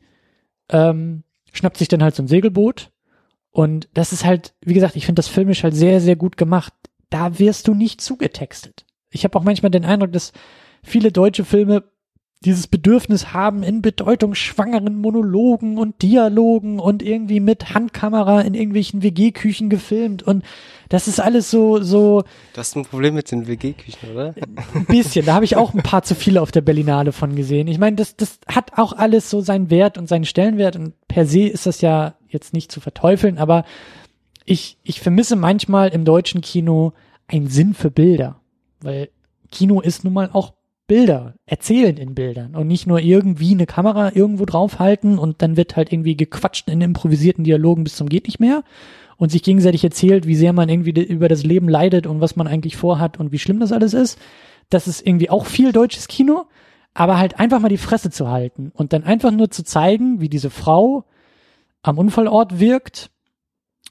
[0.70, 2.92] ähm, schnappt sich dann halt so ein Segelboot
[3.52, 6.74] und das ist halt, wie gesagt, ich finde das filmisch halt sehr, sehr gut gemacht.
[7.10, 8.86] Da wirst du nicht zugetextet.
[9.12, 10.34] Ich habe auch manchmal den Eindruck, dass
[10.82, 11.84] viele deutsche Filme
[12.44, 19.70] dieses Bedürfnis haben, in bedeutungsschwangeren Monologen und Dialogen und irgendwie mit Handkamera in irgendwelchen WG-Küchen
[19.70, 20.44] gefilmt und
[20.90, 24.36] das ist alles so, so Das ist ein Problem mit den WG-Küchen, oder?
[24.76, 25.26] ein bisschen.
[25.26, 27.68] Da habe ich auch ein paar zu viele auf der Berlinale von gesehen.
[27.68, 31.26] Ich meine, das, das hat auch alles so seinen Wert und seinen Stellenwert und per
[31.26, 33.66] se ist das ja jetzt nicht zu verteufeln, aber
[34.46, 36.94] ich, ich vermisse manchmal im deutschen Kino
[37.28, 38.40] einen Sinn für Bilder,
[38.82, 39.10] weil
[39.52, 40.54] Kino ist nun mal auch
[40.88, 45.76] Bilder erzählen in Bildern und nicht nur irgendwie eine Kamera irgendwo draufhalten und dann wird
[45.76, 48.64] halt irgendwie gequatscht in improvisierten Dialogen bis zum geht nicht mehr
[49.18, 52.48] und sich gegenseitig erzählt, wie sehr man irgendwie über das Leben leidet und was man
[52.48, 54.20] eigentlich vorhat und wie schlimm das alles ist.
[54.70, 56.46] Das ist irgendwie auch viel deutsches Kino,
[56.94, 60.30] aber halt einfach mal die Fresse zu halten und dann einfach nur zu zeigen, wie
[60.30, 61.06] diese Frau
[61.82, 63.10] am Unfallort wirkt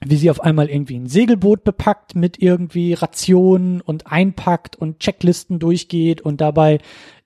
[0.04, 5.58] wie sie auf einmal irgendwie ein Segelboot bepackt mit irgendwie Rationen und einpackt und Checklisten
[5.58, 6.78] durchgeht und dabei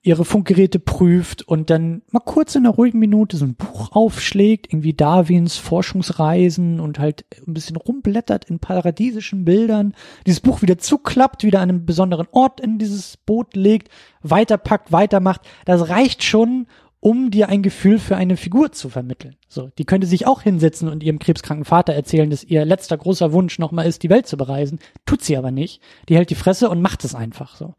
[0.03, 4.71] ihre Funkgeräte prüft und dann mal kurz in einer ruhigen Minute so ein Buch aufschlägt,
[4.71, 9.93] irgendwie Darwins Forschungsreisen und halt ein bisschen rumblättert in paradiesischen Bildern,
[10.25, 13.89] dieses Buch wieder zuklappt, wieder an einem besonderen Ort in dieses Boot legt,
[14.21, 15.41] weiterpackt, weitermacht.
[15.65, 16.67] Das reicht schon,
[16.99, 19.35] um dir ein Gefühl für eine Figur zu vermitteln.
[19.47, 23.31] So, die könnte sich auch hinsetzen und ihrem krebskranken Vater erzählen, dass ihr letzter großer
[23.33, 24.79] Wunsch nochmal ist, die Welt zu bereisen.
[25.05, 25.81] Tut sie aber nicht.
[26.09, 27.75] Die hält die Fresse und macht es einfach so.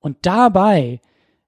[0.00, 1.00] Und dabei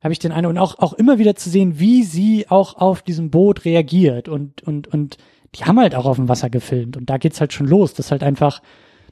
[0.02, 3.02] habe ich den Eindruck, und auch, auch immer wieder zu sehen, wie sie auch auf
[3.02, 5.16] diesem Boot reagiert und, und, und
[5.54, 7.94] die haben halt auch auf dem Wasser gefilmt und da geht's halt schon los.
[7.94, 8.62] Das ist halt einfach,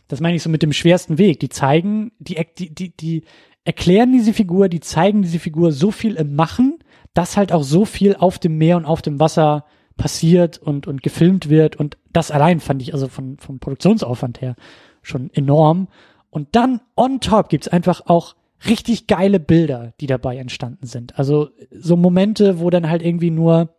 [0.09, 1.41] das meine ich so mit dem schwersten Weg.
[1.41, 3.23] Die zeigen, die, die, die, die
[3.65, 6.79] erklären diese Figur, die zeigen diese Figur so viel im Machen,
[7.15, 9.65] dass halt auch so viel auf dem Meer und auf dem Wasser
[9.97, 11.77] passiert und, und gefilmt wird.
[11.77, 14.57] Und das allein fand ich also von, vom Produktionsaufwand her
[15.03, 15.89] schon enorm.
[16.31, 18.35] Und dann on top gibt's einfach auch
[18.67, 21.19] richtig geile Bilder, die dabei entstanden sind.
[21.19, 23.75] Also so Momente, wo dann halt irgendwie nur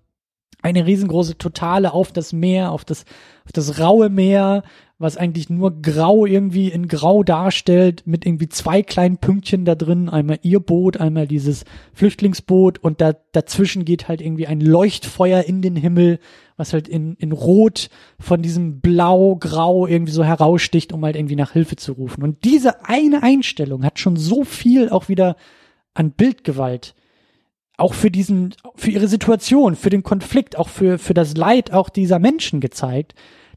[0.62, 3.06] eine riesengroße Totale auf das Meer, auf das,
[3.46, 4.64] auf das raue Meer,
[4.98, 10.08] was eigentlich nur grau irgendwie in grau darstellt, mit irgendwie zwei kleinen Pünktchen da drin,
[10.08, 15.62] einmal ihr Boot, einmal dieses Flüchtlingsboot und da, dazwischen geht halt irgendwie ein Leuchtfeuer in
[15.62, 16.20] den Himmel,
[16.56, 17.90] was halt in, in Rot
[18.20, 22.24] von diesem Blau-Grau irgendwie so heraussticht, um halt irgendwie nach Hilfe zu rufen.
[22.24, 25.36] Und diese eine Einstellung hat schon so viel auch wieder
[25.94, 26.96] an Bildgewalt
[27.78, 31.90] auch für diesen, für ihre Situation, für den Konflikt, auch für, für das Leid auch
[31.90, 33.16] dieser Menschen gezeigt.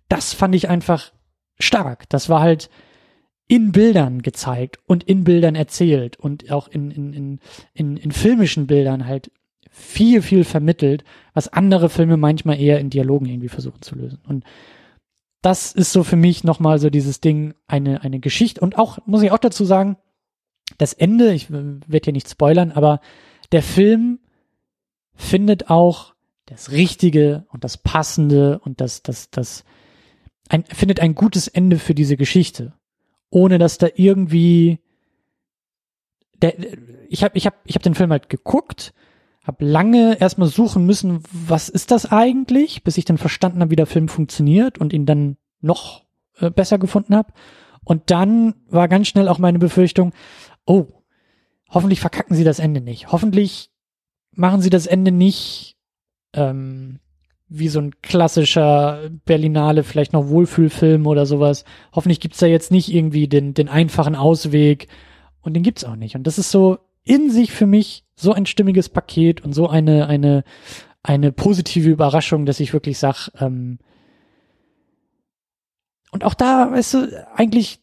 [0.09, 1.13] Das fand ich einfach
[1.61, 2.09] stark.
[2.09, 2.71] Das war halt
[3.47, 7.41] in Bildern gezeigt und in Bildern erzählt und auch in, in, in,
[7.73, 9.31] in, in filmischen Bildern halt
[9.71, 11.05] viel, viel vermittelt,
[11.35, 14.21] was andere Filme manchmal eher in Dialogen irgendwie versuchen zu lösen.
[14.27, 14.45] Und
[15.41, 18.61] das ist so für mich nochmal so dieses Ding, eine, eine Geschichte.
[18.61, 19.97] Und auch, muss ich auch dazu sagen,
[20.77, 23.01] das Ende, ich werde hier nicht spoilern, aber
[23.53, 24.19] der Film
[25.15, 26.15] findet auch
[26.47, 29.65] das Richtige und das Passende und das, das, das,
[30.49, 32.75] ein, findet ein gutes Ende für diese Geschichte,
[33.31, 34.81] ohne dass da irgendwie
[36.41, 36.55] der,
[37.09, 38.95] ich habe ich hab, ich hab den Film halt geguckt,
[39.43, 43.77] habe lange erstmal suchen müssen, was ist das eigentlich, bis ich dann verstanden habe, wie
[43.77, 46.05] der Film funktioniert und ihn dann noch
[46.39, 47.33] äh, besser gefunden habe.
[47.85, 50.13] Und dann war ganz schnell auch meine Befürchtung,
[50.67, 50.87] oh,
[51.71, 53.11] hoffentlich verkacken sie das Ende nicht.
[53.11, 53.71] Hoffentlich
[54.33, 55.77] machen sie das Ende nicht
[56.35, 57.01] ähm,
[57.49, 61.65] wie so ein klassischer Berlinale, vielleicht noch Wohlfühlfilm oder sowas.
[61.93, 64.89] Hoffentlich gibt's da jetzt nicht irgendwie den, den einfachen Ausweg.
[65.41, 66.15] Und den gibt's auch nicht.
[66.15, 70.09] Und das ist so in sich für mich so ein stimmiges Paket und so eine,
[70.09, 70.45] eine,
[71.03, 73.79] eine positive Überraschung, dass ich wirklich sag, ähm,
[76.11, 77.81] und auch da, weißt du, eigentlich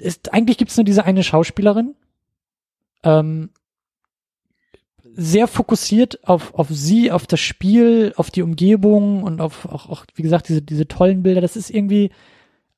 [0.00, 1.94] ist, eigentlich gibt's nur diese eine Schauspielerin,
[3.02, 3.50] ähm,
[5.16, 10.04] sehr fokussiert auf, auf sie, auf das Spiel, auf die Umgebung und auf auch, auch,
[10.14, 11.40] wie gesagt, diese, diese tollen Bilder.
[11.40, 12.10] Das ist irgendwie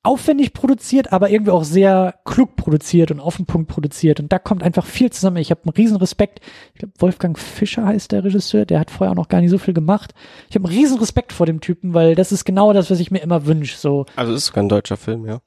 [0.01, 4.21] aufwendig produziert, aber irgendwie auch sehr klug produziert und auf den Punkt produziert.
[4.21, 5.37] Und da kommt einfach viel zusammen.
[5.37, 6.39] Ich habe einen riesen Respekt.
[6.73, 9.57] Ich glaube, Wolfgang Fischer heißt der Regisseur, der hat vorher auch noch gar nicht so
[9.57, 10.13] viel gemacht.
[10.49, 13.11] Ich habe einen riesen Respekt vor dem Typen, weil das ist genau das, was ich
[13.11, 13.77] mir immer wünsche.
[13.77, 14.05] So.
[14.15, 15.41] Also ist sogar ein deutscher Film, ja.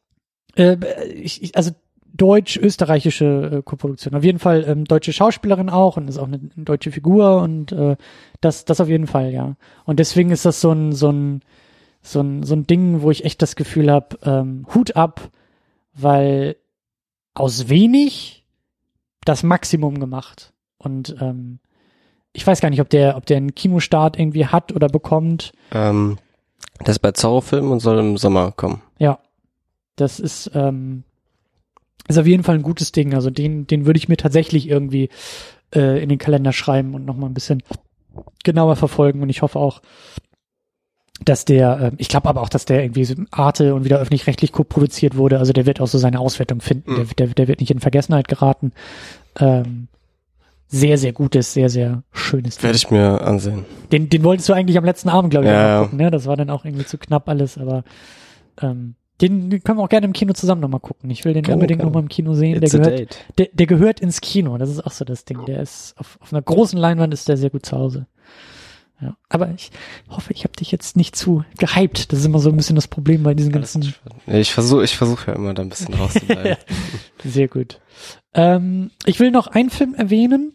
[0.54, 0.76] Äh,
[1.14, 1.70] ich, ich, also
[2.14, 4.14] deutsch-österreichische äh, Koproduktion.
[4.14, 7.96] Auf jeden Fall ähm, deutsche Schauspielerin auch und ist auch eine, deutsche Figur und äh,
[8.40, 9.56] das, das auf jeden Fall, ja.
[9.84, 11.40] Und deswegen ist das so ein, so ein,
[12.02, 15.30] so ein, so ein Ding, wo ich echt das Gefühl habe, ähm, Hut ab,
[15.94, 16.56] weil
[17.34, 18.44] aus wenig
[19.24, 20.52] das Maximum gemacht.
[20.78, 21.60] Und ähm,
[22.32, 25.52] ich weiß gar nicht, ob der, ob der einen Kinostart irgendwie hat oder bekommt.
[25.70, 26.18] Ähm,
[26.80, 28.82] das ist bei Zauberfilm und soll im Sommer kommen.
[28.98, 29.18] Ja.
[29.96, 31.04] Das ist, ähm,
[32.08, 33.14] ist auf jeden Fall ein gutes Ding.
[33.14, 35.08] Also den, den würde ich mir tatsächlich irgendwie
[35.74, 37.62] äh, in den Kalender schreiben und nochmal ein bisschen
[38.44, 39.22] genauer verfolgen.
[39.22, 39.82] Und ich hoffe auch,
[41.24, 44.52] dass der, äh, ich glaube aber auch, dass der irgendwie so Arte und wieder öffentlich-rechtlich
[44.52, 45.38] co-produziert wurde.
[45.38, 46.92] Also der wird auch so seine Auswertung finden.
[46.92, 46.96] Mhm.
[46.96, 48.72] Der, der, der wird nicht in Vergessenheit geraten.
[49.38, 49.88] Ähm,
[50.68, 53.66] sehr, sehr gutes, sehr, sehr schönes Werde ich mir ansehen.
[53.92, 56.10] Den, den wolltest du eigentlich am letzten Abend, glaube ich, ja, gucken, ne?
[56.10, 57.84] Das war dann auch irgendwie zu knapp alles, aber
[58.60, 61.08] ähm, Den, den können wir auch gerne im Kino zusammen nochmal gucken.
[61.10, 62.60] Ich will den Gerne, unbedingt nochmal im Kino sehen.
[62.60, 64.58] Der It's gehört, der, der gehört ins Kino.
[64.58, 65.44] Das ist auch so das Ding.
[65.46, 68.06] Der ist auf, auf einer großen Leinwand ist der sehr gut zu Hause.
[69.00, 69.70] Ja, aber ich
[70.08, 72.12] hoffe, ich habe dich jetzt nicht zu gehypt.
[72.12, 73.94] Das ist immer so ein bisschen das Problem bei diesen ganzen.
[74.26, 76.56] Ich versuche ich versuche ja immer da ein bisschen rauszubleiben.
[77.24, 77.80] Sehr gut.
[78.34, 80.54] Ähm, ich will noch einen Film erwähnen.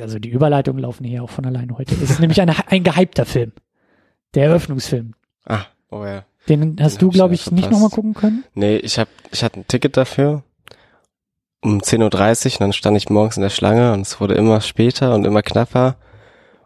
[0.00, 1.94] Also die Überleitungen laufen hier auch von alleine heute.
[1.94, 3.52] Es ist nämlich ein, ein gehypter Film.
[4.34, 5.14] Der Eröffnungsfilm.
[5.46, 6.24] ah, oh ja.
[6.48, 8.44] Den hast Den du, glaube ich, nicht nochmal gucken können.
[8.54, 10.42] Nee, ich hab, ich hatte ein Ticket dafür
[11.62, 14.60] um 10.30 Uhr und dann stand ich morgens in der Schlange und es wurde immer
[14.60, 15.96] später und immer knapper.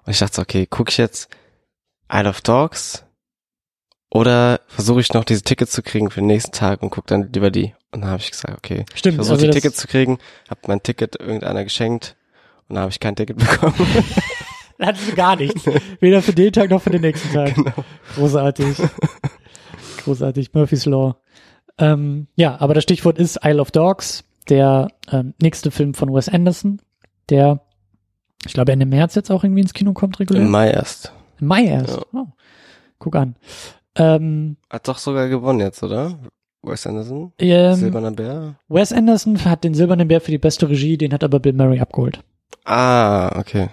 [0.05, 1.29] Und ich dachte so, okay, guck ich jetzt
[2.13, 3.05] Isle of Dogs
[4.11, 7.33] oder versuche ich noch diese Tickets zu kriegen für den nächsten Tag und guck dann
[7.33, 7.75] lieber die.
[7.91, 10.19] Und dann habe ich gesagt, okay, Stimmt, ich versuche also die Tickets zu kriegen,
[10.49, 12.17] hab mein Ticket irgendeiner geschenkt
[12.69, 13.75] und dann habe ich kein Ticket bekommen.
[14.77, 15.63] Da hattest du gar nichts.
[16.01, 17.55] Weder für den Tag noch für den nächsten Tag.
[17.55, 17.73] genau.
[18.17, 18.77] Großartig.
[20.05, 20.53] Großartig.
[20.55, 21.17] Murphy's Law.
[21.79, 26.29] Ähm, ja, aber das Stichwort ist Isle of Dogs, der ähm, nächste Film von Wes
[26.29, 26.81] Anderson,
[27.31, 27.61] der,
[28.47, 30.43] ich glaube, Ende März jetzt auch irgendwie ins Kino kommt, regulär.
[30.43, 31.13] Im Mai erst.
[31.41, 32.01] Im Mai erst.
[32.13, 32.27] Oh,
[32.99, 33.35] guck an.
[33.97, 36.19] Ähm, Hat doch sogar gewonnen jetzt, oder?
[36.63, 37.33] Wes Anderson?
[37.39, 38.55] ähm, Silberner Bär?
[38.69, 41.81] Wes Anderson hat den Silbernen Bär für die beste Regie, den hat aber Bill Murray
[41.81, 42.21] abgeholt.
[42.65, 43.69] Ah, okay.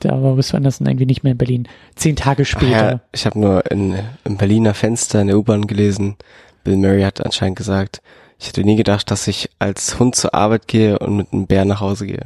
[0.00, 1.68] Da war Wes Anderson irgendwie nicht mehr in Berlin.
[1.94, 2.92] Zehn Tage später.
[2.92, 3.94] ja, ich habe nur in,
[4.24, 6.16] im Berliner Fenster in der U-Bahn gelesen,
[6.64, 8.02] Bill Murray hat anscheinend gesagt,
[8.38, 11.64] ich hätte nie gedacht, dass ich als Hund zur Arbeit gehe und mit einem Bär
[11.64, 12.24] nach Hause gehe.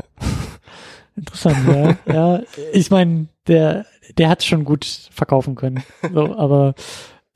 [1.16, 1.96] Interessant, ja.
[2.12, 2.42] ja,
[2.72, 3.86] ich meine, der,
[4.18, 5.82] der hat schon gut verkaufen können.
[6.12, 6.74] So, aber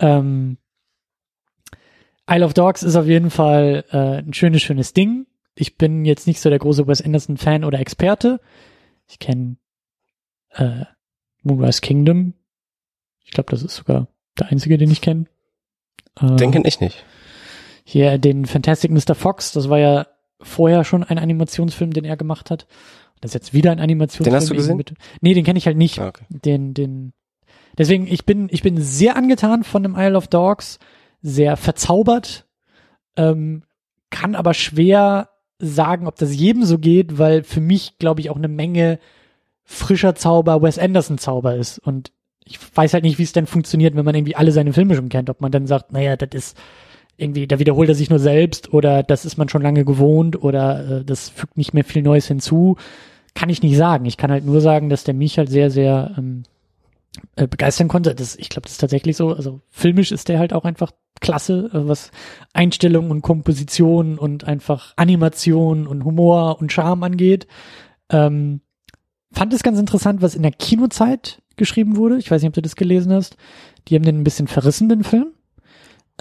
[0.00, 0.58] ähm,
[2.28, 5.26] Isle of Dogs ist auf jeden Fall äh, ein schönes, schönes Ding.
[5.54, 8.40] Ich bin jetzt nicht so der große Wes Anderson-Fan oder Experte.
[9.08, 9.56] Ich kenne
[10.58, 10.84] äh,
[11.42, 12.34] Moonrise Kingdom.
[13.24, 14.08] Ich glaube, das ist sogar
[14.38, 15.26] der einzige, den ich kenne.
[16.20, 17.04] Äh, Den kenn ich nicht.
[17.84, 19.14] hier den Fantastic Mr.
[19.14, 20.06] Fox, das war ja
[20.40, 22.66] vorher schon ein Animationsfilm, den er gemacht hat.
[23.20, 24.32] Das ist jetzt wieder ein Animationsfilm.
[24.32, 24.76] Den hast du gesehen?
[24.76, 25.98] Mit, nee, den kenne ich halt nicht.
[25.98, 26.24] Ah, okay.
[26.28, 27.12] Den, den.
[27.76, 30.78] Deswegen, ich bin, ich bin sehr angetan von dem Isle of Dogs,
[31.22, 32.46] sehr verzaubert,
[33.16, 33.64] ähm,
[34.10, 38.36] kann aber schwer sagen, ob das jedem so geht, weil für mich, glaube ich, auch
[38.36, 39.00] eine Menge
[39.70, 41.78] frischer Zauber Wes Anderson Zauber ist.
[41.78, 42.10] Und
[42.44, 45.10] ich weiß halt nicht, wie es denn funktioniert, wenn man irgendwie alle seine Filme schon
[45.10, 45.28] kennt.
[45.28, 46.58] Ob man dann sagt, naja, das ist
[47.18, 51.00] irgendwie, da wiederholt er sich nur selbst oder das ist man schon lange gewohnt oder
[51.00, 52.76] äh, das fügt nicht mehr viel Neues hinzu.
[53.34, 54.06] Kann ich nicht sagen.
[54.06, 56.44] Ich kann halt nur sagen, dass der mich halt sehr, sehr ähm,
[57.36, 58.14] äh, begeistern konnte.
[58.14, 59.34] Das, ich glaube, das ist tatsächlich so.
[59.34, 62.10] Also filmisch ist der halt auch einfach klasse, äh, was
[62.54, 67.46] Einstellung und Komposition und einfach Animation und Humor und Charme angeht.
[68.10, 68.62] Ähm,
[69.32, 72.18] fand es ganz interessant, was in der Kinozeit geschrieben wurde.
[72.18, 73.36] Ich weiß nicht, ob du das gelesen hast.
[73.88, 75.28] Die haben den ein bisschen verrissen, den Film.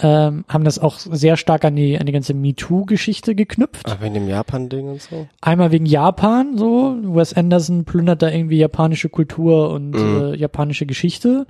[0.00, 3.88] Ähm, haben das auch sehr stark an die, an die ganze MeToo-Geschichte geknüpft.
[3.88, 5.26] Ah, wegen dem Japan-Ding und so?
[5.40, 6.96] Einmal wegen Japan, so.
[7.02, 10.16] Wes Anderson plündert da irgendwie japanische Kultur und Mhm.
[10.16, 11.46] äh, japanische Geschichte.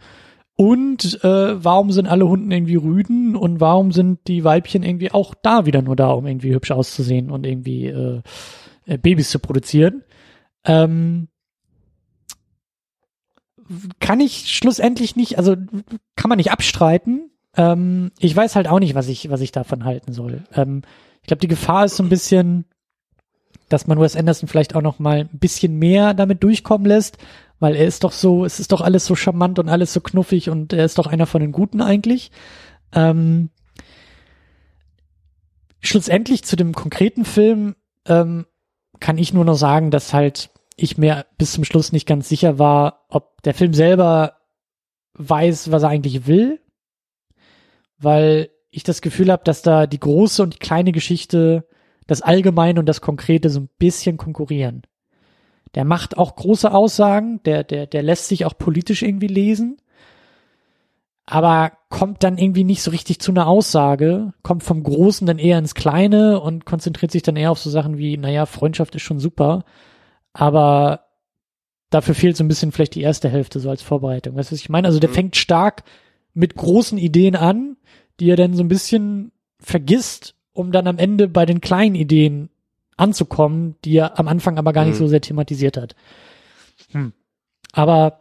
[0.56, 5.35] Und äh, warum sind alle Hunden irgendwie Rüden und warum sind die Weibchen irgendwie auch
[5.43, 8.22] da wieder nur da, um irgendwie hübsch auszusehen und irgendwie äh,
[8.86, 10.02] äh, Babys zu produzieren?
[10.64, 11.28] Ähm,
[14.00, 15.56] kann ich schlussendlich nicht, also
[16.16, 17.30] kann man nicht abstreiten.
[17.56, 20.44] Ähm, ich weiß halt auch nicht, was ich, was ich davon halten soll.
[20.54, 20.82] Ähm,
[21.22, 22.64] ich glaube, die Gefahr ist so ein bisschen,
[23.68, 27.18] dass man Wes Anderson vielleicht auch noch mal ein bisschen mehr damit durchkommen lässt,
[27.60, 30.48] weil er ist doch so, es ist doch alles so charmant und alles so knuffig
[30.48, 32.30] und er ist doch einer von den Guten eigentlich.
[32.92, 33.50] Ähm,
[35.80, 37.74] schlussendlich zu dem konkreten Film
[38.06, 38.46] ähm,
[39.00, 42.59] kann ich nur noch sagen, dass halt ich mir bis zum Schluss nicht ganz sicher
[42.59, 44.38] war, ob der Film selber
[45.14, 46.60] weiß, was er eigentlich will,
[47.98, 51.66] weil ich das Gefühl habe, dass da die große und die kleine Geschichte,
[52.06, 54.82] das Allgemeine und das Konkrete so ein bisschen konkurrieren.
[55.74, 59.78] Der macht auch große Aussagen, der, der, der lässt sich auch politisch irgendwie lesen,
[61.26, 65.59] aber kommt dann irgendwie nicht so richtig zu einer Aussage, kommt vom Großen dann eher
[65.59, 69.18] ins Kleine und konzentriert sich dann eher auf so Sachen wie, naja, Freundschaft ist schon
[69.18, 69.64] super,
[70.32, 71.05] aber
[71.90, 74.36] dafür fehlt so ein bisschen vielleicht die erste Hälfte so als Vorbereitung.
[74.36, 74.86] Weißt du, was ich meine?
[74.88, 75.14] Also der Mhm.
[75.14, 75.84] fängt stark
[76.34, 77.76] mit großen Ideen an,
[78.20, 82.50] die er dann so ein bisschen vergisst, um dann am Ende bei den kleinen Ideen
[82.96, 84.98] anzukommen, die er am Anfang aber gar nicht Mhm.
[84.98, 85.94] so sehr thematisiert hat.
[86.90, 87.12] Hm.
[87.72, 88.20] Aber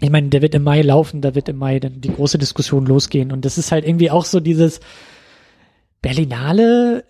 [0.00, 2.86] ich meine, der wird im Mai laufen, da wird im Mai dann die große Diskussion
[2.86, 3.32] losgehen.
[3.32, 4.80] Und das ist halt irgendwie auch so dieses
[6.02, 7.04] Berlinale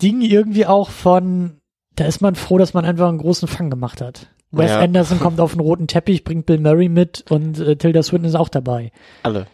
[0.00, 1.57] Ding irgendwie auch von,
[1.98, 4.28] da ist man froh, dass man einfach einen großen Fang gemacht hat.
[4.50, 4.80] Wes Ja.
[4.80, 8.34] Anderson kommt auf den roten Teppich, bringt Bill Murray mit und äh, Tilda Swinton ist
[8.34, 8.92] auch dabei.
[9.22, 9.46] Alle.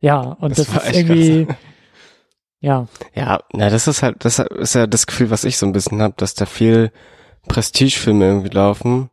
[0.00, 1.46] Ja, und Das das, ist irgendwie,
[2.60, 2.86] Ja.
[3.14, 6.02] Ja, na, das ist halt, das ist ja das Gefühl, was ich so ein bisschen
[6.02, 6.90] habe, dass da viel
[7.46, 9.10] Prestigefilme irgendwie laufen,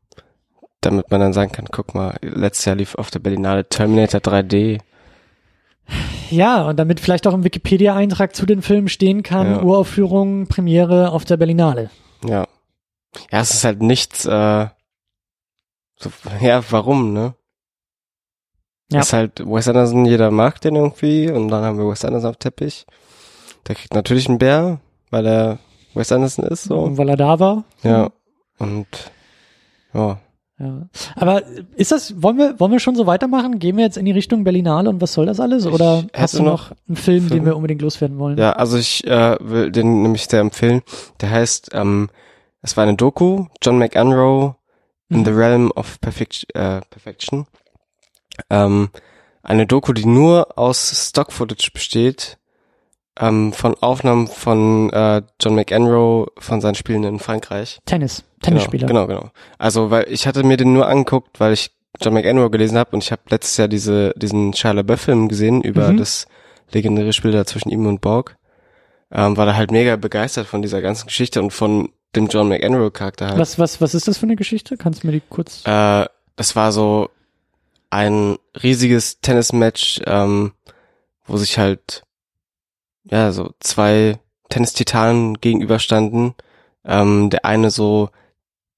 [0.81, 4.79] damit man dann sagen kann, guck mal, letztes Jahr lief auf der Berlinale Terminator 3D.
[6.31, 9.61] Ja, und damit vielleicht auch im Wikipedia-Eintrag zu den Filmen stehen kann, Ja.
[9.61, 11.91] Uraufführung, Premiere auf der Berlinale.
[12.27, 12.47] Ja.
[13.31, 14.67] Ja, es ist halt nichts, äh,
[15.97, 16.11] so,
[16.41, 17.35] ja, warum, ne?
[18.91, 18.99] Ja.
[18.99, 22.37] Ist halt Wes Anderson, jeder mag den irgendwie und dann haben wir Wes Anderson auf
[22.37, 22.85] Teppich.
[23.67, 24.79] Der kriegt natürlich einen Bär,
[25.09, 25.59] weil er
[25.95, 26.95] Wes Anderson ist, so.
[26.97, 27.63] Weil er da war.
[27.83, 28.11] Ja.
[28.59, 28.87] Und,
[29.93, 30.19] ja.
[30.57, 30.87] Ja.
[31.15, 31.41] Aber
[31.75, 33.59] ist das, wollen wir, wollen wir schon so weitermachen?
[33.59, 35.65] Gehen wir jetzt in die Richtung Berlinale und was soll das alles?
[35.65, 37.45] Ich Oder hätte hast du noch noch einen Film, den Film.
[37.45, 38.37] wir unbedingt loswerden wollen?
[38.37, 40.81] Ja, also ich äh, will den nämlich sehr empfehlen.
[41.19, 42.09] Der heißt, ähm,
[42.65, 44.55] es war eine Doku, John McEnroe
[45.09, 45.25] in Mhm.
[45.25, 47.45] the Realm of Perfect, äh, Perfection.
[48.49, 48.89] Ähm,
[49.43, 52.37] eine Doku, die nur aus Stock-Footage besteht,
[53.19, 57.79] ähm, von Aufnahmen von äh, John McEnroe von seinen Spielen in Frankreich.
[57.85, 58.23] Tennis.
[58.41, 58.87] Tennisspieler.
[58.87, 59.31] Genau, genau, genau.
[59.57, 61.71] Also, weil ich hatte mir den nur angeguckt, weil ich
[62.01, 65.91] John McEnroe gelesen habe und ich habe letztes Jahr diese diesen Shia LaBeouf-Film gesehen über
[65.93, 65.97] Mhm.
[65.97, 66.27] das
[66.71, 68.35] legendäre Spiel da zwischen ihm und Borg.
[69.11, 73.27] Ähm, war da halt mega begeistert von dieser ganzen Geschichte und von dem John McEnroe-Charakter
[73.29, 73.37] halt.
[73.39, 74.77] Was, was, was ist das für eine Geschichte?
[74.77, 75.61] Kannst du mir die kurz?
[75.65, 76.05] Äh,
[76.35, 77.09] das war so
[77.89, 80.53] ein riesiges Tennismatch, ähm,
[81.25, 82.03] wo sich halt
[83.05, 84.19] ja so zwei
[84.49, 86.33] Tennistitanen gegenüberstanden.
[86.83, 88.09] Ähm, der eine so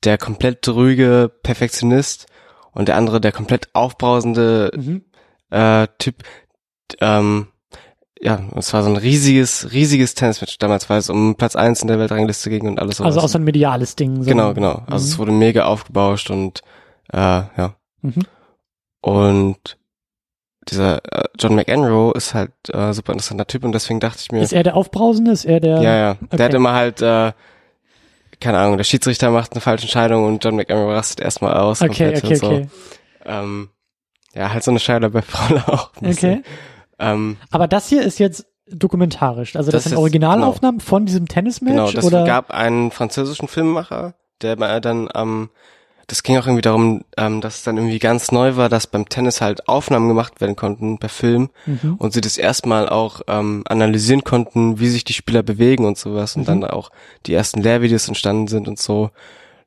[0.03, 2.27] der komplett ruhige Perfektionist
[2.71, 5.03] und der andere der komplett aufbrausende Mhm.
[5.49, 6.23] äh, Typ.
[7.01, 7.47] Ähm,
[8.21, 10.57] ja, es war so ein riesiges, riesiges Tennismatch.
[10.57, 13.13] Damals war es um Platz eins in der Weltrangliste ging und alles sowas.
[13.15, 14.23] Also auch so ein mediales Ding.
[14.23, 14.29] So.
[14.29, 14.83] Genau, genau.
[14.87, 15.17] Also es Mhm.
[15.19, 16.61] wurde mega aufgebauscht und
[17.13, 17.75] äh, ja.
[18.01, 18.23] Mhm.
[19.01, 19.77] Und
[20.69, 24.41] dieser äh, John McEnroe ist halt äh, super interessanter Typ und deswegen dachte ich mir,
[24.41, 25.31] Ist er der Aufbrausende?
[25.31, 25.81] Ist er der?
[25.81, 26.37] ja, ja, okay.
[26.37, 27.31] der hat immer halt, äh,
[28.41, 31.81] keine Ahnung, der Schiedsrichter macht eine falsche Entscheidung und John McEnroe rastet erstmal aus.
[31.81, 32.47] Okay, okay, und so.
[32.47, 32.67] okay.
[33.25, 33.69] Ähm,
[34.33, 35.91] ja, halt so eine Scheibe bei Frauen auch.
[36.03, 36.41] Okay.
[36.99, 39.55] Ähm, Aber das hier ist jetzt dokumentarisch.
[39.55, 41.73] Also das, Das sind Originalaufnahmen von diesem Tennismatch?
[41.73, 42.23] Genau, das oder?
[42.25, 45.49] gab einen französischen Filmemacher, der dann am,
[46.07, 49.07] das ging auch irgendwie darum, ähm, dass es dann irgendwie ganz neu war, dass beim
[49.09, 51.95] Tennis halt Aufnahmen gemacht werden konnten per Film Mhm.
[51.97, 56.35] und sie das erstmal auch ähm, analysieren konnten, wie sich die Spieler bewegen und sowas
[56.35, 56.61] und Mhm.
[56.61, 56.91] dann auch
[57.25, 59.11] die ersten Lehrvideos entstanden sind und so.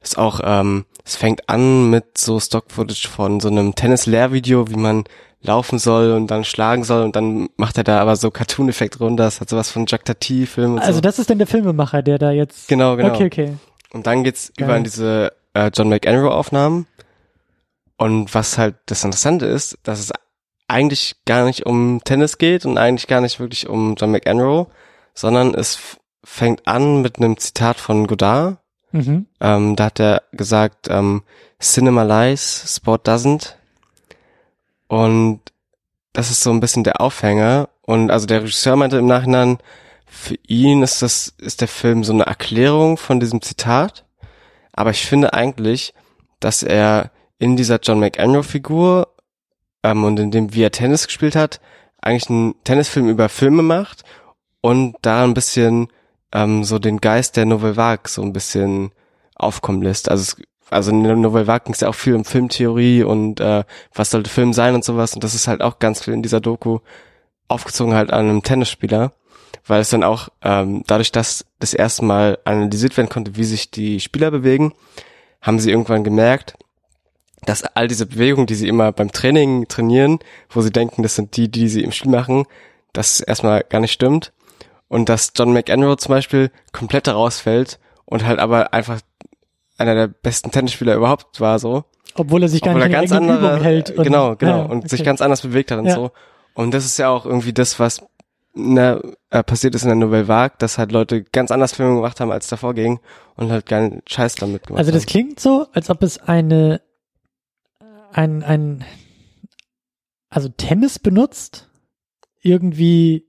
[0.00, 4.76] Das ist auch, ähm, es fängt an mit so Stock-Footage von so einem Tennis-Lehrvideo, wie
[4.76, 5.04] man
[5.42, 9.24] laufen soll und dann schlagen soll und dann macht er da aber so Cartoon-Effekt runter.
[9.24, 11.00] Das hat sowas von Jack Tati-Film und Also so.
[11.00, 12.68] das ist dann der Filmemacher, der da jetzt.
[12.68, 13.14] Genau, genau.
[13.14, 13.56] Okay, okay.
[13.92, 14.66] Und dann geht's Geil.
[14.66, 16.86] über in diese äh, John McEnroe-Aufnahmen.
[17.96, 20.12] Und was halt das Interessante ist, dass es
[20.68, 24.68] eigentlich gar nicht um Tennis geht und eigentlich gar nicht wirklich um John McEnroe,
[25.14, 25.78] sondern es
[26.24, 28.58] fängt an mit einem Zitat von Godard.
[28.92, 29.26] Mhm.
[29.40, 31.22] Ähm, da hat er gesagt, ähm,
[31.60, 33.54] Cinema lies, Sport doesn't.
[34.90, 35.40] Und
[36.12, 37.68] das ist so ein bisschen der Aufhänger.
[37.82, 39.58] Und also der Regisseur meinte im Nachhinein,
[40.04, 44.04] für ihn ist das, ist der Film so eine Erklärung von diesem Zitat.
[44.72, 45.94] Aber ich finde eigentlich,
[46.40, 49.14] dass er in dieser John McEnroe-Figur
[49.84, 51.60] ähm, und in dem, wie er Tennis gespielt hat,
[52.02, 54.02] eigentlich einen Tennisfilm über Filme macht
[54.60, 55.86] und da ein bisschen
[56.32, 58.90] ähm, so den Geist der Nouvelle Vague so ein bisschen
[59.36, 60.10] aufkommen lässt.
[60.10, 63.40] Also es, also in der Nouvelle Vague ging es ja auch viel um Filmtheorie und
[63.40, 63.64] äh,
[63.94, 66.40] was sollte Film sein und sowas und das ist halt auch ganz viel in dieser
[66.40, 66.78] Doku
[67.48, 69.12] aufgezogen halt an einem Tennisspieler,
[69.66, 73.70] weil es dann auch ähm, dadurch, dass das erste Mal analysiert werden konnte, wie sich
[73.70, 74.72] die Spieler bewegen,
[75.42, 76.56] haben sie irgendwann gemerkt,
[77.46, 80.18] dass all diese Bewegungen, die sie immer beim Training trainieren,
[80.50, 82.44] wo sie denken, das sind die, die sie im Spiel machen,
[82.92, 84.32] das erstmal gar nicht stimmt.
[84.88, 89.00] Und dass John McEnroe zum Beispiel komplett rausfällt und halt aber einfach
[89.80, 91.84] einer der besten Tennisspieler überhaupt war so.
[92.14, 93.90] Obwohl er sich gar Obwohl er nicht ganz in der andere, Übung hält.
[93.90, 94.88] und- genau, genau, Ja, und okay.
[94.88, 95.94] sich ganz anders bewegt hat und Ja.
[95.94, 96.10] so.
[96.54, 98.04] Und das ist ja auch irgendwie das, was
[98.52, 99.00] ne,
[99.30, 102.32] äh, passiert ist in der Nouvelle Vague, dass halt Leute ganz anders Filme gemacht haben,
[102.32, 102.98] als davor ging
[103.36, 105.08] und halt keinen Scheiß damit gemacht Also das haben.
[105.08, 106.80] klingt so, als ob es eine
[108.12, 108.84] ein ein
[110.30, 111.70] also Tennis benutzt,
[112.40, 113.28] irgendwie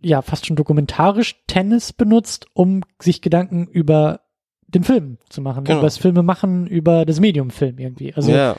[0.00, 4.20] ja fast schon dokumentarisch Tennis benutzt, um sich Gedanken über
[4.78, 5.78] den Film zu machen, Genau.
[5.78, 8.14] über das Filme machen, über das Medium Film irgendwie.
[8.14, 8.56] Also ja,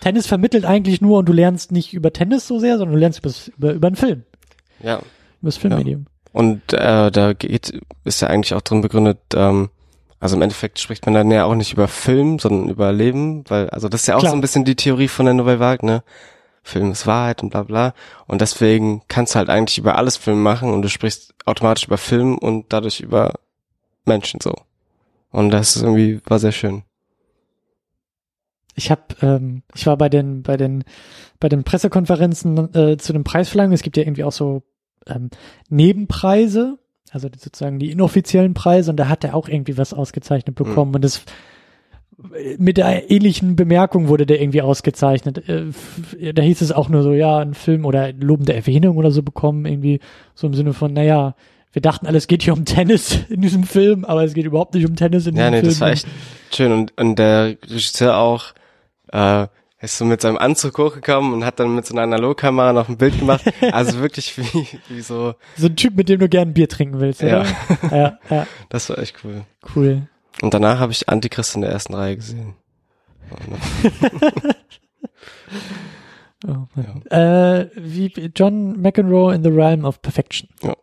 [0.00, 3.20] Tennis vermittelt eigentlich nur und du lernst nicht über Tennis so sehr, sondern du lernst
[3.56, 4.24] über über einen Film,
[4.82, 4.96] ja.
[4.96, 5.04] über
[5.42, 6.06] das Filmmedium.
[6.32, 9.70] Und äh, da geht, ist ja eigentlich auch drin begründet, ähm,
[10.20, 13.70] also im Endeffekt spricht man dann ja auch nicht über Film, sondern über Leben, weil,
[13.70, 14.30] also das ist ja auch Klar.
[14.32, 16.02] so ein bisschen die Theorie von der Nouvelle Vague, ne?
[16.62, 17.94] Film ist Wahrheit und bla bla.
[18.26, 21.96] Und deswegen kannst du halt eigentlich über alles Film machen und du sprichst automatisch über
[21.98, 23.34] Film und dadurch über
[24.04, 24.54] Menschen so.
[25.30, 26.82] Und das irgendwie, war sehr schön.
[28.74, 30.84] Ich habe, ähm, ich war bei den, bei den,
[31.40, 33.74] bei den Pressekonferenzen äh, zu den Preisverleihungen.
[33.74, 34.62] Es gibt ja irgendwie auch so
[35.06, 35.30] ähm,
[35.68, 36.78] Nebenpreise,
[37.10, 38.90] also sozusagen die inoffiziellen Preise.
[38.90, 40.92] Und da hat er auch irgendwie was ausgezeichnet bekommen.
[40.92, 40.94] Mhm.
[40.96, 41.24] Und das
[42.58, 45.48] mit der ähnlichen Bemerkung wurde der irgendwie ausgezeichnet.
[45.48, 49.22] Äh, da hieß es auch nur so, ja, ein Film oder lobende Erwähnung oder so
[49.22, 50.00] bekommen, irgendwie
[50.34, 51.34] so im Sinne von, naja,
[51.72, 54.86] wir dachten, alles geht hier um Tennis in diesem Film, aber es geht überhaupt nicht
[54.86, 55.62] um Tennis in ja, diesem nee, Film.
[55.62, 56.06] Ja, nee, das war echt
[56.54, 56.72] schön.
[56.72, 58.54] Und, und der Regisseur auch,
[59.12, 59.46] äh,
[59.80, 62.98] ist so mit seinem Anzug hochgekommen und hat dann mit so einer Analogkamera noch ein
[62.98, 63.44] Bild gemacht.
[63.72, 65.34] Also wirklich wie, wie so.
[65.56, 67.44] So ein Typ, mit dem du gerne ein Bier trinken willst, oder?
[67.44, 67.88] Ja.
[67.96, 68.46] ja, ja.
[68.70, 69.44] Das war echt cool.
[69.74, 70.08] Cool.
[70.42, 72.54] Und danach habe ich Antichrist in der ersten Reihe gesehen.
[76.46, 76.66] oh
[77.10, 77.60] ja.
[77.60, 80.48] äh, wie John McEnroe in the Realm of Perfection.
[80.62, 80.74] Ja.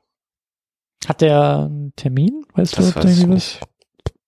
[1.08, 2.46] Hat der einen Termin?
[2.54, 3.60] Weißt das du, ob weiß der ich nicht.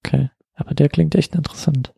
[0.06, 0.30] Okay.
[0.56, 1.94] Aber der klingt echt interessant.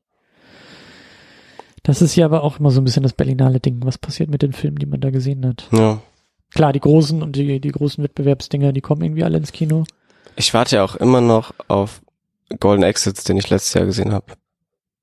[1.84, 3.80] Das ist ja aber auch immer so ein bisschen das Berlinale Ding.
[3.84, 5.68] Was passiert mit den Filmen, die man da gesehen hat?
[5.72, 6.02] Ja.
[6.54, 9.86] Klar, die großen und die, die großen Wettbewerbsdinger, die kommen irgendwie alle ins Kino.
[10.36, 12.02] Ich warte ja auch immer noch auf
[12.60, 14.34] Golden Exits, den ich letztes Jahr gesehen habe.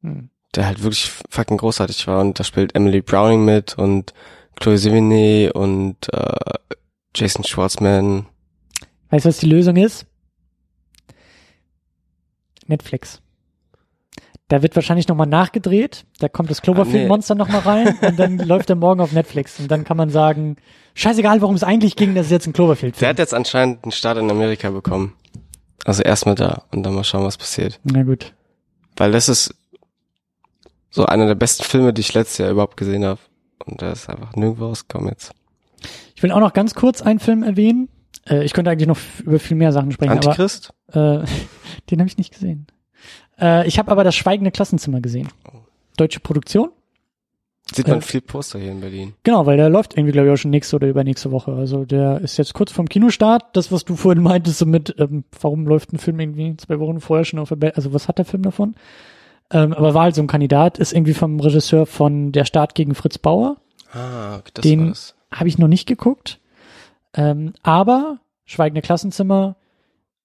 [0.02, 0.30] Hm.
[0.54, 4.14] Der halt wirklich fucking großartig war und da spielt Emily Browning mit und
[4.58, 6.54] Chloe Sevigny und äh,
[7.14, 8.26] Jason Schwartzman.
[9.10, 10.06] Weißt du, was die Lösung ist?
[12.66, 13.20] Netflix.
[14.48, 17.38] Da wird wahrscheinlich nochmal nachgedreht, da kommt das Cloverfield-Monster nee.
[17.40, 20.56] nochmal rein und dann läuft er morgen auf Netflix und dann kann man sagen,
[20.94, 23.00] scheißegal, worum es eigentlich ging, das ist jetzt ein Cloverfield-Film.
[23.00, 25.14] Der hat jetzt anscheinend einen Start in Amerika bekommen.
[25.84, 27.80] Also erstmal da und dann mal schauen, was passiert.
[27.82, 28.34] Na gut.
[28.96, 29.54] Weil das ist
[30.90, 33.20] so einer der besten Filme, die ich letztes Jahr überhaupt gesehen habe.
[33.64, 35.32] Und der ist einfach nirgendwo rausgekommen jetzt.
[36.14, 37.88] Ich will auch noch ganz kurz einen Film erwähnen.
[38.28, 40.72] Äh, ich könnte eigentlich noch über viel mehr Sachen sprechen, Antichrist?
[40.88, 41.26] aber äh,
[41.90, 42.66] den habe ich nicht gesehen.
[43.40, 45.28] Äh, ich habe aber das Schweigende Klassenzimmer gesehen.
[45.96, 46.70] Deutsche Produktion.
[47.72, 49.14] Sieht man Äh, viel Poster hier in Berlin.
[49.24, 51.52] Genau, weil der läuft irgendwie, glaube ich, auch schon nächste oder übernächste Woche.
[51.52, 53.56] Also der ist jetzt kurz vorm Kinostart.
[53.56, 57.00] Das, was du vorhin meintest, so mit, ähm, warum läuft ein Film irgendwie zwei Wochen
[57.00, 58.76] vorher schon auf der Be Also was hat der Film davon?
[59.50, 62.94] Ähm, aber war halt so ein Kandidat, ist irgendwie vom Regisseur von Der Start gegen
[62.94, 63.56] Fritz Bauer.
[63.92, 64.94] Ah, das Den-.
[65.32, 66.38] Habe ich noch nicht geguckt.
[67.16, 69.56] Ähm, aber Schweigende Klassenzimmer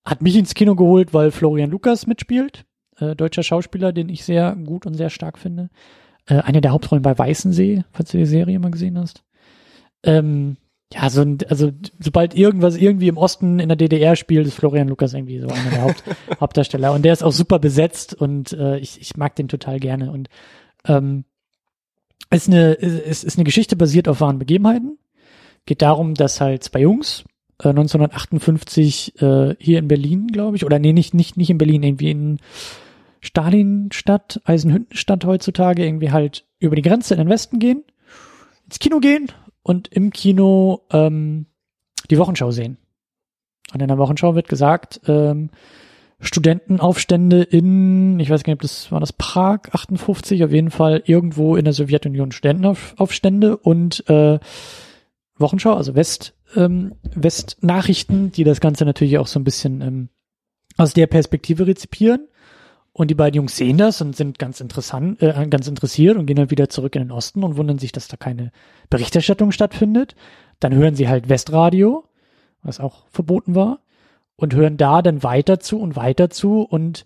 [0.06, 2.66] hat mich ins Kino geholt, weil Florian Lukas mitspielt.
[2.98, 5.70] Äh, deutscher Schauspieler, den ich sehr gut und sehr stark finde.
[6.28, 9.24] Äh, eine der Hauptrollen bei Weißensee, falls du die Serie mal gesehen hast.
[10.04, 10.58] Ähm,
[10.94, 14.88] ja, so ein, also sobald irgendwas irgendwie im Osten in der DDR spielt, ist Florian
[14.88, 16.04] Lukas irgendwie so einer der Haupt,
[16.40, 16.94] Hauptdarsteller.
[16.94, 20.12] Und der ist auch super besetzt und äh, ich, ich mag den total gerne.
[20.12, 20.30] Und
[20.86, 21.24] ähm,
[22.30, 24.98] ist eine, ist, ist eine Geschichte basiert auf wahren Begebenheiten.
[25.66, 27.24] Geht darum, dass halt zwei Jungs
[27.60, 31.84] äh, 1958 äh, hier in Berlin, glaube ich, oder nee, nicht, nicht, nicht in Berlin,
[31.84, 32.40] irgendwie in
[33.22, 37.84] Stalinstadt, Eisenhüttenstadt heutzutage, irgendwie halt über die Grenze in den Westen gehen,
[38.66, 39.28] ins Kino gehen
[39.64, 41.46] und im Kino ähm,
[42.10, 42.78] die Wochenschau sehen.
[43.74, 45.50] Und in der Wochenschau wird gesagt, ähm,
[46.20, 51.02] Studentenaufstände in, ich weiß gar nicht, ob das war das Prag 58, auf jeden Fall
[51.06, 54.40] irgendwo in der Sowjetunion Studentenaufstände und äh,
[55.42, 60.10] Wochenschau, also West, ähm, Westnachrichten, die das Ganze natürlich auch so ein bisschen ähm,
[60.78, 62.28] aus der Perspektive rezipieren.
[62.94, 66.36] Und die beiden Jungs sehen das und sind ganz interessant, äh, ganz interessiert und gehen
[66.36, 68.52] dann wieder zurück in den Osten und wundern sich, dass da keine
[68.90, 70.16] Berichterstattung stattfindet.
[70.60, 72.04] Dann hören sie halt Westradio,
[72.64, 73.80] was auch verboten war,
[74.36, 77.06] und hören da dann weiter zu und weiter zu und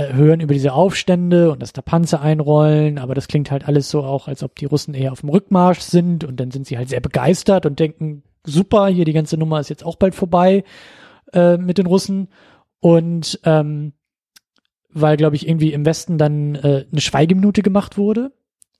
[0.00, 3.90] äh, hören über diese Aufstände und dass da Panzer einrollen, aber das klingt halt alles
[3.90, 6.78] so auch, als ob die Russen eher auf dem Rückmarsch sind und dann sind sie
[6.78, 10.64] halt sehr begeistert und denken, super, hier die ganze Nummer ist jetzt auch bald vorbei
[11.32, 12.28] äh, mit den Russen
[12.80, 13.92] und ähm,
[14.92, 18.32] weil, glaube ich, irgendwie im Westen dann äh, eine Schweigeminute gemacht wurde,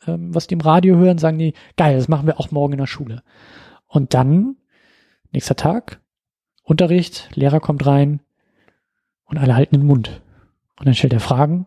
[0.07, 2.79] ähm, was die im Radio hören, sagen die, geil, das machen wir auch morgen in
[2.79, 3.23] der Schule.
[3.87, 4.57] Und dann,
[5.33, 6.01] nächster Tag,
[6.63, 8.21] Unterricht, Lehrer kommt rein
[9.25, 10.23] und alle halten den Mund.
[10.81, 11.67] Und dann stellt er Fragen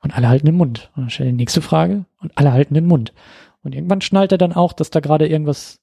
[0.00, 0.90] und alle halten den Mund.
[0.96, 3.14] Und dann stellt er die nächste Frage und alle halten den Mund.
[3.62, 5.80] Und irgendwann schnallt er dann auch, dass da gerade irgendwas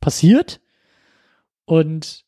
[0.00, 0.60] passiert.
[1.64, 2.24] Und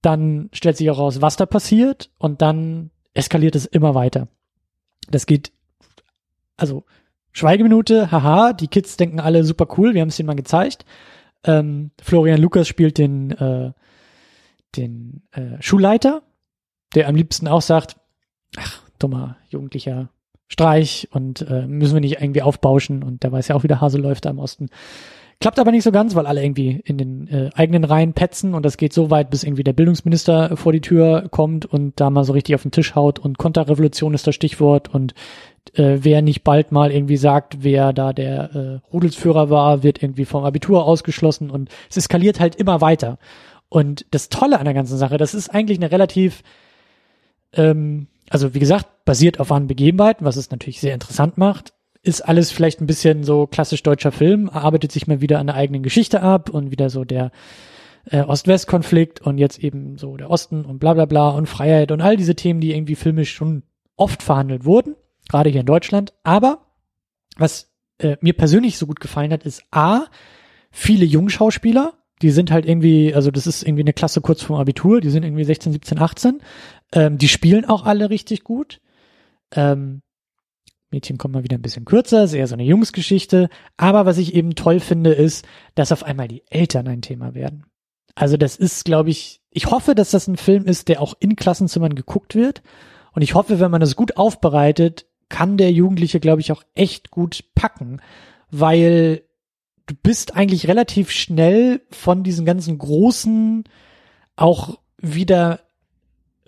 [0.00, 2.12] dann stellt sich auch raus, was da passiert.
[2.18, 4.28] Und dann eskaliert es immer weiter.
[5.10, 5.50] Das geht,
[6.56, 6.84] also
[7.32, 10.84] Schweigeminute, haha, die Kids denken alle super cool, wir haben es denen mal gezeigt.
[11.42, 13.72] Ähm, Florian Lukas spielt den, äh,
[14.76, 16.22] den äh, Schulleiter,
[16.94, 17.96] der am liebsten auch sagt,
[18.56, 20.08] ach, dummer jugendlicher
[20.48, 23.80] Streich und äh, müssen wir nicht irgendwie aufbauschen und der weiß ja auch, wie der
[23.80, 24.68] Hase läuft da im Osten.
[25.42, 28.62] Klappt aber nicht so ganz, weil alle irgendwie in den äh, eigenen Reihen petzen und
[28.62, 32.24] das geht so weit, bis irgendwie der Bildungsminister vor die Tür kommt und da mal
[32.24, 35.14] so richtig auf den Tisch haut und Konterrevolution ist das Stichwort und
[35.74, 40.26] äh, wer nicht bald mal irgendwie sagt, wer da der äh, Rudelsführer war, wird irgendwie
[40.26, 43.18] vom Abitur ausgeschlossen und es eskaliert halt immer weiter.
[43.70, 46.42] Und das Tolle an der ganzen Sache, das ist eigentlich eine relativ,
[47.54, 52.22] ähm, also wie gesagt, basiert auf wahren Begebenheiten, was es natürlich sehr interessant macht, ist
[52.22, 55.82] alles vielleicht ein bisschen so klassisch deutscher Film, arbeitet sich mal wieder an der eigenen
[55.82, 57.32] Geschichte ab und wieder so der
[58.06, 62.00] äh, Ost-West-Konflikt und jetzt eben so der Osten und bla bla bla und Freiheit und
[62.00, 63.64] all diese Themen, die irgendwie filmisch schon
[63.96, 64.94] oft verhandelt wurden,
[65.28, 66.14] gerade hier in Deutschland.
[66.22, 66.66] Aber
[67.36, 70.04] was äh, mir persönlich so gut gefallen hat, ist A,
[70.70, 75.00] viele Jungschauspieler, die sind halt irgendwie, also das ist irgendwie eine Klasse kurz vorm Abitur,
[75.00, 76.40] die sind irgendwie 16, 17, 18.
[76.92, 78.80] Ähm, die spielen auch alle richtig gut.
[79.52, 80.02] Ähm,
[80.90, 83.48] Mädchen kommt mal wieder ein bisschen kürzer, ist eher so eine Jungsgeschichte.
[83.76, 87.64] Aber was ich eben toll finde, ist, dass auf einmal die Eltern ein Thema werden.
[88.14, 91.36] Also das ist, glaube ich, ich hoffe, dass das ein Film ist, der auch in
[91.36, 92.62] Klassenzimmern geguckt wird.
[93.12, 97.10] Und ich hoffe, wenn man das gut aufbereitet, kann der Jugendliche, glaube ich, auch echt
[97.10, 98.00] gut packen,
[98.50, 99.22] weil
[99.86, 103.64] du bist eigentlich relativ schnell von diesen ganzen großen,
[104.36, 105.60] auch wieder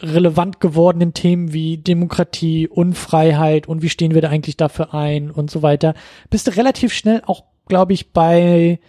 [0.03, 5.51] relevant gewordenen Themen wie Demokratie, Unfreiheit und wie stehen wir da eigentlich dafür ein und
[5.51, 5.95] so weiter,
[6.29, 8.81] bist du relativ schnell auch, glaube ich, bei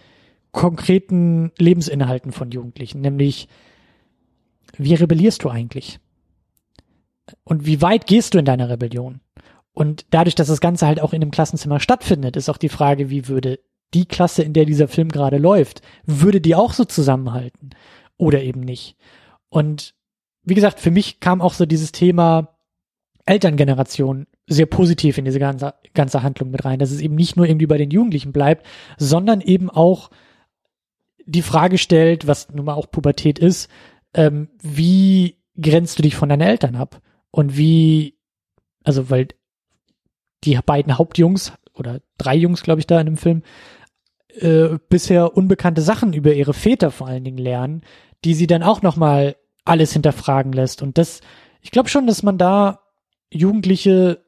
[0.50, 3.48] konkreten Lebensinhalten von Jugendlichen, nämlich
[4.76, 6.00] wie rebellierst du eigentlich?
[7.44, 9.20] Und wie weit gehst du in deiner Rebellion?
[9.72, 13.10] Und dadurch, dass das Ganze halt auch in einem Klassenzimmer stattfindet, ist auch die Frage,
[13.10, 13.60] wie würde
[13.92, 17.70] die Klasse, in der dieser Film gerade läuft, würde die auch so zusammenhalten
[18.16, 18.96] oder eben nicht?
[19.48, 19.94] Und
[20.44, 22.56] wie gesagt, für mich kam auch so dieses Thema
[23.26, 27.46] Elterngeneration sehr positiv in diese ganze, ganze Handlung mit rein, dass es eben nicht nur
[27.46, 28.66] irgendwie bei den Jugendlichen bleibt,
[28.98, 30.10] sondern eben auch
[31.26, 33.70] die Frage stellt, was nun mal auch Pubertät ist,
[34.12, 37.00] ähm, wie grenzt du dich von deinen Eltern ab?
[37.30, 38.18] Und wie,
[38.84, 39.28] also weil
[40.44, 43.42] die beiden Hauptjungs oder drei Jungs, glaube ich, da in dem Film,
[44.38, 47.82] äh, bisher unbekannte Sachen über ihre Väter vor allen Dingen lernen,
[48.24, 50.82] die sie dann auch nochmal alles hinterfragen lässt.
[50.82, 51.20] Und das,
[51.60, 52.80] ich glaube schon, dass man da
[53.30, 54.24] Jugendliche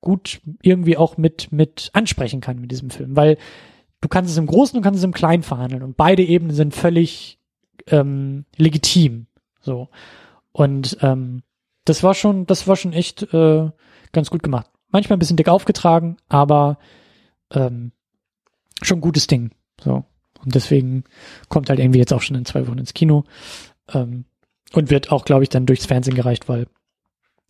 [0.00, 3.38] gut irgendwie auch mit, mit ansprechen kann mit diesem Film, weil
[4.00, 6.74] du kannst es im Großen und kannst es im Kleinen verhandeln und beide Ebenen sind
[6.74, 7.38] völlig
[7.86, 9.26] ähm, legitim.
[9.60, 9.88] So.
[10.50, 11.42] Und ähm,
[11.84, 13.70] das war schon, das war schon echt äh,
[14.12, 14.70] ganz gut gemacht.
[14.90, 16.78] Manchmal ein bisschen dick aufgetragen, aber
[17.52, 17.92] ähm,
[18.82, 19.52] schon gutes Ding.
[19.80, 20.04] So.
[20.44, 21.04] Und deswegen
[21.48, 23.24] kommt halt irgendwie jetzt auch schon in zwei Wochen ins Kino.
[23.92, 24.24] Ähm,
[24.72, 26.66] und wird auch, glaube ich, dann durchs Fernsehen gereicht, weil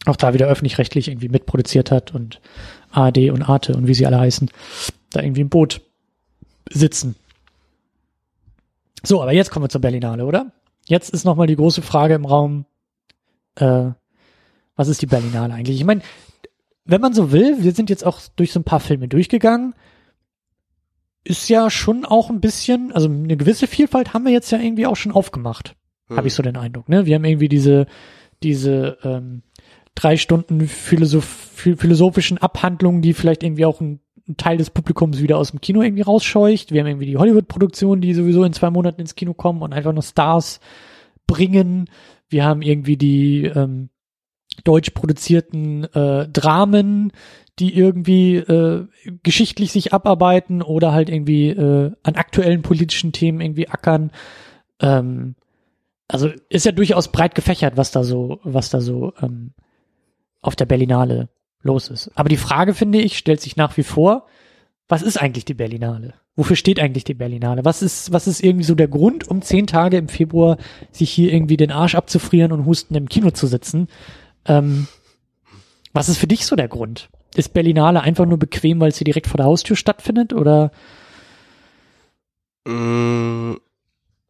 [0.06, 2.40] auch da wieder öffentlich-rechtlich irgendwie mitproduziert hat und
[2.90, 4.50] ARD und Arte und wie sie alle heißen,
[5.10, 5.80] da irgendwie im Boot
[6.68, 7.14] sitzen.
[9.02, 10.52] So, aber jetzt kommen wir zur Berlinale, oder?
[10.86, 12.66] Jetzt ist nochmal die große Frage im Raum,
[13.56, 13.90] äh,
[14.74, 15.76] was ist die Berlinale eigentlich?
[15.76, 16.02] Ich meine,
[16.84, 19.74] wenn man so will, wir sind jetzt auch durch so ein paar Filme durchgegangen,
[21.24, 24.86] ist ja schon auch ein bisschen, also eine gewisse Vielfalt haben wir jetzt ja irgendwie
[24.86, 25.76] auch schon aufgemacht.
[26.12, 26.16] Hm.
[26.16, 26.88] Habe ich so den Eindruck.
[26.88, 27.06] Ne?
[27.06, 27.86] Wir haben irgendwie diese,
[28.42, 29.42] diese ähm,
[29.94, 35.36] drei Stunden Philosoph philosophischen Abhandlungen, die vielleicht irgendwie auch ein, ein Teil des Publikums wieder
[35.36, 36.72] aus dem Kino irgendwie rausscheucht.
[36.72, 39.92] Wir haben irgendwie die Hollywood-Produktionen, die sowieso in zwei Monaten ins Kino kommen und einfach
[39.92, 40.60] nur Stars
[41.26, 41.88] bringen.
[42.28, 43.90] Wir haben irgendwie die ähm,
[44.64, 47.12] deutsch produzierten äh, Dramen,
[47.58, 48.86] die irgendwie äh,
[49.22, 54.10] geschichtlich sich abarbeiten oder halt irgendwie äh, an aktuellen politischen Themen irgendwie ackern.
[54.80, 55.36] Ähm,
[56.08, 59.52] also ist ja durchaus breit gefächert, was da so, was da so ähm,
[60.40, 61.28] auf der Berlinale
[61.62, 62.10] los ist.
[62.14, 64.26] Aber die Frage, finde ich, stellt sich nach wie vor,
[64.88, 66.14] was ist eigentlich die Berlinale?
[66.34, 67.64] Wofür steht eigentlich die Berlinale?
[67.64, 70.56] Was ist, was ist irgendwie so der Grund, um zehn Tage im Februar
[70.90, 73.88] sich hier irgendwie den Arsch abzufrieren und husten im Kino zu sitzen?
[74.46, 74.88] Ähm,
[75.92, 77.10] was ist für dich so der Grund?
[77.34, 80.72] Ist Berlinale einfach nur bequem, weil sie direkt vor der Haustür stattfindet oder?
[82.66, 83.54] Mm,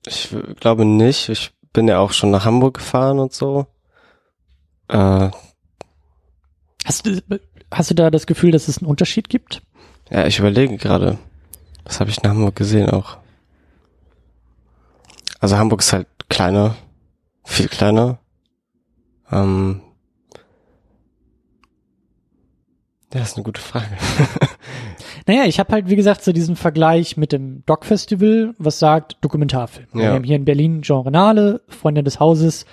[0.06, 1.28] ich glaube nicht.
[1.28, 3.66] Ich bin ja auch schon nach Hamburg gefahren und so.
[4.88, 5.30] Äh,
[6.84, 7.22] hast, du,
[7.70, 9.62] hast du da das Gefühl, dass es einen Unterschied gibt?
[10.10, 11.18] Ja, ich überlege gerade.
[11.84, 13.16] Was habe ich in Hamburg gesehen auch?
[15.40, 16.76] Also Hamburg ist halt kleiner,
[17.44, 18.18] viel kleiner.
[19.30, 19.80] Ähm,
[23.12, 23.96] ja, ist eine gute Frage.
[25.32, 29.16] Naja, ich habe halt, wie gesagt, so diesen Vergleich mit dem Doc Festival, was sagt
[29.22, 29.86] Dokumentarfilm.
[29.94, 29.98] Ja.
[29.98, 32.66] Wir haben hier in Berlin Genrenale, Freunde des Hauses,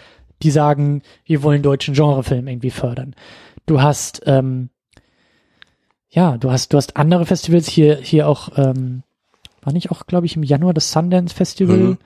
[0.43, 3.15] die sagen, wir wollen deutschen Genrefilm irgendwie fördern.
[3.65, 4.71] Du hast, ähm,
[6.09, 9.03] ja, du hast, du hast andere Festivals hier, hier auch, ähm,
[9.61, 11.77] war nicht auch, glaube ich, im Januar das Sundance Festival.
[11.77, 11.97] Mhm.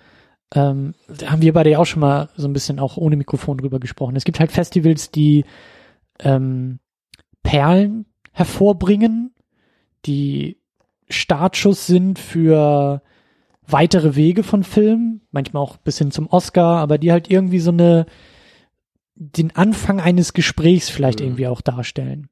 [0.53, 3.57] Ähm, da haben wir beide ja auch schon mal so ein bisschen auch ohne Mikrofon
[3.57, 4.15] drüber gesprochen.
[4.15, 5.45] Es gibt halt Festivals, die
[6.19, 6.77] ähm,
[7.41, 9.32] Perlen hervorbringen,
[10.05, 10.57] die
[11.09, 13.01] Startschuss sind für
[13.67, 17.71] weitere Wege von Filmen, manchmal auch bis hin zum Oscar, aber die halt irgendwie so
[17.71, 18.05] eine
[19.15, 21.25] den Anfang eines Gesprächs vielleicht Mhm.
[21.27, 22.29] irgendwie auch darstellen.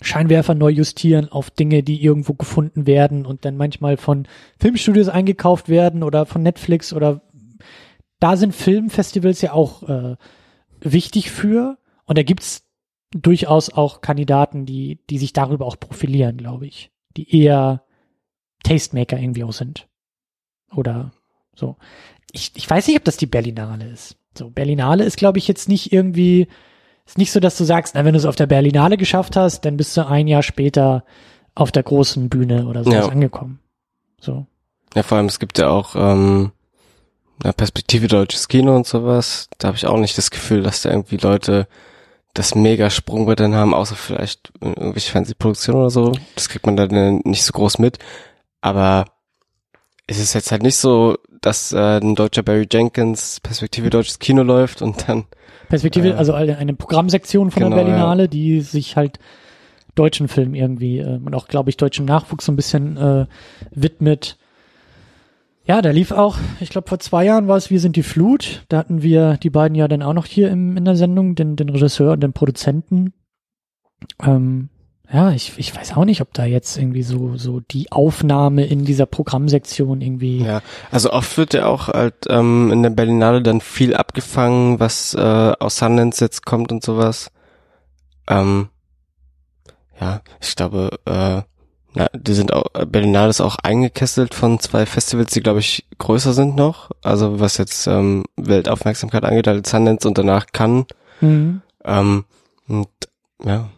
[0.00, 4.28] Scheinwerfer neu justieren auf Dinge, die irgendwo gefunden werden und dann manchmal von
[4.60, 7.22] Filmstudios eingekauft werden oder von Netflix oder
[8.20, 10.16] da sind Filmfestivals ja auch äh,
[10.80, 12.67] wichtig für und da gibt's
[13.12, 17.82] durchaus auch Kandidaten, die, die sich darüber auch profilieren, glaube ich, die eher
[18.64, 19.88] Tastemaker irgendwie auch sind.
[20.74, 21.12] Oder
[21.54, 21.76] so.
[22.32, 24.16] Ich, ich weiß nicht, ob das die Berlinale ist.
[24.36, 26.48] So, Berlinale ist, glaube ich, jetzt nicht irgendwie,
[27.06, 29.64] ist nicht so, dass du sagst, na, wenn du es auf der Berlinale geschafft hast,
[29.64, 31.04] dann bist du ein Jahr später
[31.54, 33.08] auf der großen Bühne oder sowas Ja.
[33.12, 33.60] angekommen.
[34.20, 34.46] So.
[34.94, 36.52] Ja, vor allem, es gibt ja auch ähm,
[37.42, 39.48] eine Perspektive deutsches Kino und sowas.
[39.58, 41.66] Da habe ich auch nicht das Gefühl, dass da irgendwie Leute
[42.34, 46.12] das mega Sprungbrett dann haben, außer vielleicht irgendwelche Fernsehproduktionen oder so.
[46.34, 47.98] Das kriegt man dann nicht so groß mit.
[48.60, 49.06] Aber
[50.06, 54.42] es ist jetzt halt nicht so, dass äh, ein deutscher Barry Jenkins Perspektive deutsches Kino
[54.42, 55.24] läuft und dann
[55.68, 59.18] Perspektive, Äh, also eine Programmsektion von genau, der Berlinale, die sich halt
[59.94, 63.26] deutschen Filmen irgendwie äh, und auch, glaube ich, deutschem Nachwuchs so ein bisschen äh,
[63.70, 64.37] widmet.
[65.68, 68.64] Ja, da lief auch, ich glaube, vor zwei Jahren war es Wir sind die Flut.
[68.70, 71.56] Da hatten wir die beiden ja dann auch noch hier im, in der Sendung, den,
[71.56, 73.12] den Regisseur und den Produzenten.
[74.22, 74.70] Ähm,
[75.12, 78.86] ja, ich, ich weiß auch nicht, ob da jetzt irgendwie so, so die Aufnahme in
[78.86, 80.42] dieser Programmsektion irgendwie.
[80.42, 85.12] Ja, also oft wird ja auch halt ähm, in der Berlinale dann viel abgefangen, was
[85.12, 85.20] äh,
[85.58, 87.30] aus Sundance jetzt kommt und sowas.
[88.26, 88.68] Ähm,
[90.00, 91.42] ja, ich glaube, äh,
[91.94, 96.32] na, die sind auch, Berlinale ist auch eingekesselt von zwei Festivals, die glaube ich größer
[96.32, 96.90] sind noch.
[97.02, 100.86] Also was jetzt ähm, Weltaufmerksamkeit angeht, halt Sundance und danach Cannes.
[101.20, 101.62] Mhm.
[101.84, 102.24] Ähm,
[102.68, 102.88] und
[103.44, 103.68] ja.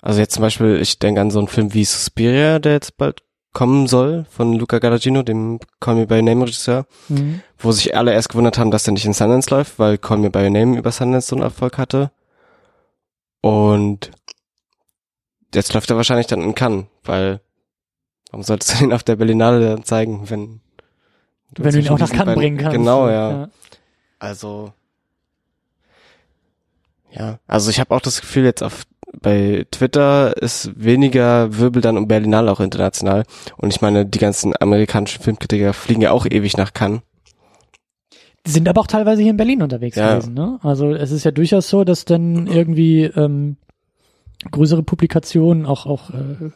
[0.00, 3.22] Also jetzt zum Beispiel, ich denke an so einen Film wie Suspiria, der jetzt bald
[3.52, 7.40] kommen soll, von Luca Guadagnino, dem Call Me By Your Name Regisseur, Mhm.
[7.58, 10.30] wo sich alle erst gewundert haben, dass der nicht in Sundance läuft, weil Call Me
[10.30, 12.10] By Your Name über Sundance so einen Erfolg hatte.
[13.40, 14.10] Und
[15.56, 17.40] jetzt läuft er wahrscheinlich dann in Cannes, weil
[18.30, 20.60] warum solltest du ihn auf der Berlinale dann zeigen, wenn
[21.56, 22.76] Wenn du ihn auch nach Cannes bringen kannst.
[22.76, 23.48] Genau, so, ja.
[24.18, 24.72] Also
[27.10, 28.84] ja, also ich habe auch das Gefühl jetzt auf
[29.22, 33.22] bei Twitter ist weniger Wirbel dann um Berlinale auch international
[33.56, 37.00] und ich meine die ganzen amerikanischen Filmkritiker fliegen ja auch ewig nach Cannes.
[38.46, 40.14] Die sind aber auch teilweise hier in Berlin unterwegs Ja.
[40.14, 40.34] gewesen.
[40.34, 40.58] Ne?
[40.62, 43.56] Also es ist ja durchaus so, dass dann irgendwie ähm,
[44.50, 46.50] größere Publikationen, auch auch äh,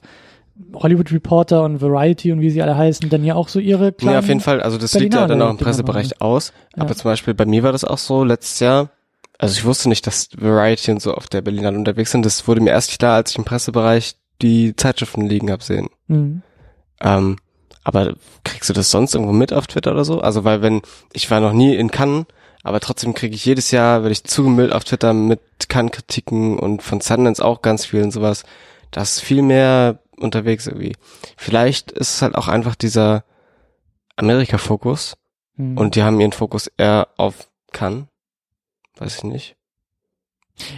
[0.74, 4.12] Hollywood Reporter und Variety und wie sie alle heißen, dann ja auch so ihre kleinen.
[4.14, 6.82] Ja, auf jeden Fall, also das liegt ja Berlinale dann auch im Pressebereich aus, Ja.
[6.82, 8.90] aber zum Beispiel bei mir war das auch so letztes Jahr,
[9.38, 12.60] also ich wusste nicht, dass Variety und so auf der Berlinale unterwegs sind, das wurde
[12.60, 15.88] mir erst klar, als ich im Pressebereich die Zeitschriften liegen hab sehen.
[16.08, 16.42] Mhm.
[17.00, 17.36] Ähm,
[17.82, 20.20] aber kriegst du das sonst irgendwo mit auf Twitter oder so?
[20.20, 20.82] Also weil wenn,
[21.14, 22.26] ich war noch nie in Cannes,
[22.62, 27.00] aber trotzdem kriege ich jedes Jahr, werde ich zugemüllt auf Twitter mit Cannes-Kritiken und von
[27.00, 28.44] Sundance auch ganz viel und sowas.
[28.90, 30.96] Da ist viel mehr unterwegs irgendwie.
[31.36, 33.24] Vielleicht ist es halt auch einfach dieser
[34.16, 35.16] Amerika-Fokus
[35.60, 35.76] Mhm.
[35.76, 38.06] und die haben ihren Fokus eher auf Cannes.
[38.96, 39.56] Weiß ich nicht.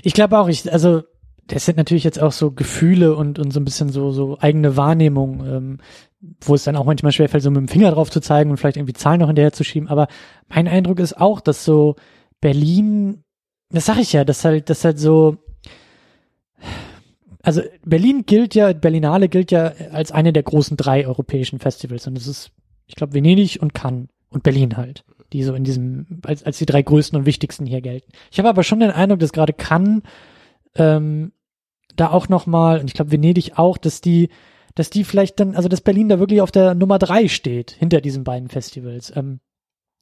[0.03, 1.03] Ich glaube auch, ich, also
[1.47, 4.77] das sind natürlich jetzt auch so Gefühle und, und so ein bisschen so, so eigene
[4.77, 5.79] Wahrnehmung, ähm,
[6.41, 8.77] wo es dann auch manchmal schwerfällt, so mit dem Finger drauf zu zeigen und vielleicht
[8.77, 9.89] irgendwie Zahlen noch hinterher zu schieben.
[9.89, 10.07] Aber
[10.49, 11.97] mein Eindruck ist auch, dass so
[12.41, 13.25] Berlin,
[13.71, 15.37] das sag ich ja, dass halt, dass halt so,
[17.43, 22.15] also Berlin gilt ja, Berlinale gilt ja als eine der großen drei europäischen Festivals und
[22.15, 22.53] das ist,
[22.87, 26.67] ich glaube, Venedig und Cannes und Berlin halt, die so in diesem, als, als die
[26.67, 28.13] drei größten und wichtigsten hier gelten.
[28.31, 30.03] Ich habe aber schon den Eindruck, dass gerade Cannes
[30.77, 31.33] ähm,
[31.97, 34.29] da auch nochmal, und ich glaube Venedig auch, dass die,
[34.75, 38.01] dass die vielleicht dann, also dass Berlin da wirklich auf der Nummer drei steht, hinter
[38.01, 39.13] diesen beiden Festivals.
[39.17, 39.41] Ähm,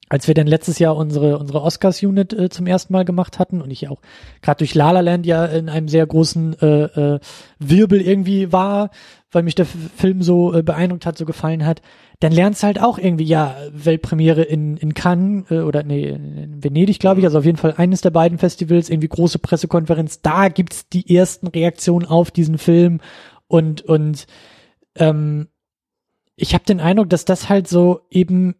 [0.09, 3.71] als wir dann letztes Jahr unsere, unsere Oscars-Unit äh, zum ersten Mal gemacht hatten und
[3.71, 4.01] ich auch
[4.41, 6.83] gerade durch La La Land ja in einem sehr großen äh,
[7.15, 7.19] äh,
[7.59, 8.89] Wirbel irgendwie war,
[9.31, 11.81] weil mich der F- Film so äh, beeindruckt hat, so gefallen hat,
[12.19, 16.61] dann lernst du halt auch irgendwie, ja, Weltpremiere in, in Cannes äh, oder nee, in
[16.61, 20.49] Venedig, glaube ich, also auf jeden Fall eines der beiden Festivals, irgendwie große Pressekonferenz, da
[20.49, 22.99] gibt's die ersten Reaktionen auf diesen Film
[23.47, 24.25] und, und
[24.95, 25.47] ähm,
[26.35, 28.55] ich habe den Eindruck, dass das halt so eben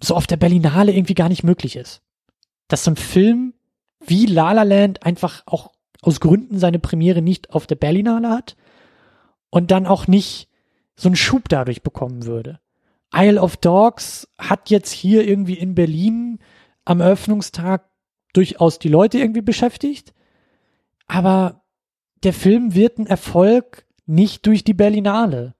[0.00, 2.02] so auf der Berlinale irgendwie gar nicht möglich ist.
[2.68, 3.54] Dass so ein Film
[4.00, 8.56] wie La La Land einfach auch aus Gründen seine Premiere nicht auf der Berlinale hat
[9.50, 10.48] und dann auch nicht
[10.96, 12.60] so einen Schub dadurch bekommen würde.
[13.14, 16.38] Isle of Dogs hat jetzt hier irgendwie in Berlin
[16.84, 17.88] am Eröffnungstag
[18.32, 20.14] durchaus die Leute irgendwie beschäftigt.
[21.06, 21.62] Aber
[22.22, 25.54] der Film wird ein Erfolg nicht durch die Berlinale.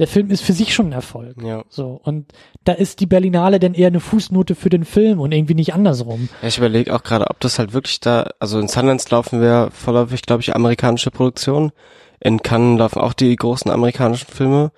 [0.00, 1.42] Der Film ist für sich schon ein Erfolg.
[1.42, 1.62] Ja.
[1.68, 2.00] So.
[2.02, 2.32] Und
[2.64, 6.30] da ist die Berlinale dann eher eine Fußnote für den Film und irgendwie nicht andersrum.
[6.40, 9.68] Ja, ich überlege auch gerade, ob das halt wirklich da, also in Sundance laufen wir
[9.72, 11.70] vorläufig, glaube ich, amerikanische Produktionen.
[12.18, 14.72] In Cannes laufen auch die großen amerikanischen Filme.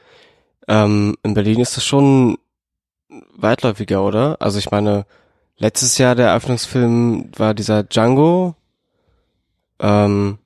[0.66, 2.36] Ähm, in Berlin ist das schon
[3.36, 4.38] weitläufiger, oder?
[4.40, 5.06] Also ich meine,
[5.56, 8.56] letztes Jahr der Eröffnungsfilm war dieser Django.
[9.78, 10.38] Ähm,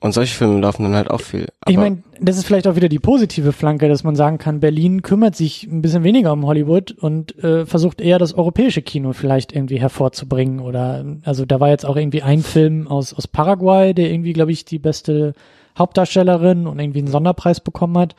[0.00, 1.46] und solche Filme laufen dann halt auch viel.
[1.60, 4.60] Aber, ich meine, das ist vielleicht auch wieder die positive Flanke, dass man sagen kann,
[4.60, 9.12] Berlin kümmert sich ein bisschen weniger um Hollywood und äh, versucht eher das europäische Kino
[9.12, 10.60] vielleicht irgendwie hervorzubringen.
[10.60, 14.52] Oder also da war jetzt auch irgendwie ein Film aus, aus Paraguay, der irgendwie, glaube
[14.52, 15.34] ich, die beste
[15.76, 18.14] Hauptdarstellerin und irgendwie einen Sonderpreis bekommen hat.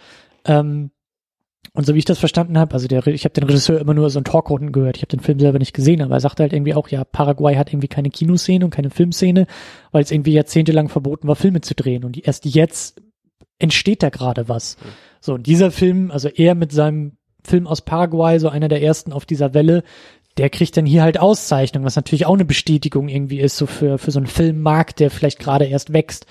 [0.46, 0.92] Ähm,
[1.74, 4.10] und so wie ich das verstanden habe, also der, ich habe den Regisseur immer nur
[4.10, 6.54] so ein Talkrunden gehört, ich habe den Film selber nicht gesehen, aber er sagte halt
[6.54, 9.46] irgendwie auch, ja, Paraguay hat irgendwie keine Kinoszene und keine Filmszene,
[9.92, 12.04] weil es irgendwie jahrzehntelang verboten war, Filme zu drehen.
[12.06, 13.02] Und erst jetzt
[13.60, 14.78] entsteht da gerade was.
[15.22, 19.14] So, und dieser Film, also er mit seinem Film aus Paraguay, so einer der ersten
[19.14, 19.84] auf dieser Welle,
[20.38, 23.98] der kriegt dann hier halt Auszeichnung, was natürlich auch eine Bestätigung irgendwie ist, so für,
[23.98, 26.26] für so einen Filmmarkt, der vielleicht gerade erst wächst.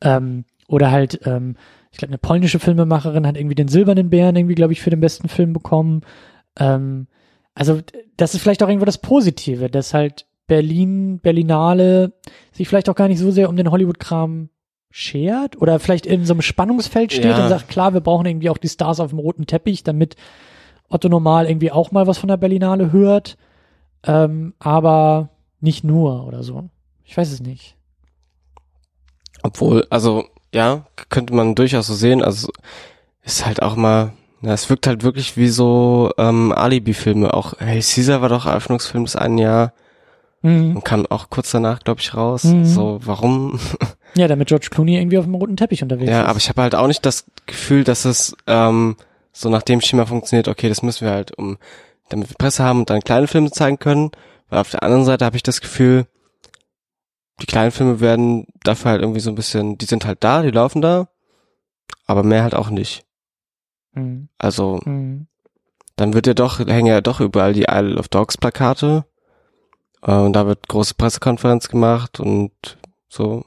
[0.00, 1.56] Ähm, oder halt, ähm,
[1.90, 5.00] ich glaube, eine polnische Filmemacherin hat irgendwie den Silbernen Bären irgendwie, glaube ich, für den
[5.00, 6.02] besten Film bekommen.
[6.58, 7.06] Ähm,
[7.54, 7.80] also
[8.16, 12.12] das ist vielleicht auch irgendwo das Positive, dass halt Berlin, Berlinale
[12.52, 14.50] sich vielleicht auch gar nicht so sehr um den Hollywood-Kram
[14.90, 17.42] schert oder vielleicht in so einem Spannungsfeld steht Ja.
[17.44, 20.16] und sagt, klar, wir brauchen irgendwie auch die Stars auf dem roten Teppich, damit
[20.88, 23.36] Otto Normal irgendwie auch mal was von der Berlinale hört,
[24.04, 25.28] ähm, aber
[25.60, 26.68] nicht nur oder so.
[27.04, 27.76] Ich weiß es nicht.
[29.42, 32.22] Obwohl, also ja, könnte man durchaus so sehen.
[32.22, 32.48] Also
[33.22, 37.32] ist halt auch mal, na, es wirkt halt wirklich wie so ähm, Alibi-Filme.
[37.34, 39.72] Auch Hey Caesar war doch Eröffnungsfilm des einen Jahr
[40.42, 40.76] Mhm.
[40.76, 42.44] und kam auch kurz danach, glaube ich, raus.
[42.44, 42.64] Mhm.
[42.64, 43.60] So, warum?
[44.16, 46.28] Ja, damit George Clooney irgendwie auf dem roten Teppich unterwegs ja, ist.
[46.28, 48.96] aber ich habe halt auch nicht das Gefühl, dass es ähm,
[49.32, 50.48] so nach dem Schema funktioniert.
[50.48, 51.58] Okay, das müssen wir halt, um
[52.08, 54.10] damit wir Presse haben und dann kleine Filme zeigen können.
[54.48, 56.06] Weil auf der anderen Seite habe ich das Gefühl,
[57.42, 60.50] die kleinen Filme werden dafür halt irgendwie so ein bisschen, die sind halt da, die
[60.50, 61.08] laufen da,
[62.06, 63.04] aber mehr halt auch nicht.
[63.92, 64.28] Mhm.
[64.38, 65.26] Also Mhm.
[65.96, 69.04] dann wird ja doch, hängen ja doch überall die Isle of Dogs Plakate.
[70.02, 72.52] Äh, und da wird große Pressekonferenz gemacht und
[73.08, 73.44] so.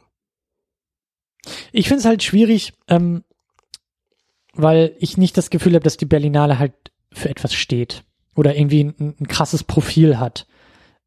[1.72, 3.24] Ich finde es halt schwierig, ähm,
[4.53, 6.74] weil ich nicht das Gefühl habe, dass die Berlinale halt
[7.11, 8.03] für etwas steht
[8.36, 10.48] oder irgendwie ein, ein krasses Profil hat.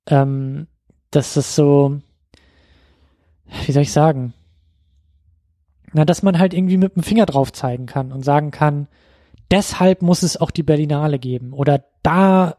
[0.09, 0.67] Ähm,
[1.11, 2.01] dass das so,
[3.64, 4.35] wie soll ich sagen?
[5.93, 8.89] Na, dass man halt irgendwie mit dem Finger drauf zeigen kann und sagen kann,
[9.51, 12.56] deshalb muss es auch die Berlinale geben oder da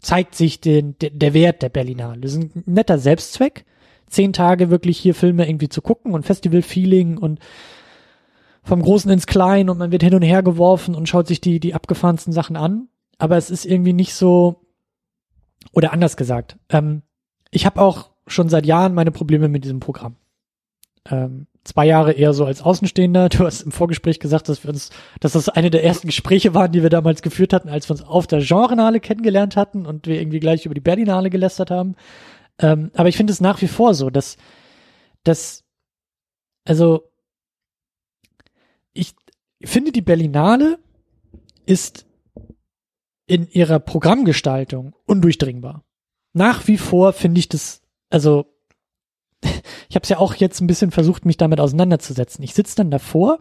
[0.00, 2.20] zeigt sich den, der, der Wert der Berlinale.
[2.20, 3.64] Das ist ein netter Selbstzweck,
[4.06, 7.40] zehn Tage wirklich hier Filme irgendwie zu gucken und Festival-Feeling und
[8.62, 11.60] vom Großen ins Klein und man wird hin und her geworfen und schaut sich die,
[11.60, 12.88] die abgefahrensten Sachen an.
[13.18, 14.66] Aber es ist irgendwie nicht so,
[15.72, 17.02] oder anders gesagt, ähm,
[17.50, 20.16] ich habe auch schon seit Jahren meine Probleme mit diesem Programm.
[21.08, 23.28] Ähm, zwei Jahre eher so als Außenstehender.
[23.28, 24.90] Du hast im Vorgespräch gesagt, dass wir uns,
[25.20, 28.02] dass das eine der ersten Gespräche waren, die wir damals geführt hatten, als wir uns
[28.02, 31.96] auf der Genrenale kennengelernt hatten und wir irgendwie gleich über die Berlinale gelästert haben.
[32.58, 34.36] Ähm, aber ich finde es nach wie vor so, dass,
[35.24, 35.64] dass,
[36.64, 37.10] also,
[38.92, 39.14] ich
[39.62, 40.78] finde die Berlinale
[41.66, 42.06] ist
[43.26, 45.84] in ihrer Programmgestaltung undurchdringbar.
[46.32, 48.46] Nach wie vor finde ich das, also
[49.88, 52.42] ich habe es ja auch jetzt ein bisschen versucht, mich damit auseinanderzusetzen.
[52.44, 53.38] Ich sitze dann davor,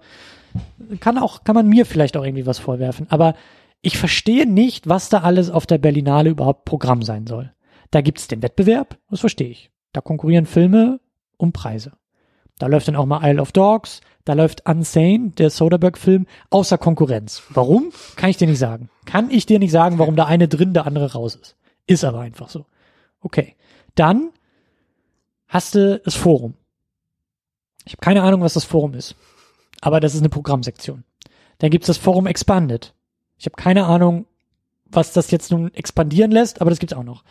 [0.99, 3.35] kann auch, kann man mir vielleicht auch irgendwie was vorwerfen, aber
[3.81, 7.53] ich verstehe nicht, was da alles auf der Berlinale überhaupt Programm sein soll.
[7.91, 9.69] Da gibt's den Wettbewerb, das verstehe ich.
[9.93, 10.99] Da konkurrieren Filme
[11.37, 11.93] um Preise.
[12.57, 17.43] Da läuft dann auch mal Isle of Dogs, da läuft Unsane, der Soderbergh-Film, außer Konkurrenz.
[17.49, 17.91] Warum?
[18.15, 18.89] Kann ich dir nicht sagen.
[19.05, 21.55] Kann ich dir nicht sagen, warum der eine drin, der andere raus ist.
[21.85, 22.65] Ist aber einfach so.
[23.21, 23.55] Okay.
[23.93, 24.31] Dann
[25.55, 26.55] hast du das Forum.
[27.85, 29.15] Ich habe keine Ahnung, was das Forum ist.
[29.79, 31.05] Aber das ist eine Programmsektion.
[31.59, 32.93] Dann gibt's das Forum Expanded.
[33.37, 34.25] Ich habe keine Ahnung,
[34.85, 37.23] was das jetzt nun expandieren lässt, aber das gibt's auch noch.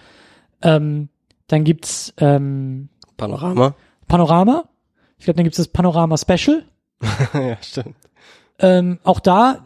[0.62, 1.10] Ähm,
[1.48, 2.88] dann gibt's ähm,
[3.18, 3.74] Panorama.
[4.08, 4.64] Panorama.
[5.18, 6.64] Ich glaube, dann gibt's das Panorama Special.
[7.34, 7.94] ja, stimmt.
[8.58, 9.62] Ähm, auch da,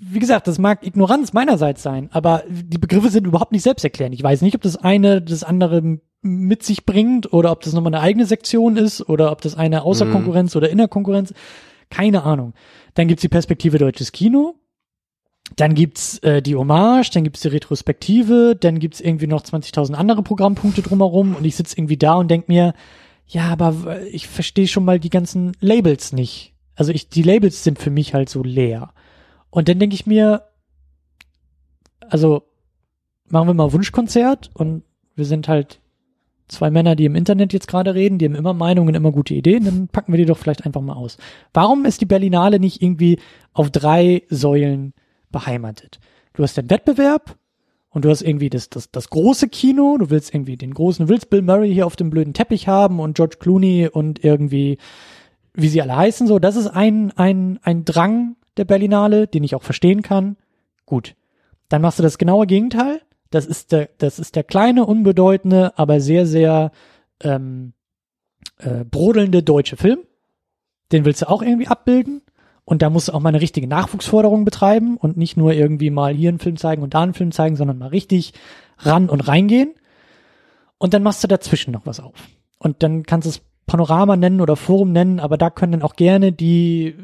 [0.00, 4.16] wie gesagt, das mag Ignoranz meinerseits sein, aber die Begriffe sind überhaupt nicht selbsterklärend.
[4.16, 7.94] Ich weiß nicht, ob das eine das andere mit sich bringt oder ob das nochmal
[7.94, 11.32] eine eigene Sektion ist oder ob das eine Außerkonkurrenz oder Innerkonkurrenz.
[11.88, 12.54] Keine Ahnung.
[12.94, 14.56] Dann gibt's die Perspektive deutsches Kino.
[15.56, 20.22] dann gibt's äh, die Hommage, dann gibt's die Retrospektive, dann gibt's irgendwie noch 20.000 andere
[20.22, 22.74] Programmpunkte drumherum und ich sitz irgendwie da und denk mir,
[23.26, 26.54] ja, aber ich verstehe schon mal die ganzen Labels nicht.
[26.74, 28.92] Also ich, die Labels sind für mich halt so leer.
[29.50, 30.44] Und dann denke ich mir,
[32.08, 32.42] also
[33.28, 34.82] machen wir mal Wunschkonzert und
[35.14, 35.79] wir sind halt
[36.50, 39.64] zwei Männer, die im Internet jetzt gerade reden, die haben immer Meinungen, immer gute Ideen,
[39.64, 41.16] dann packen wir die doch vielleicht einfach mal aus.
[41.52, 43.18] Warum ist die Berlinale nicht irgendwie
[43.52, 44.92] auf drei Säulen
[45.30, 46.00] beheimatet?
[46.34, 47.36] Du hast den Wettbewerb
[47.90, 51.12] und du hast irgendwie das, das, das große Kino, du willst irgendwie den großen, du
[51.12, 54.78] willst Bill Murray hier auf dem blöden Teppich haben und George Clooney und irgendwie,
[55.54, 59.54] wie sie alle heißen, so, das ist ein, ein, ein Drang der Berlinale, den ich
[59.54, 60.36] auch verstehen kann.
[60.86, 61.14] Gut.
[61.68, 63.00] Dann machst du das genaue Gegenteil
[63.30, 66.72] das ist der, das ist der kleine, unbedeutende, aber sehr, sehr
[67.22, 67.72] ähm,
[68.58, 70.00] äh, brodelnde deutsche Film.
[70.92, 72.22] Den willst du auch irgendwie abbilden.
[72.64, 76.14] Und da musst du auch mal eine richtige Nachwuchsforderung betreiben und nicht nur irgendwie mal
[76.14, 78.32] hier einen Film zeigen und da einen Film zeigen, sondern mal richtig
[78.78, 79.74] ran und reingehen.
[80.78, 82.14] Und dann machst du dazwischen noch was auf.
[82.58, 85.96] Und dann kannst du es Panorama nennen oder Forum nennen, aber da können dann auch
[85.96, 86.96] gerne die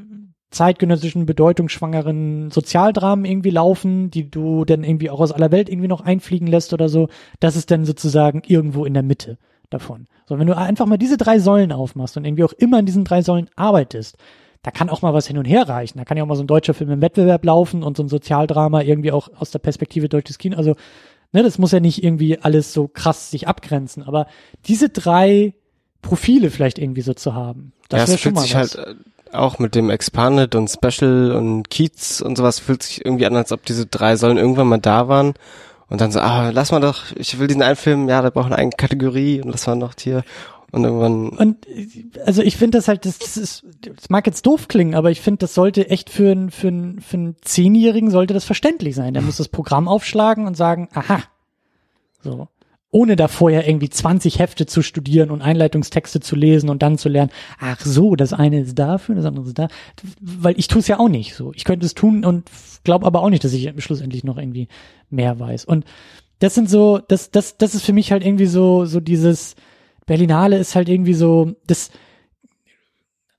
[0.50, 6.00] zeitgenössischen, bedeutungsschwangeren Sozialdramen irgendwie laufen, die du dann irgendwie auch aus aller Welt irgendwie noch
[6.00, 7.08] einfliegen lässt oder so.
[7.40, 9.38] Das ist dann sozusagen irgendwo in der Mitte
[9.70, 10.06] davon.
[10.26, 13.04] So, wenn du einfach mal diese drei Säulen aufmachst und irgendwie auch immer in diesen
[13.04, 14.16] drei Säulen arbeitest,
[14.62, 15.98] da kann auch mal was hin und her reichen.
[15.98, 18.08] Da kann ja auch mal so ein deutscher Film im Wettbewerb laufen und so ein
[18.08, 20.56] Sozialdrama irgendwie auch aus der Perspektive deutsches Kino.
[20.56, 20.74] Also,
[21.32, 24.02] ne, das muss ja nicht irgendwie alles so krass sich abgrenzen.
[24.02, 24.26] Aber
[24.66, 25.54] diese drei
[26.02, 28.54] Profile vielleicht irgendwie so zu haben, das ja, wäre schon mal was.
[28.54, 28.94] halt äh,
[29.36, 33.52] auch mit dem Expanded und Special und Kiez und sowas fühlt sich irgendwie an, als
[33.52, 35.34] ob diese drei Säulen irgendwann mal da waren.
[35.88, 38.46] Und dann so, ah, lass mal doch, ich will diesen einen Film, ja, der braucht
[38.46, 40.24] eine eigene Kategorie und lass mal noch hier.
[40.72, 41.28] Und irgendwann.
[41.28, 41.66] Und
[42.24, 45.20] also ich finde das halt, das, das ist, das mag jetzt doof klingen, aber ich
[45.20, 49.14] finde, das sollte echt für einen für einen für einen Zehnjährigen sollte das verständlich sein.
[49.14, 51.22] Der muss das Programm aufschlagen und sagen, aha.
[52.20, 52.48] So
[52.90, 57.08] ohne da vorher irgendwie 20 Hefte zu studieren und Einleitungstexte zu lesen und dann zu
[57.08, 59.68] lernen, ach so, das eine ist dafür, das andere ist da,
[60.20, 61.52] weil ich tue es ja auch nicht so.
[61.54, 62.48] Ich könnte es tun und
[62.84, 64.68] glaube aber auch nicht, dass ich schlussendlich noch irgendwie
[65.10, 65.64] mehr weiß.
[65.64, 65.84] Und
[66.38, 69.56] das sind so, das, das, das ist für mich halt irgendwie so, so dieses
[70.06, 71.90] Berlinale ist halt irgendwie so, das,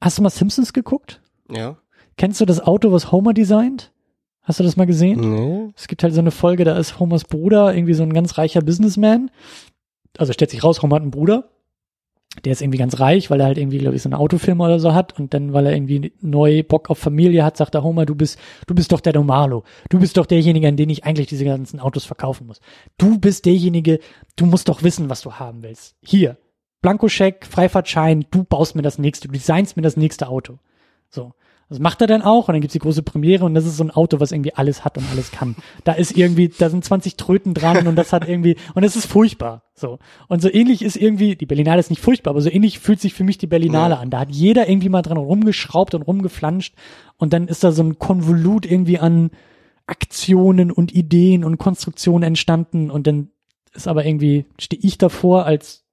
[0.01, 1.21] hast du mal Simpsons geguckt?
[1.49, 1.77] Ja.
[2.17, 3.91] Kennst du das Auto, was Homer designt?
[4.47, 5.19] Hast du das mal gesehen?
[5.19, 5.73] Nee.
[5.75, 8.61] Es gibt halt so eine Folge, da ist Homers Bruder irgendwie so ein ganz reicher
[8.61, 9.29] Businessman.
[10.17, 11.49] Also stellt sich raus, Homer hat einen Bruder.
[12.45, 14.79] Der ist irgendwie ganz reich, weil er halt irgendwie, glaube ich, so eine Autofirma oder
[14.79, 15.19] so hat.
[15.19, 18.39] Und dann, weil er irgendwie neu Bock auf Familie hat, sagt der Homer, du bist,
[18.67, 19.65] du bist doch der Normalo.
[19.89, 22.61] Du bist doch derjenige, an den ich eigentlich diese ganzen Autos verkaufen muss.
[22.97, 23.99] Du bist derjenige,
[24.37, 25.97] du musst doch wissen, was du haben willst.
[26.01, 26.37] Hier,
[26.81, 30.59] Blankoscheck, Freifahrtschein, du baust mir das nächste, du designst mir das nächste Auto.
[31.09, 31.33] So.
[31.69, 33.83] Das macht er dann auch und dann gibt's die große Premiere und das ist so
[33.83, 35.55] ein Auto, was irgendwie alles hat und alles kann.
[35.83, 39.05] Da ist irgendwie, da sind 20 Tröten dran und das hat irgendwie, und es ist
[39.05, 39.63] furchtbar.
[39.73, 39.99] So.
[40.29, 43.13] Und so ähnlich ist irgendwie, die Berlinale ist nicht furchtbar, aber so ähnlich fühlt sich
[43.13, 43.99] für mich die Berlinale ja.
[43.99, 44.09] an.
[44.09, 46.73] Da hat jeder irgendwie mal dran rumgeschraubt und rumgeflanscht
[47.17, 49.31] und dann ist da so ein Konvolut irgendwie an
[49.87, 53.29] Aktionen und Ideen und Konstruktionen entstanden und dann
[53.73, 55.83] ist aber irgendwie, stehe ich davor als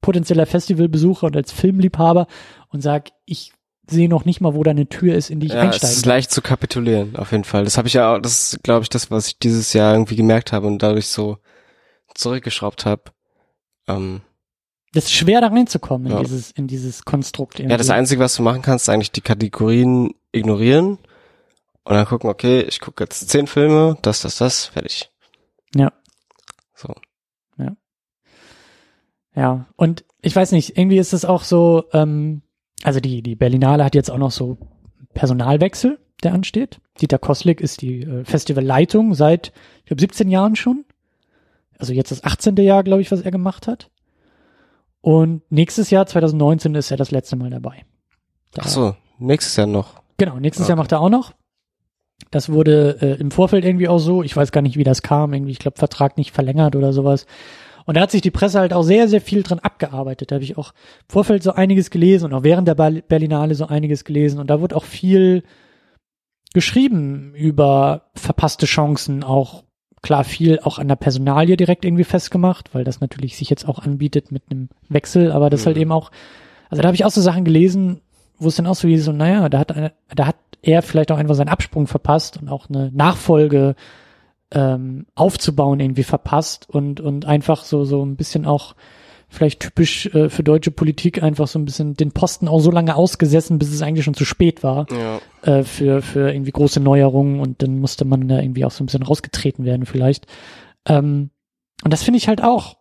[0.00, 2.26] potenzieller Festivalbesucher und als Filmliebhaber
[2.68, 3.52] und sag, ich
[3.88, 5.96] sehe noch nicht mal, wo da eine Tür ist, in die ich ja, einsteigen Es
[5.98, 7.64] ist leicht zu kapitulieren, auf jeden Fall.
[7.64, 10.16] Das habe ich ja auch, das ist, glaube ich, das, was ich dieses Jahr irgendwie
[10.16, 11.38] gemerkt habe und dadurch so
[12.14, 13.02] zurückgeschraubt habe.
[13.88, 14.22] Ähm,
[14.92, 16.22] das ist schwer da reinzukommen in ja.
[16.22, 17.58] dieses, in dieses Konstrukt.
[17.58, 17.72] Irgendwie.
[17.72, 20.98] Ja, das Einzige, was du machen kannst, ist eigentlich die Kategorien ignorieren
[21.84, 25.10] und dann gucken, okay, ich gucke jetzt zehn Filme, das, das, das, fertig.
[25.74, 25.92] Ja.
[26.74, 26.94] So.
[27.58, 27.76] Ja.
[29.34, 32.42] Ja, und ich weiß nicht, irgendwie ist es auch so, ähm,
[32.84, 34.58] also die, die Berlinale hat jetzt auch noch so
[35.14, 36.80] Personalwechsel, der ansteht.
[37.00, 40.84] Dieter Koslik ist die äh, Festivalleitung seit, ich glaube, 17 Jahren schon.
[41.78, 42.56] Also jetzt das 18.
[42.58, 43.90] Jahr, glaube ich, was er gemacht hat.
[45.00, 47.84] Und nächstes Jahr, 2019, ist er das letzte Mal dabei.
[48.52, 50.02] Da, Ach so, nächstes Jahr noch.
[50.18, 50.70] Genau, nächstes okay.
[50.70, 51.32] Jahr macht er auch noch.
[52.30, 54.22] Das wurde äh, im Vorfeld irgendwie auch so.
[54.22, 55.32] Ich weiß gar nicht, wie das kam.
[55.32, 57.26] Irgendwie, ich glaube, Vertrag nicht verlängert oder sowas.
[57.86, 60.30] Und da hat sich die Presse halt auch sehr, sehr viel dran abgearbeitet.
[60.30, 63.66] Da habe ich auch im Vorfeld so einiges gelesen und auch während der Berlinale so
[63.66, 64.40] einiges gelesen.
[64.40, 65.42] Und da wurde auch viel
[66.54, 69.64] geschrieben über verpasste Chancen, auch
[70.04, 73.80] klar viel auch an der Personalie direkt irgendwie festgemacht, weil das natürlich sich jetzt auch
[73.80, 75.66] anbietet mit einem Wechsel, aber das mhm.
[75.66, 76.10] halt eben auch,
[76.70, 78.00] also da habe ich auch so Sachen gelesen,
[78.38, 81.10] wo es dann auch so wie so, naja, da hat eine, da hat er vielleicht
[81.10, 83.74] auch einfach seinen Absprung verpasst und auch eine Nachfolge
[84.54, 88.74] ähm, aufzubauen irgendwie verpasst und und einfach so so ein bisschen auch
[89.28, 92.94] vielleicht typisch äh, für deutsche Politik einfach so ein bisschen den Posten auch so lange
[92.94, 95.20] ausgesessen, bis es eigentlich schon zu spät war Ja.
[95.42, 98.86] äh, für, für irgendwie große Neuerungen und dann musste man da irgendwie auch so ein
[98.86, 100.26] bisschen rausgetreten werden vielleicht.
[100.86, 101.30] Ähm,
[101.82, 102.76] und das finde ich halt auch,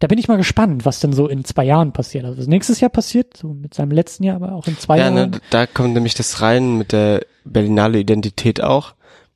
[0.00, 2.24] da bin ich mal gespannt, was denn so in zwei Jahren passiert.
[2.24, 5.04] Also was nächstes Jahr passiert, so mit seinem letzten Jahr, aber auch in zwei Ja,
[5.14, 5.30] Jahren.
[5.30, 8.94] ne, da kommt nämlich das rein mit der Berlinale Identität auch.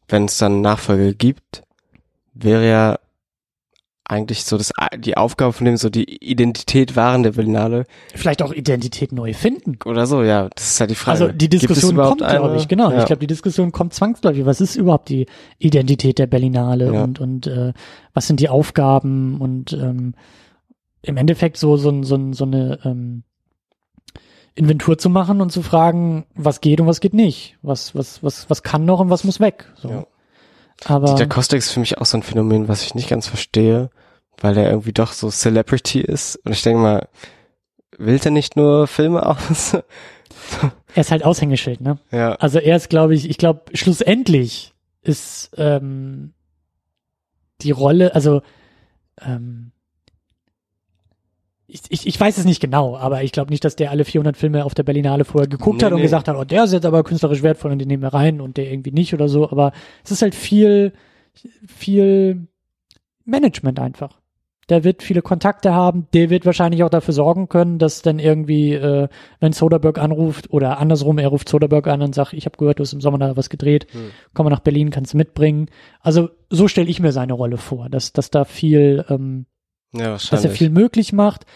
[0.09, 1.63] Wenn es dann Nachfolge gibt,
[2.35, 2.99] wäre ja
[4.05, 7.85] eigentlich so das, die Aufgabe von dem so die Identität wahren der Berlinale
[8.15, 9.77] Vielleicht auch Identität neu finden.
[9.85, 11.25] oder so, ja, das ist ja die Frage.
[11.25, 12.91] Also die Diskussion kommt, glaube ich, genau.
[12.91, 13.01] Ja.
[13.01, 14.47] Ich glaube, die Diskussion kommt zwangsläufig.
[14.47, 15.27] Was ist überhaupt die
[15.59, 17.05] Identität der Berlinale Ja.
[17.05, 17.75] und, und äh,
[18.15, 20.15] was sind die Aufgaben und ähm,
[21.03, 23.25] im Endeffekt so, so, so, so eine ähm,
[24.55, 27.59] Inventur zu machen und zu fragen, was geht und was geht nicht.
[27.63, 29.67] Was, was, was, was kann noch und was muss weg.
[29.77, 29.91] So.
[29.91, 30.07] Ja.
[30.85, 33.91] Aber Dieter Kostek ist für mich auch so ein Phänomen, was ich nicht ganz verstehe,
[34.41, 36.37] weil er irgendwie doch so Celebrity ist.
[36.45, 37.09] Und ich denke mal,
[37.97, 39.75] will der nicht nur Filme aus?
[40.95, 41.99] er ist halt Aushängeschild, ne?
[42.11, 42.35] ja.
[42.35, 44.73] Also er ist, glaube ich, ich glaube, schlussendlich
[45.03, 46.33] ist ähm,
[47.61, 48.43] die Rolle, also
[49.21, 49.73] ähm,
[51.71, 54.37] ich, ich, ich weiß es nicht genau, aber ich glaube nicht, dass der alle 400
[54.39, 56.03] Filme auf der Berlinale vorher geguckt Nee, hat und nee.
[56.05, 58.57] gesagt hat, oh, der ist jetzt aber künstlerisch wertvoll und den nehmen wir rein und
[58.57, 59.73] der irgendwie nicht oder so, aber
[60.03, 60.95] es ist halt viel,
[61.67, 62.49] viel
[63.25, 64.19] Management einfach.
[64.71, 68.75] Der wird viele Kontakte haben, der wird wahrscheinlich auch dafür sorgen können, dass dann irgendwie,
[68.75, 69.09] äh,
[69.41, 72.83] wenn Soderbergh anruft oder andersrum, er ruft Soderbergh an und sagt, ich habe gehört, du
[72.83, 74.11] hast im Sommer da was gedreht, Hm.
[74.35, 75.71] komm mal nach Berlin, kannst du mitbringen.
[76.01, 79.47] Also so stelle ich mir seine Rolle vor, dass, dass da viel, ähm,
[79.93, 80.59] Ja, dass er wahrscheinlich.
[80.59, 81.47] viel möglich macht.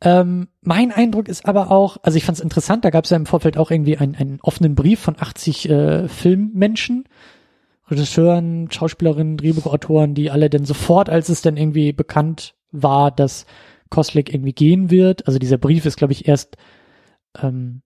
[0.00, 3.16] Ähm, mein Eindruck ist aber auch, also ich fand es interessant, da gab es ja
[3.16, 7.04] im Vorfeld auch irgendwie einen, einen offenen Brief von 80 äh, Filmmenschen,
[7.90, 13.46] Regisseuren, Schauspielerinnen, Drehbuchautoren, die alle dann sofort, als es dann irgendwie bekannt war, dass
[13.90, 16.56] Koslik irgendwie gehen wird, also dieser Brief ist, glaube ich, erst
[17.42, 17.82] ähm,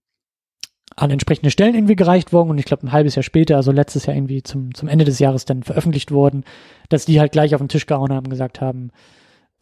[0.95, 4.05] an entsprechende Stellen irgendwie gereicht worden und ich glaube ein halbes Jahr später, also letztes
[4.05, 6.43] Jahr irgendwie zum, zum Ende des Jahres dann veröffentlicht worden,
[6.89, 8.91] dass die halt gleich auf den Tisch gehauen haben und gesagt haben,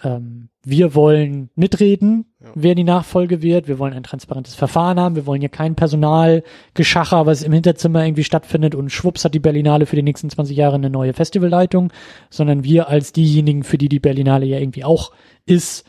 [0.03, 2.49] ähm, wir wollen mitreden, Ja.
[2.55, 7.25] wer die Nachfolge wird, wir wollen ein transparentes Verfahren haben, wir wollen hier kein Personalgeschacher,
[7.25, 10.75] was im Hinterzimmer irgendwie stattfindet und schwupps hat die Berlinale für die nächsten 20 Jahre
[10.75, 11.91] eine neue Festivalleitung,
[12.29, 15.11] sondern wir als diejenigen, für die die Berlinale ja irgendwie auch
[15.45, 15.85] ist,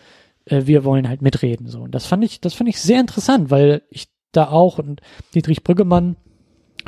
[0.47, 1.81] äh, wir wollen halt mitreden, so.
[1.81, 5.01] Und das fand ich, das fand ich sehr interessant, weil ich da auch und
[5.35, 6.17] Dietrich Brüggemann,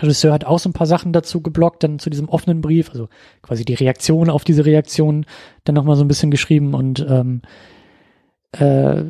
[0.00, 3.08] Regisseur hat auch so ein paar Sachen dazu geblockt, dann zu diesem offenen Brief, also
[3.42, 5.26] quasi die Reaktion auf diese Reaktion
[5.64, 7.42] dann nochmal so ein bisschen geschrieben und ähm,
[8.52, 9.04] äh,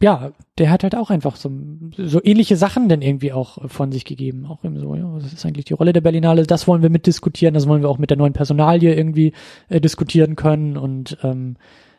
[0.00, 1.50] ja, der hat halt auch einfach so,
[1.96, 4.46] so ähnliche Sachen dann irgendwie auch von sich gegeben.
[4.46, 6.44] Auch eben so, ja, was ist eigentlich die Rolle der Berlinale?
[6.44, 9.32] Das wollen wir mitdiskutieren, das wollen wir auch mit der neuen Personalie irgendwie
[9.68, 11.56] äh, diskutieren können und ähm,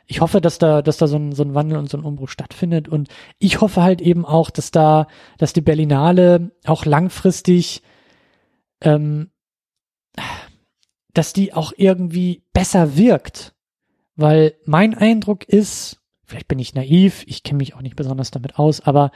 [0.10, 2.30] ich hoffe, dass da, dass da so ein, so ein Wandel und so ein Umbruch
[2.30, 2.88] stattfindet.
[2.88, 5.08] Und ich hoffe halt eben auch, dass da,
[5.38, 7.84] dass die Berlinale auch langfristig,
[8.82, 9.30] ähm,
[11.14, 13.54] dass die auch irgendwie besser wirkt.
[14.16, 18.58] Weil mein Eindruck ist, vielleicht bin ich naiv, ich kenne mich auch nicht besonders damit
[18.58, 19.12] aus, aber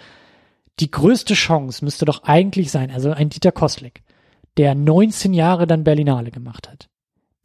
[0.80, 4.04] die größte Chance müsste doch eigentlich sein, also ein Dieter Koslik,
[4.58, 6.88] der 19 Jahre dann Berlinale gemacht hat,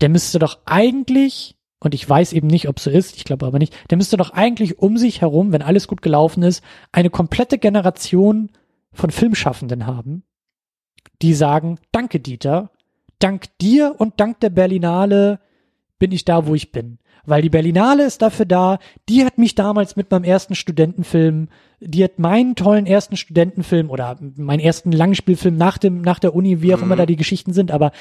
[0.03, 3.59] der müsste doch eigentlich und ich weiß eben nicht, ob so ist, ich glaube aber
[3.59, 7.59] nicht, der müsste doch eigentlich um sich herum, wenn alles gut gelaufen ist, eine komplette
[7.59, 8.51] Generation
[8.93, 10.23] von Filmschaffenden haben,
[11.23, 12.71] die sagen, danke Dieter,
[13.19, 15.41] dank dir und dank der Berlinale
[15.99, 16.99] bin ich da, wo ich bin.
[17.27, 18.79] Weil die Berlinale ist dafür da,
[19.09, 21.49] die hat mich damals mit meinem ersten Studentenfilm,
[21.81, 26.63] die hat meinen tollen ersten Studentenfilm oder meinen ersten Langspielfilm nach dem, nach der Uni,
[26.63, 26.85] wie auch Mhm.
[26.85, 27.93] immer da die Geschichten sind, aber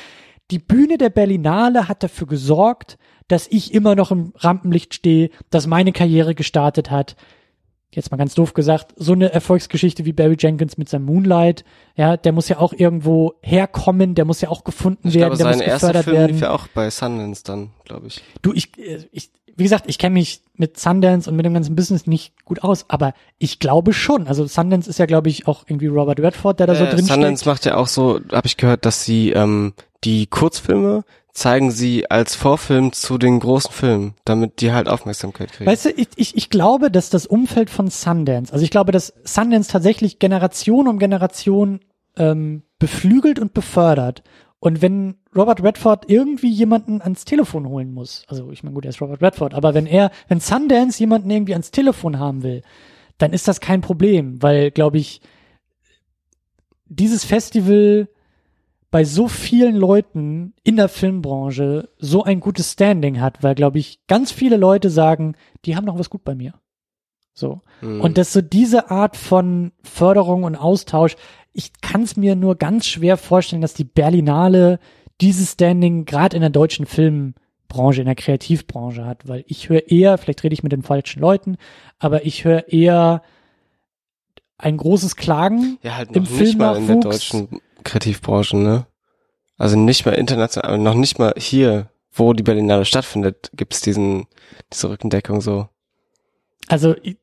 [0.51, 2.97] die Bühne der Berlinale hat dafür gesorgt,
[3.27, 7.15] dass ich immer noch im Rampenlicht stehe, dass meine Karriere gestartet hat.
[7.93, 11.63] Jetzt mal ganz doof gesagt, so eine Erfolgsgeschichte wie Barry Jenkins mit seinem Moonlight,
[11.95, 15.55] ja, der muss ja auch irgendwo herkommen, der muss ja auch gefunden Ich werden, glaube,
[15.57, 16.31] der muss gefördert Film werden.
[16.33, 18.21] lief ja auch bei Sundance dann, glaube ich.
[18.41, 21.75] Du, ich, äh, ich, wie gesagt, ich kenne mich mit Sundance und mit dem ganzen
[21.75, 24.27] Business nicht gut aus, aber ich glaube schon.
[24.27, 27.05] Also Sundance ist ja, glaube ich, auch irgendwie Robert Redford, der da so Äh, drin
[27.05, 27.45] Sundance steckt.
[27.47, 31.03] macht ja auch so, habe ich gehört, dass sie ähm, die Kurzfilme
[31.37, 35.69] zeigen sie als Vorfilm zu den großen Filmen, damit die halt Aufmerksamkeit kriegen.
[35.69, 39.13] Weißt du, ich, ich, ich glaube, dass das Umfeld von Sundance, also ich glaube, dass
[39.23, 41.81] Sundance tatsächlich Generation um Generation
[42.15, 44.23] ähm, beflügelt und befördert.
[44.59, 48.89] Und wenn Robert Redford irgendwie jemanden ans Telefon holen muss, also ich meine, gut, er
[48.89, 52.63] ist Robert Redford, aber wenn er, wenn Sundance jemanden irgendwie ans Telefon haben will,
[53.19, 55.21] dann ist das kein Problem, weil, glaube ich,
[56.85, 58.07] dieses Festival
[58.89, 63.99] bei so vielen Leuten in der Filmbranche so ein gutes Standing hat, weil, glaube ich,
[64.07, 65.35] ganz viele Leute sagen,
[65.65, 66.53] die haben noch was gut bei mir.
[67.33, 67.61] So.
[67.81, 68.01] Mhm.
[68.01, 71.15] Und dass so diese Art von Förderung und Austausch,
[71.53, 74.79] ich kann es mir nur ganz schwer vorstellen, dass die Berlinale
[75.19, 80.17] dieses Standing gerade in der deutschen Filmbranche, in der Kreativbranche hat, weil ich höre eher,
[80.17, 81.57] vielleicht rede ich mit den falschen Leuten,
[81.99, 83.21] aber ich höre eher
[84.57, 85.77] ein großes Klagen.
[85.81, 88.85] Ja, halt im noch nicht mal in der deutschen Kreativbranche, ne?
[89.57, 94.27] Also nicht mal international, noch nicht mal hier, wo die Berlinale stattfindet, gibt's diesen,
[94.71, 95.67] diese Rückendeckung so.
[96.67, 97.17] Also ich,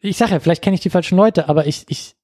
[0.00, 2.16] ich sage ja, vielleicht kenne ich die falschen Leute, aber ich, ich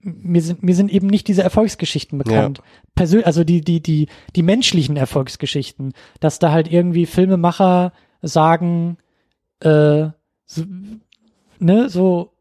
[0.00, 2.60] mir sind mir sind eben nicht diese Erfolgsgeschichten bekannt.
[2.96, 8.98] Persön also die die die die menschlichen Erfolgsgeschichten, dass da halt irgendwie Filmemacher sagen,
[9.60, 10.08] äh,
[10.44, 10.64] so,
[11.60, 12.32] ne, so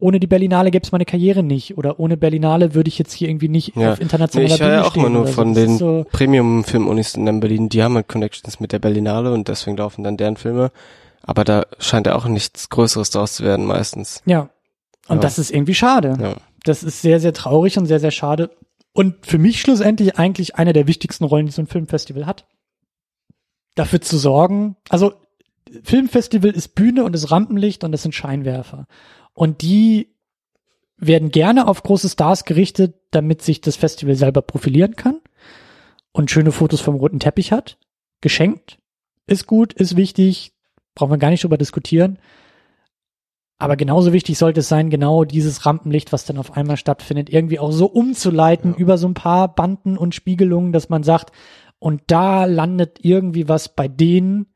[0.00, 3.28] ohne die Berlinale gäbe es meine Karriere nicht oder ohne Berlinale würde ich jetzt hier
[3.28, 3.92] irgendwie nicht Ja.
[3.92, 5.32] auf Nee, internationaler ich höre Bühne ja auch immer nur so.
[5.32, 9.48] von Das den so, Premium-Filmunis in Berlin, die haben halt Connections mit der Berlinale und
[9.48, 10.70] deswegen laufen dann deren Filme.
[11.22, 14.22] Aber da scheint ja auch nichts Größeres draus zu werden meistens.
[14.26, 14.48] ja.
[15.08, 15.22] Und Ja.
[15.22, 16.16] das ist irgendwie schade.
[16.20, 16.36] Ja.
[16.64, 18.50] Das ist sehr, sehr traurig und sehr, sehr schade.
[18.92, 22.46] Und für mich schlussendlich eigentlich eine der wichtigsten Rollen, die so ein Filmfestival hat.
[23.74, 25.12] Dafür zu sorgen, also
[25.84, 28.86] Filmfestival ist Bühne und ist Rampenlicht und das sind Scheinwerfer.
[29.34, 30.14] Und die
[30.96, 35.20] werden gerne auf große Stars gerichtet, damit sich das Festival selber profilieren kann
[36.12, 37.78] und schöne Fotos vom roten Teppich hat.
[38.20, 38.78] Geschenkt.
[39.26, 40.52] Ist gut, ist wichtig,
[40.94, 42.18] brauchen wir gar nicht drüber diskutieren.
[43.58, 47.58] Aber genauso wichtig sollte es sein, genau dieses Rampenlicht, was dann auf einmal stattfindet, irgendwie
[47.58, 48.78] auch so umzuleiten Ja.
[48.78, 51.32] über so ein paar Banden und Spiegelungen, dass man sagt,
[51.78, 54.46] und da landet irgendwie was bei denen,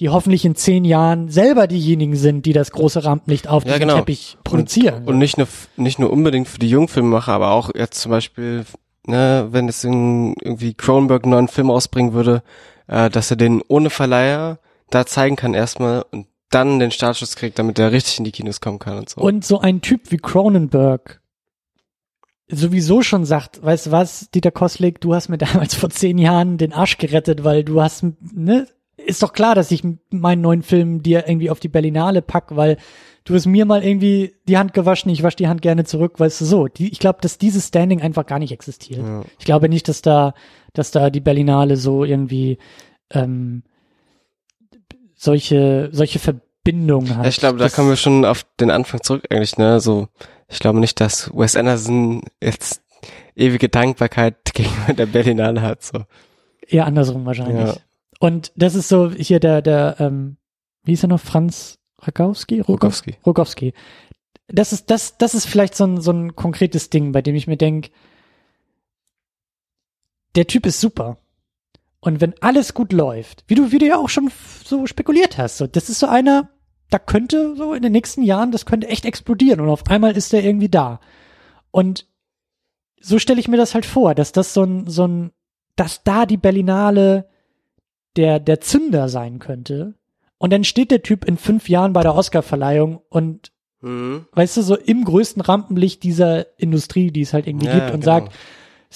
[0.00, 3.88] die hoffentlich in zehn Jahren selber diejenigen sind, die das große Rampenlicht auf Ja, diesem
[3.88, 3.98] genau.
[3.98, 5.02] Teppich produzieren.
[5.02, 8.64] Und, und nicht nur, nicht nur unbedingt für die Jungfilmemacher, aber auch jetzt zum Beispiel,
[9.06, 12.42] ne, wenn es in, irgendwie Cronenberg einen neuen Film ausbringen würde,
[12.86, 14.58] äh, dass er den ohne Verleiher
[14.90, 18.60] da zeigen kann erstmal und dann den Startschuss kriegt, damit er richtig in die Kinos
[18.60, 19.20] kommen kann und so.
[19.20, 21.22] Und so ein Typ wie Cronenberg
[22.48, 26.58] sowieso schon sagt, weißt du was, Dieter Koslik, du hast mir damals vor zehn Jahren
[26.58, 28.68] den Arsch gerettet, weil du hast, ne,
[29.06, 32.76] ist doch klar, dass ich meinen neuen Film dir irgendwie auf die Berlinale pack, weil
[33.24, 36.40] du hast mir mal irgendwie die Hand gewaschen, ich wasche die Hand gerne zurück, weißt
[36.40, 36.68] du so.
[36.68, 39.06] Die, ich glaube, dass dieses Standing einfach gar nicht existiert.
[39.06, 39.22] Ja.
[39.38, 40.34] Ich glaube nicht, dass da,
[40.72, 42.58] dass da die Berlinale so irgendwie
[43.10, 43.62] ähm,
[45.14, 47.24] solche, solche Verbindungen hat.
[47.24, 49.80] Ja, ich glaube, da kommen wir schon auf den Anfang zurück eigentlich, ne?
[49.80, 50.08] So,
[50.48, 52.82] ich glaube nicht, dass Wes Anderson jetzt
[53.36, 56.04] ewige Dankbarkeit gegenüber der Berlinale hat, so.
[56.66, 57.66] Eher andersrum wahrscheinlich.
[57.66, 57.76] Ja.
[58.22, 60.36] Und das ist so hier der, der, ähm,
[60.84, 62.60] wie hieß er noch, Franz Rogowski?
[62.60, 63.16] Rogowski.
[63.26, 63.74] Rogowski.
[64.46, 67.48] Das ist, das, das ist vielleicht so ein, so ein konkretes Ding, bei dem ich
[67.48, 67.90] mir denk,
[70.36, 71.18] der Typ ist super.
[71.98, 74.30] Und wenn alles gut läuft, wie du, wie du ja auch schon
[74.64, 76.48] so spekuliert hast, so, das ist so einer,
[76.90, 80.32] da könnte so in den nächsten Jahren, das könnte echt explodieren und auf einmal ist
[80.32, 81.00] der irgendwie da.
[81.72, 82.06] Und
[83.00, 85.32] so stelle ich mir das halt vor, dass das so ein, so ein,
[85.74, 87.31] dass da die Berlinale
[88.16, 89.94] der, der Zünder sein könnte.
[90.38, 94.26] Und dann steht der Typ in fünf Jahren bei der Oscarverleihung und, Mhm.
[94.32, 98.00] weißt du, so im größten Rampenlicht dieser Industrie, die es halt irgendwie Ja, gibt und
[98.00, 98.04] genau.
[98.04, 98.32] sagt,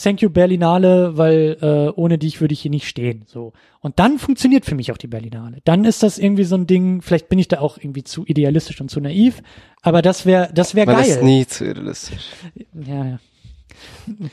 [0.01, 3.25] Thank you Berlinale, weil äh, ohne dich würde ich hier nicht stehen.
[3.27, 3.55] So.
[3.81, 5.61] Und dann funktioniert für mich auch die Berlinale.
[5.65, 8.79] Dann ist das irgendwie so ein Ding, vielleicht bin ich da auch irgendwie zu idealistisch
[8.83, 9.43] und zu naiv,
[9.81, 11.07] aber das wäre das wäre geil.
[11.07, 12.29] ist nie zu idealistisch.
[12.75, 13.19] ja, ja.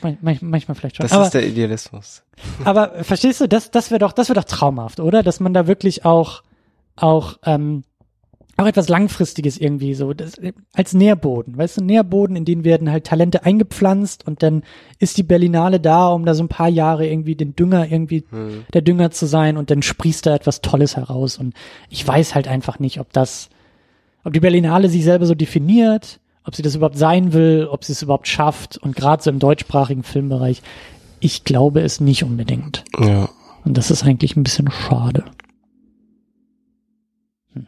[0.02, 1.04] Man, man, manchmal vielleicht schon.
[1.04, 2.22] Das aber, ist der Idealismus.
[2.64, 5.22] aber verstehst du, das, das wäre doch, das wäre doch traumhaft, oder?
[5.22, 6.42] Dass man da wirklich auch,
[6.96, 7.84] auch, ähm,
[8.56, 10.34] auch etwas Langfristiges irgendwie so, das,
[10.74, 14.62] als Nährboden, weißt du, Nährboden, in den werden halt Talente eingepflanzt und dann
[15.00, 18.64] ist die Berlinale da, um da so ein paar Jahre irgendwie den Dünger irgendwie, Hm.
[18.72, 21.54] der Dünger zu sein und dann sprießt da etwas Tolles heraus und
[21.90, 23.50] ich weiß halt einfach nicht, ob das,
[24.22, 27.92] ob die Berlinale sich selber so definiert, ob sie das überhaupt sein will, ob sie
[27.92, 30.62] es überhaupt schafft und gerade so im deutschsprachigen Filmbereich,
[31.20, 32.84] ich glaube es nicht unbedingt.
[32.98, 33.30] Ja.
[33.64, 35.24] Und das ist eigentlich ein bisschen schade.
[37.54, 37.66] Hm.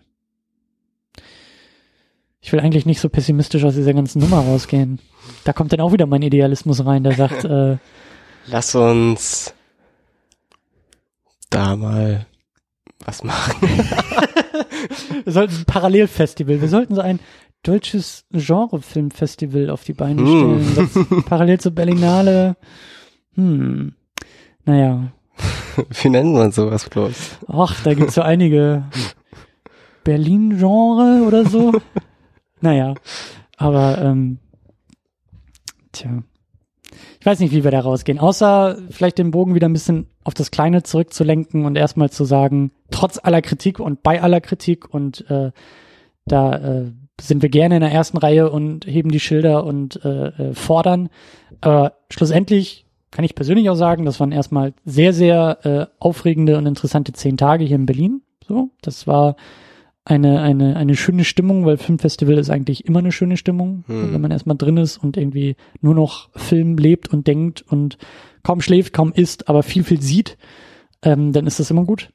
[2.41, 4.99] Ich will eigentlich nicht so pessimistisch aus dieser ganzen Nummer rausgehen.
[5.45, 7.79] Da kommt dann auch wieder mein Idealismus rein, der sagt, äh,
[8.49, 9.55] Lass uns
[11.51, 12.27] da mal
[13.05, 13.57] was machen.
[15.25, 17.21] wir sollten ein Parallelfestival, wir sollten so ein
[17.67, 20.63] deutsches Genrefilmfestival auf die Beine Hm.
[20.65, 20.89] stellen.
[21.15, 22.57] Das parallel zur Berlinale.
[23.35, 23.95] Hm.
[24.65, 25.13] Naja.
[26.03, 27.39] Wie nennt man sowas bloß?
[27.49, 28.85] Ach, da gibt's so einige
[30.05, 31.73] Berlin-Genre oder so.
[32.61, 32.95] naja,
[33.57, 34.39] aber ähm,
[35.93, 36.23] tja.
[37.21, 38.21] Ich weiß nicht, wie wir da rausgehen.
[38.21, 42.71] Außer vielleicht den Bogen wieder ein bisschen auf das Kleine zurückzulenken und erstmal zu sagen,
[42.91, 45.51] trotz aller Kritik und bei aller Kritik und äh,
[46.27, 50.29] da äh, sind wir gerne in der ersten Reihe und heben die Schilder und äh,
[50.29, 51.09] äh, fordern.
[51.61, 56.67] Aber schlussendlich kann ich persönlich auch sagen, das waren erstmal sehr, sehr äh, aufregende und
[56.67, 58.23] interessante zehn Tage hier in Berlin.
[58.47, 59.37] So, das war
[60.05, 64.13] eine, eine, eine schöne Stimmung, weil Filmfestival ist eigentlich immer eine schöne Stimmung, Hm.
[64.13, 67.99] wenn man erstmal drin ist und irgendwie nur noch Film lebt und denkt und
[68.43, 70.39] kaum schläft, kaum isst, aber viel, viel sieht,
[71.03, 72.11] ähm, dann ist das immer gut.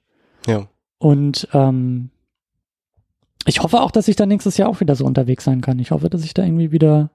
[0.47, 0.67] Ja.
[0.99, 2.11] Und ähm,
[3.45, 5.79] ich hoffe auch, dass ich da nächstes Jahr auch wieder so unterwegs sein kann.
[5.79, 7.11] Ich hoffe, dass ich da irgendwie wieder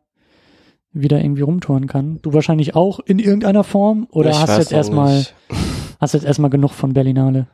[0.93, 2.20] wieder irgendwie rumtouren kann.
[2.23, 5.27] Du wahrscheinlich auch in irgendeiner Form oder Ich hast jetzt erstmal
[6.01, 7.48] hast jetzt erstmal genug von Berlinale?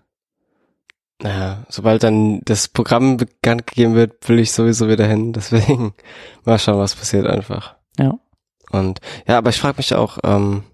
[1.23, 5.33] Naja, sobald dann das Programm bekannt gegeben wird, will ich sowieso wieder hin.
[5.33, 5.95] Deswegen
[6.45, 7.77] mal schauen, was passiert einfach.
[7.99, 8.19] Ja.
[8.71, 10.65] Und ja, aber ich frage mich auch, ähm,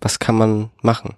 [0.00, 1.16] was kann man machen?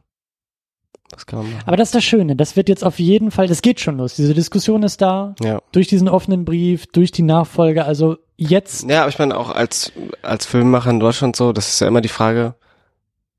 [1.14, 1.62] Was kann man machen?
[1.66, 2.36] Aber das ist das Schöne.
[2.36, 4.14] Das wird jetzt auf jeden Fall, das geht schon los.
[4.14, 5.60] Diese Diskussion ist da ja.
[5.72, 7.84] durch diesen offenen Brief, durch die Nachfolge.
[7.84, 11.80] Also jetzt, Ja, aber ich meine auch als als Filmemacher in Deutschland so, das ist
[11.80, 12.54] ja immer die Frage,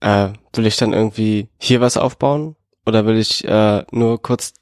[0.02, 2.56] äh, will ich dann irgendwie hier was aufbauen
[2.86, 4.54] oder will ich äh, nur kurz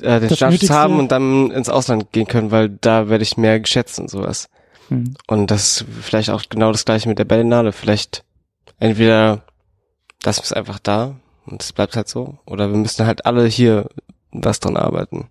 [0.00, 0.74] äh, den Das Nötigste.
[0.74, 4.48] haben und dann ins Ausland gehen können, weil da werde ich mehr geschätzt und sowas.
[4.88, 7.72] hm, Und das ist vielleicht auch genau das gleiche mit der Berlinale.
[7.72, 8.24] Vielleicht
[8.80, 9.42] entweder
[10.20, 11.16] das ist einfach da
[11.46, 13.88] und es bleibt halt so, oder wir müssen halt alle hier
[14.32, 15.28] was dran arbeiten.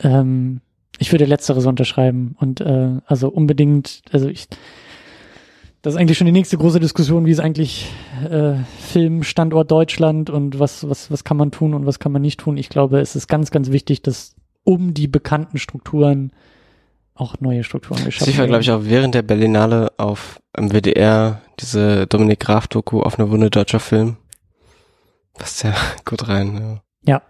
[0.00, 0.60] ähm,
[0.98, 4.48] ich würde letzteres unterschreiben und äh, also unbedingt, also ich,
[5.82, 7.90] das ist eigentlich schon die nächste große Diskussion, wie ist eigentlich
[8.28, 12.40] äh, Filmstandort Deutschland und was was was kann man tun und was kann man nicht
[12.40, 12.56] tun.
[12.56, 14.34] Ich glaube, es ist ganz ganz wichtig, dass
[14.64, 16.32] um die bekannten Strukturen
[17.14, 21.40] auch neue Strukturen geschaffen Ich war, glaube ich, auch während der Berlinale auf im WDR
[21.60, 24.16] diese Dominik Graf Doku auf eine Wunde deutscher Film.
[25.38, 25.74] Passt ja
[26.04, 26.80] gut rein.
[27.06, 27.22] Ja.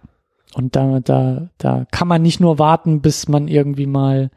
[0.54, 4.30] Und da, da, da kann man nicht nur warten, bis man irgendwie mal,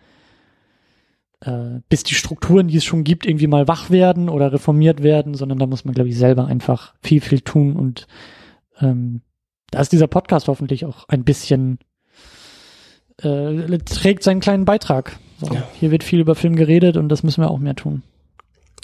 [1.39, 5.33] äh, bis die Strukturen, die es schon gibt, irgendwie mal wach werden oder reformiert werden,
[5.33, 7.75] sondern da muss man, glaube ich, selber einfach viel, viel tun.
[7.77, 8.07] Und
[8.81, 9.21] ähm,
[9.71, 11.79] da ist dieser Podcast hoffentlich auch ein bisschen,
[13.21, 15.17] äh, trägt seinen kleinen Beitrag.
[15.39, 15.63] So, Ja.
[15.73, 18.03] Hier wird viel über Film geredet und das müssen wir auch mehr tun.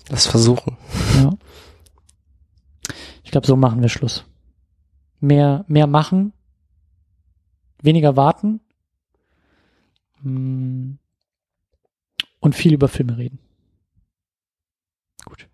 [0.10, 0.78] Das versuchen.
[1.22, 1.32] Ja.
[3.24, 4.24] Ich glaube, so machen wir Schluss.
[5.20, 6.34] Mehr, mehr machen,
[7.82, 8.60] weniger warten
[10.22, 10.92] mm,
[12.40, 13.40] und viel über Filme reden.
[15.26, 15.48] Gut.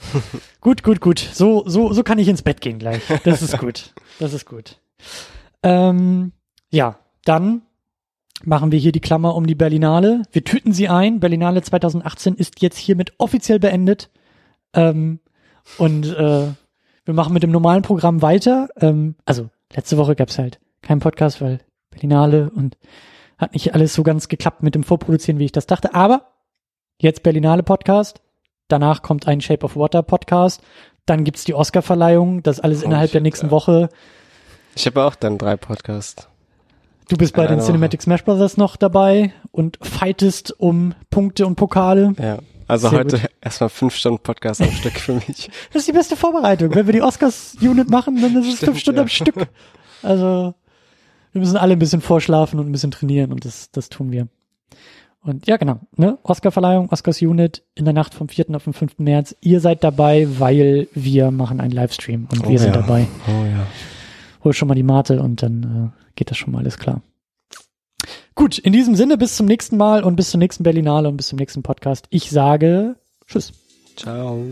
[0.60, 1.18] gut, gut, gut.
[1.18, 3.02] So, so, so kann ich ins Bett gehen gleich.
[3.24, 3.94] Das ist gut.
[4.18, 4.80] Das ist gut.
[5.62, 6.32] Ähm,
[6.70, 7.62] ja, dann
[8.44, 10.22] machen wir hier die Klammer um die Berlinale.
[10.32, 11.20] Wir tüten sie ein.
[11.20, 14.10] Berlinale 2018 ist jetzt hiermit offiziell beendet.
[14.72, 15.20] Ähm,
[15.78, 16.48] und äh,
[17.10, 18.68] wir machen mit dem normalen Programm weiter.
[18.80, 21.58] Ähm, also letzte Woche gab's halt keinen Podcast, weil
[21.90, 22.78] Berlinale und
[23.36, 25.94] hat nicht alles so ganz geklappt mit dem Vorproduzieren, wie ich das dachte.
[25.94, 26.30] Aber
[27.00, 28.20] jetzt Berlinale Podcast.
[28.68, 30.62] Danach kommt ein Shape of Water Podcast.
[31.04, 32.44] Dann gibt's die Oscar-Verleihung.
[32.44, 33.50] Das alles Oh, innerhalb der nächsten ja.
[33.50, 33.88] Woche.
[34.76, 36.28] Ich habe auch dann drei Podcasts.
[37.08, 41.56] Du bist bei In den Cinematic Smash Brothers noch dabei und fightest um Punkte und
[41.56, 42.14] Pokale.
[42.20, 42.38] Ja.
[42.70, 43.30] Also Sehr heute gut.
[43.40, 45.50] erstmal fünf Stunden Podcast am Stück für mich.
[45.72, 46.74] Das ist die beste Vorbereitung.
[46.74, 49.02] Wenn wir die Oscars-Unit machen, dann ist es Stimmt, fünf Stunden ja.
[49.02, 49.34] am Stück.
[50.02, 50.54] Also,
[51.32, 54.28] wir müssen alle ein bisschen vorschlafen und ein bisschen trainieren und das, das tun wir.
[55.22, 56.16] Und ja, genau, ne?
[56.22, 58.46] Oscar-Verleihung, Oscars-Unit in der Nacht vom 4.
[58.54, 58.98] auf den 5.
[58.98, 59.36] März.
[59.42, 62.80] Ihr seid dabei, weil wir machen einen Livestream und wir Oh sind ja.
[62.80, 63.06] dabei.
[63.28, 63.66] Oh ja.
[64.42, 67.02] Hol schon mal die Mate und dann äh, geht das schon mal alles klar.
[68.40, 71.28] Gut, in diesem Sinne, bis zum nächsten Mal und bis zur nächsten Berlinale und bis
[71.28, 72.06] zum nächsten Podcast.
[72.08, 72.96] Ich sage
[73.26, 73.52] Tschüss.
[73.96, 74.42] Ciao.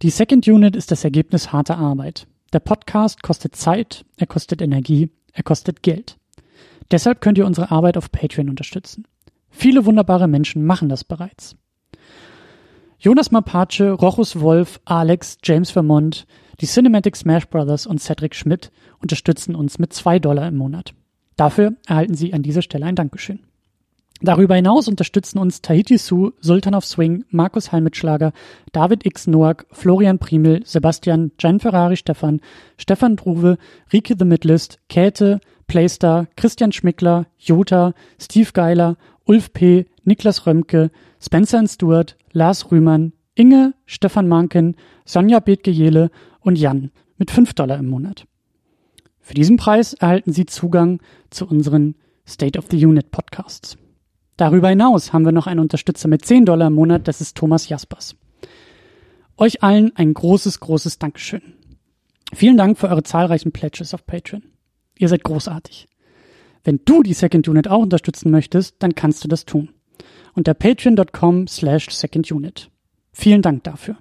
[0.00, 2.28] Die Second Unit ist das Ergebnis harter Arbeit.
[2.52, 6.18] Der Podcast kostet Zeit, er kostet Energie, er kostet Geld.
[6.92, 9.08] Deshalb könnt ihr unsere Arbeit auf Patreon unterstützen.
[9.50, 11.56] Viele wunderbare Menschen machen das bereits.
[13.00, 16.26] Jonas Mapace, Rochus Wolf, Alex, James Vermont,
[16.60, 18.70] die Cinematic Smash Brothers und Cedric Schmidt
[19.00, 20.94] unterstützen uns mit zwei Dollar im Monat.
[21.34, 23.47] Dafür erhalten Sie an dieser Stelle ein Dankeschön.
[24.20, 28.32] Darüber hinaus unterstützen uns Tahiti Su, Sultan of Swing, Markus Halmitschlager,
[28.72, 29.28] David X.
[29.28, 32.40] Noack, Florian Primel, Sebastian, Gian Ferrari Stefan,
[32.76, 33.58] Stefan Druwe,
[33.92, 40.90] Rike The Midlist, Käthe, Playstar, Christian Schmickler, Jota, Steve Geiler, Ulf P., Niklas Römke,
[41.20, 44.74] Spencer Stewart, Lars Rühmann, Inge, Stefan Manken,
[45.04, 48.26] Sonja Bethgejele und Jan mit 5 Dollar im Monat.
[49.20, 51.00] Für diesen Preis erhalten Sie Zugang
[51.30, 51.94] zu unseren
[52.26, 53.76] State of the Unit Podcasts.
[54.38, 57.68] Darüber hinaus haben wir noch einen Unterstützer mit 10 Dollar im Monat, das ist Thomas
[57.68, 58.14] Jaspers.
[59.36, 61.42] Euch allen ein großes, großes Dankeschön.
[62.32, 64.44] Vielen Dank für eure zahlreichen Pledges auf Patreon.
[64.96, 65.88] Ihr seid großartig.
[66.62, 69.70] Wenn du die Second Unit auch unterstützen möchtest, dann kannst du das tun.
[70.34, 72.70] Unter patreon.com slash secondunit.
[73.12, 73.96] Vielen Dank dafür.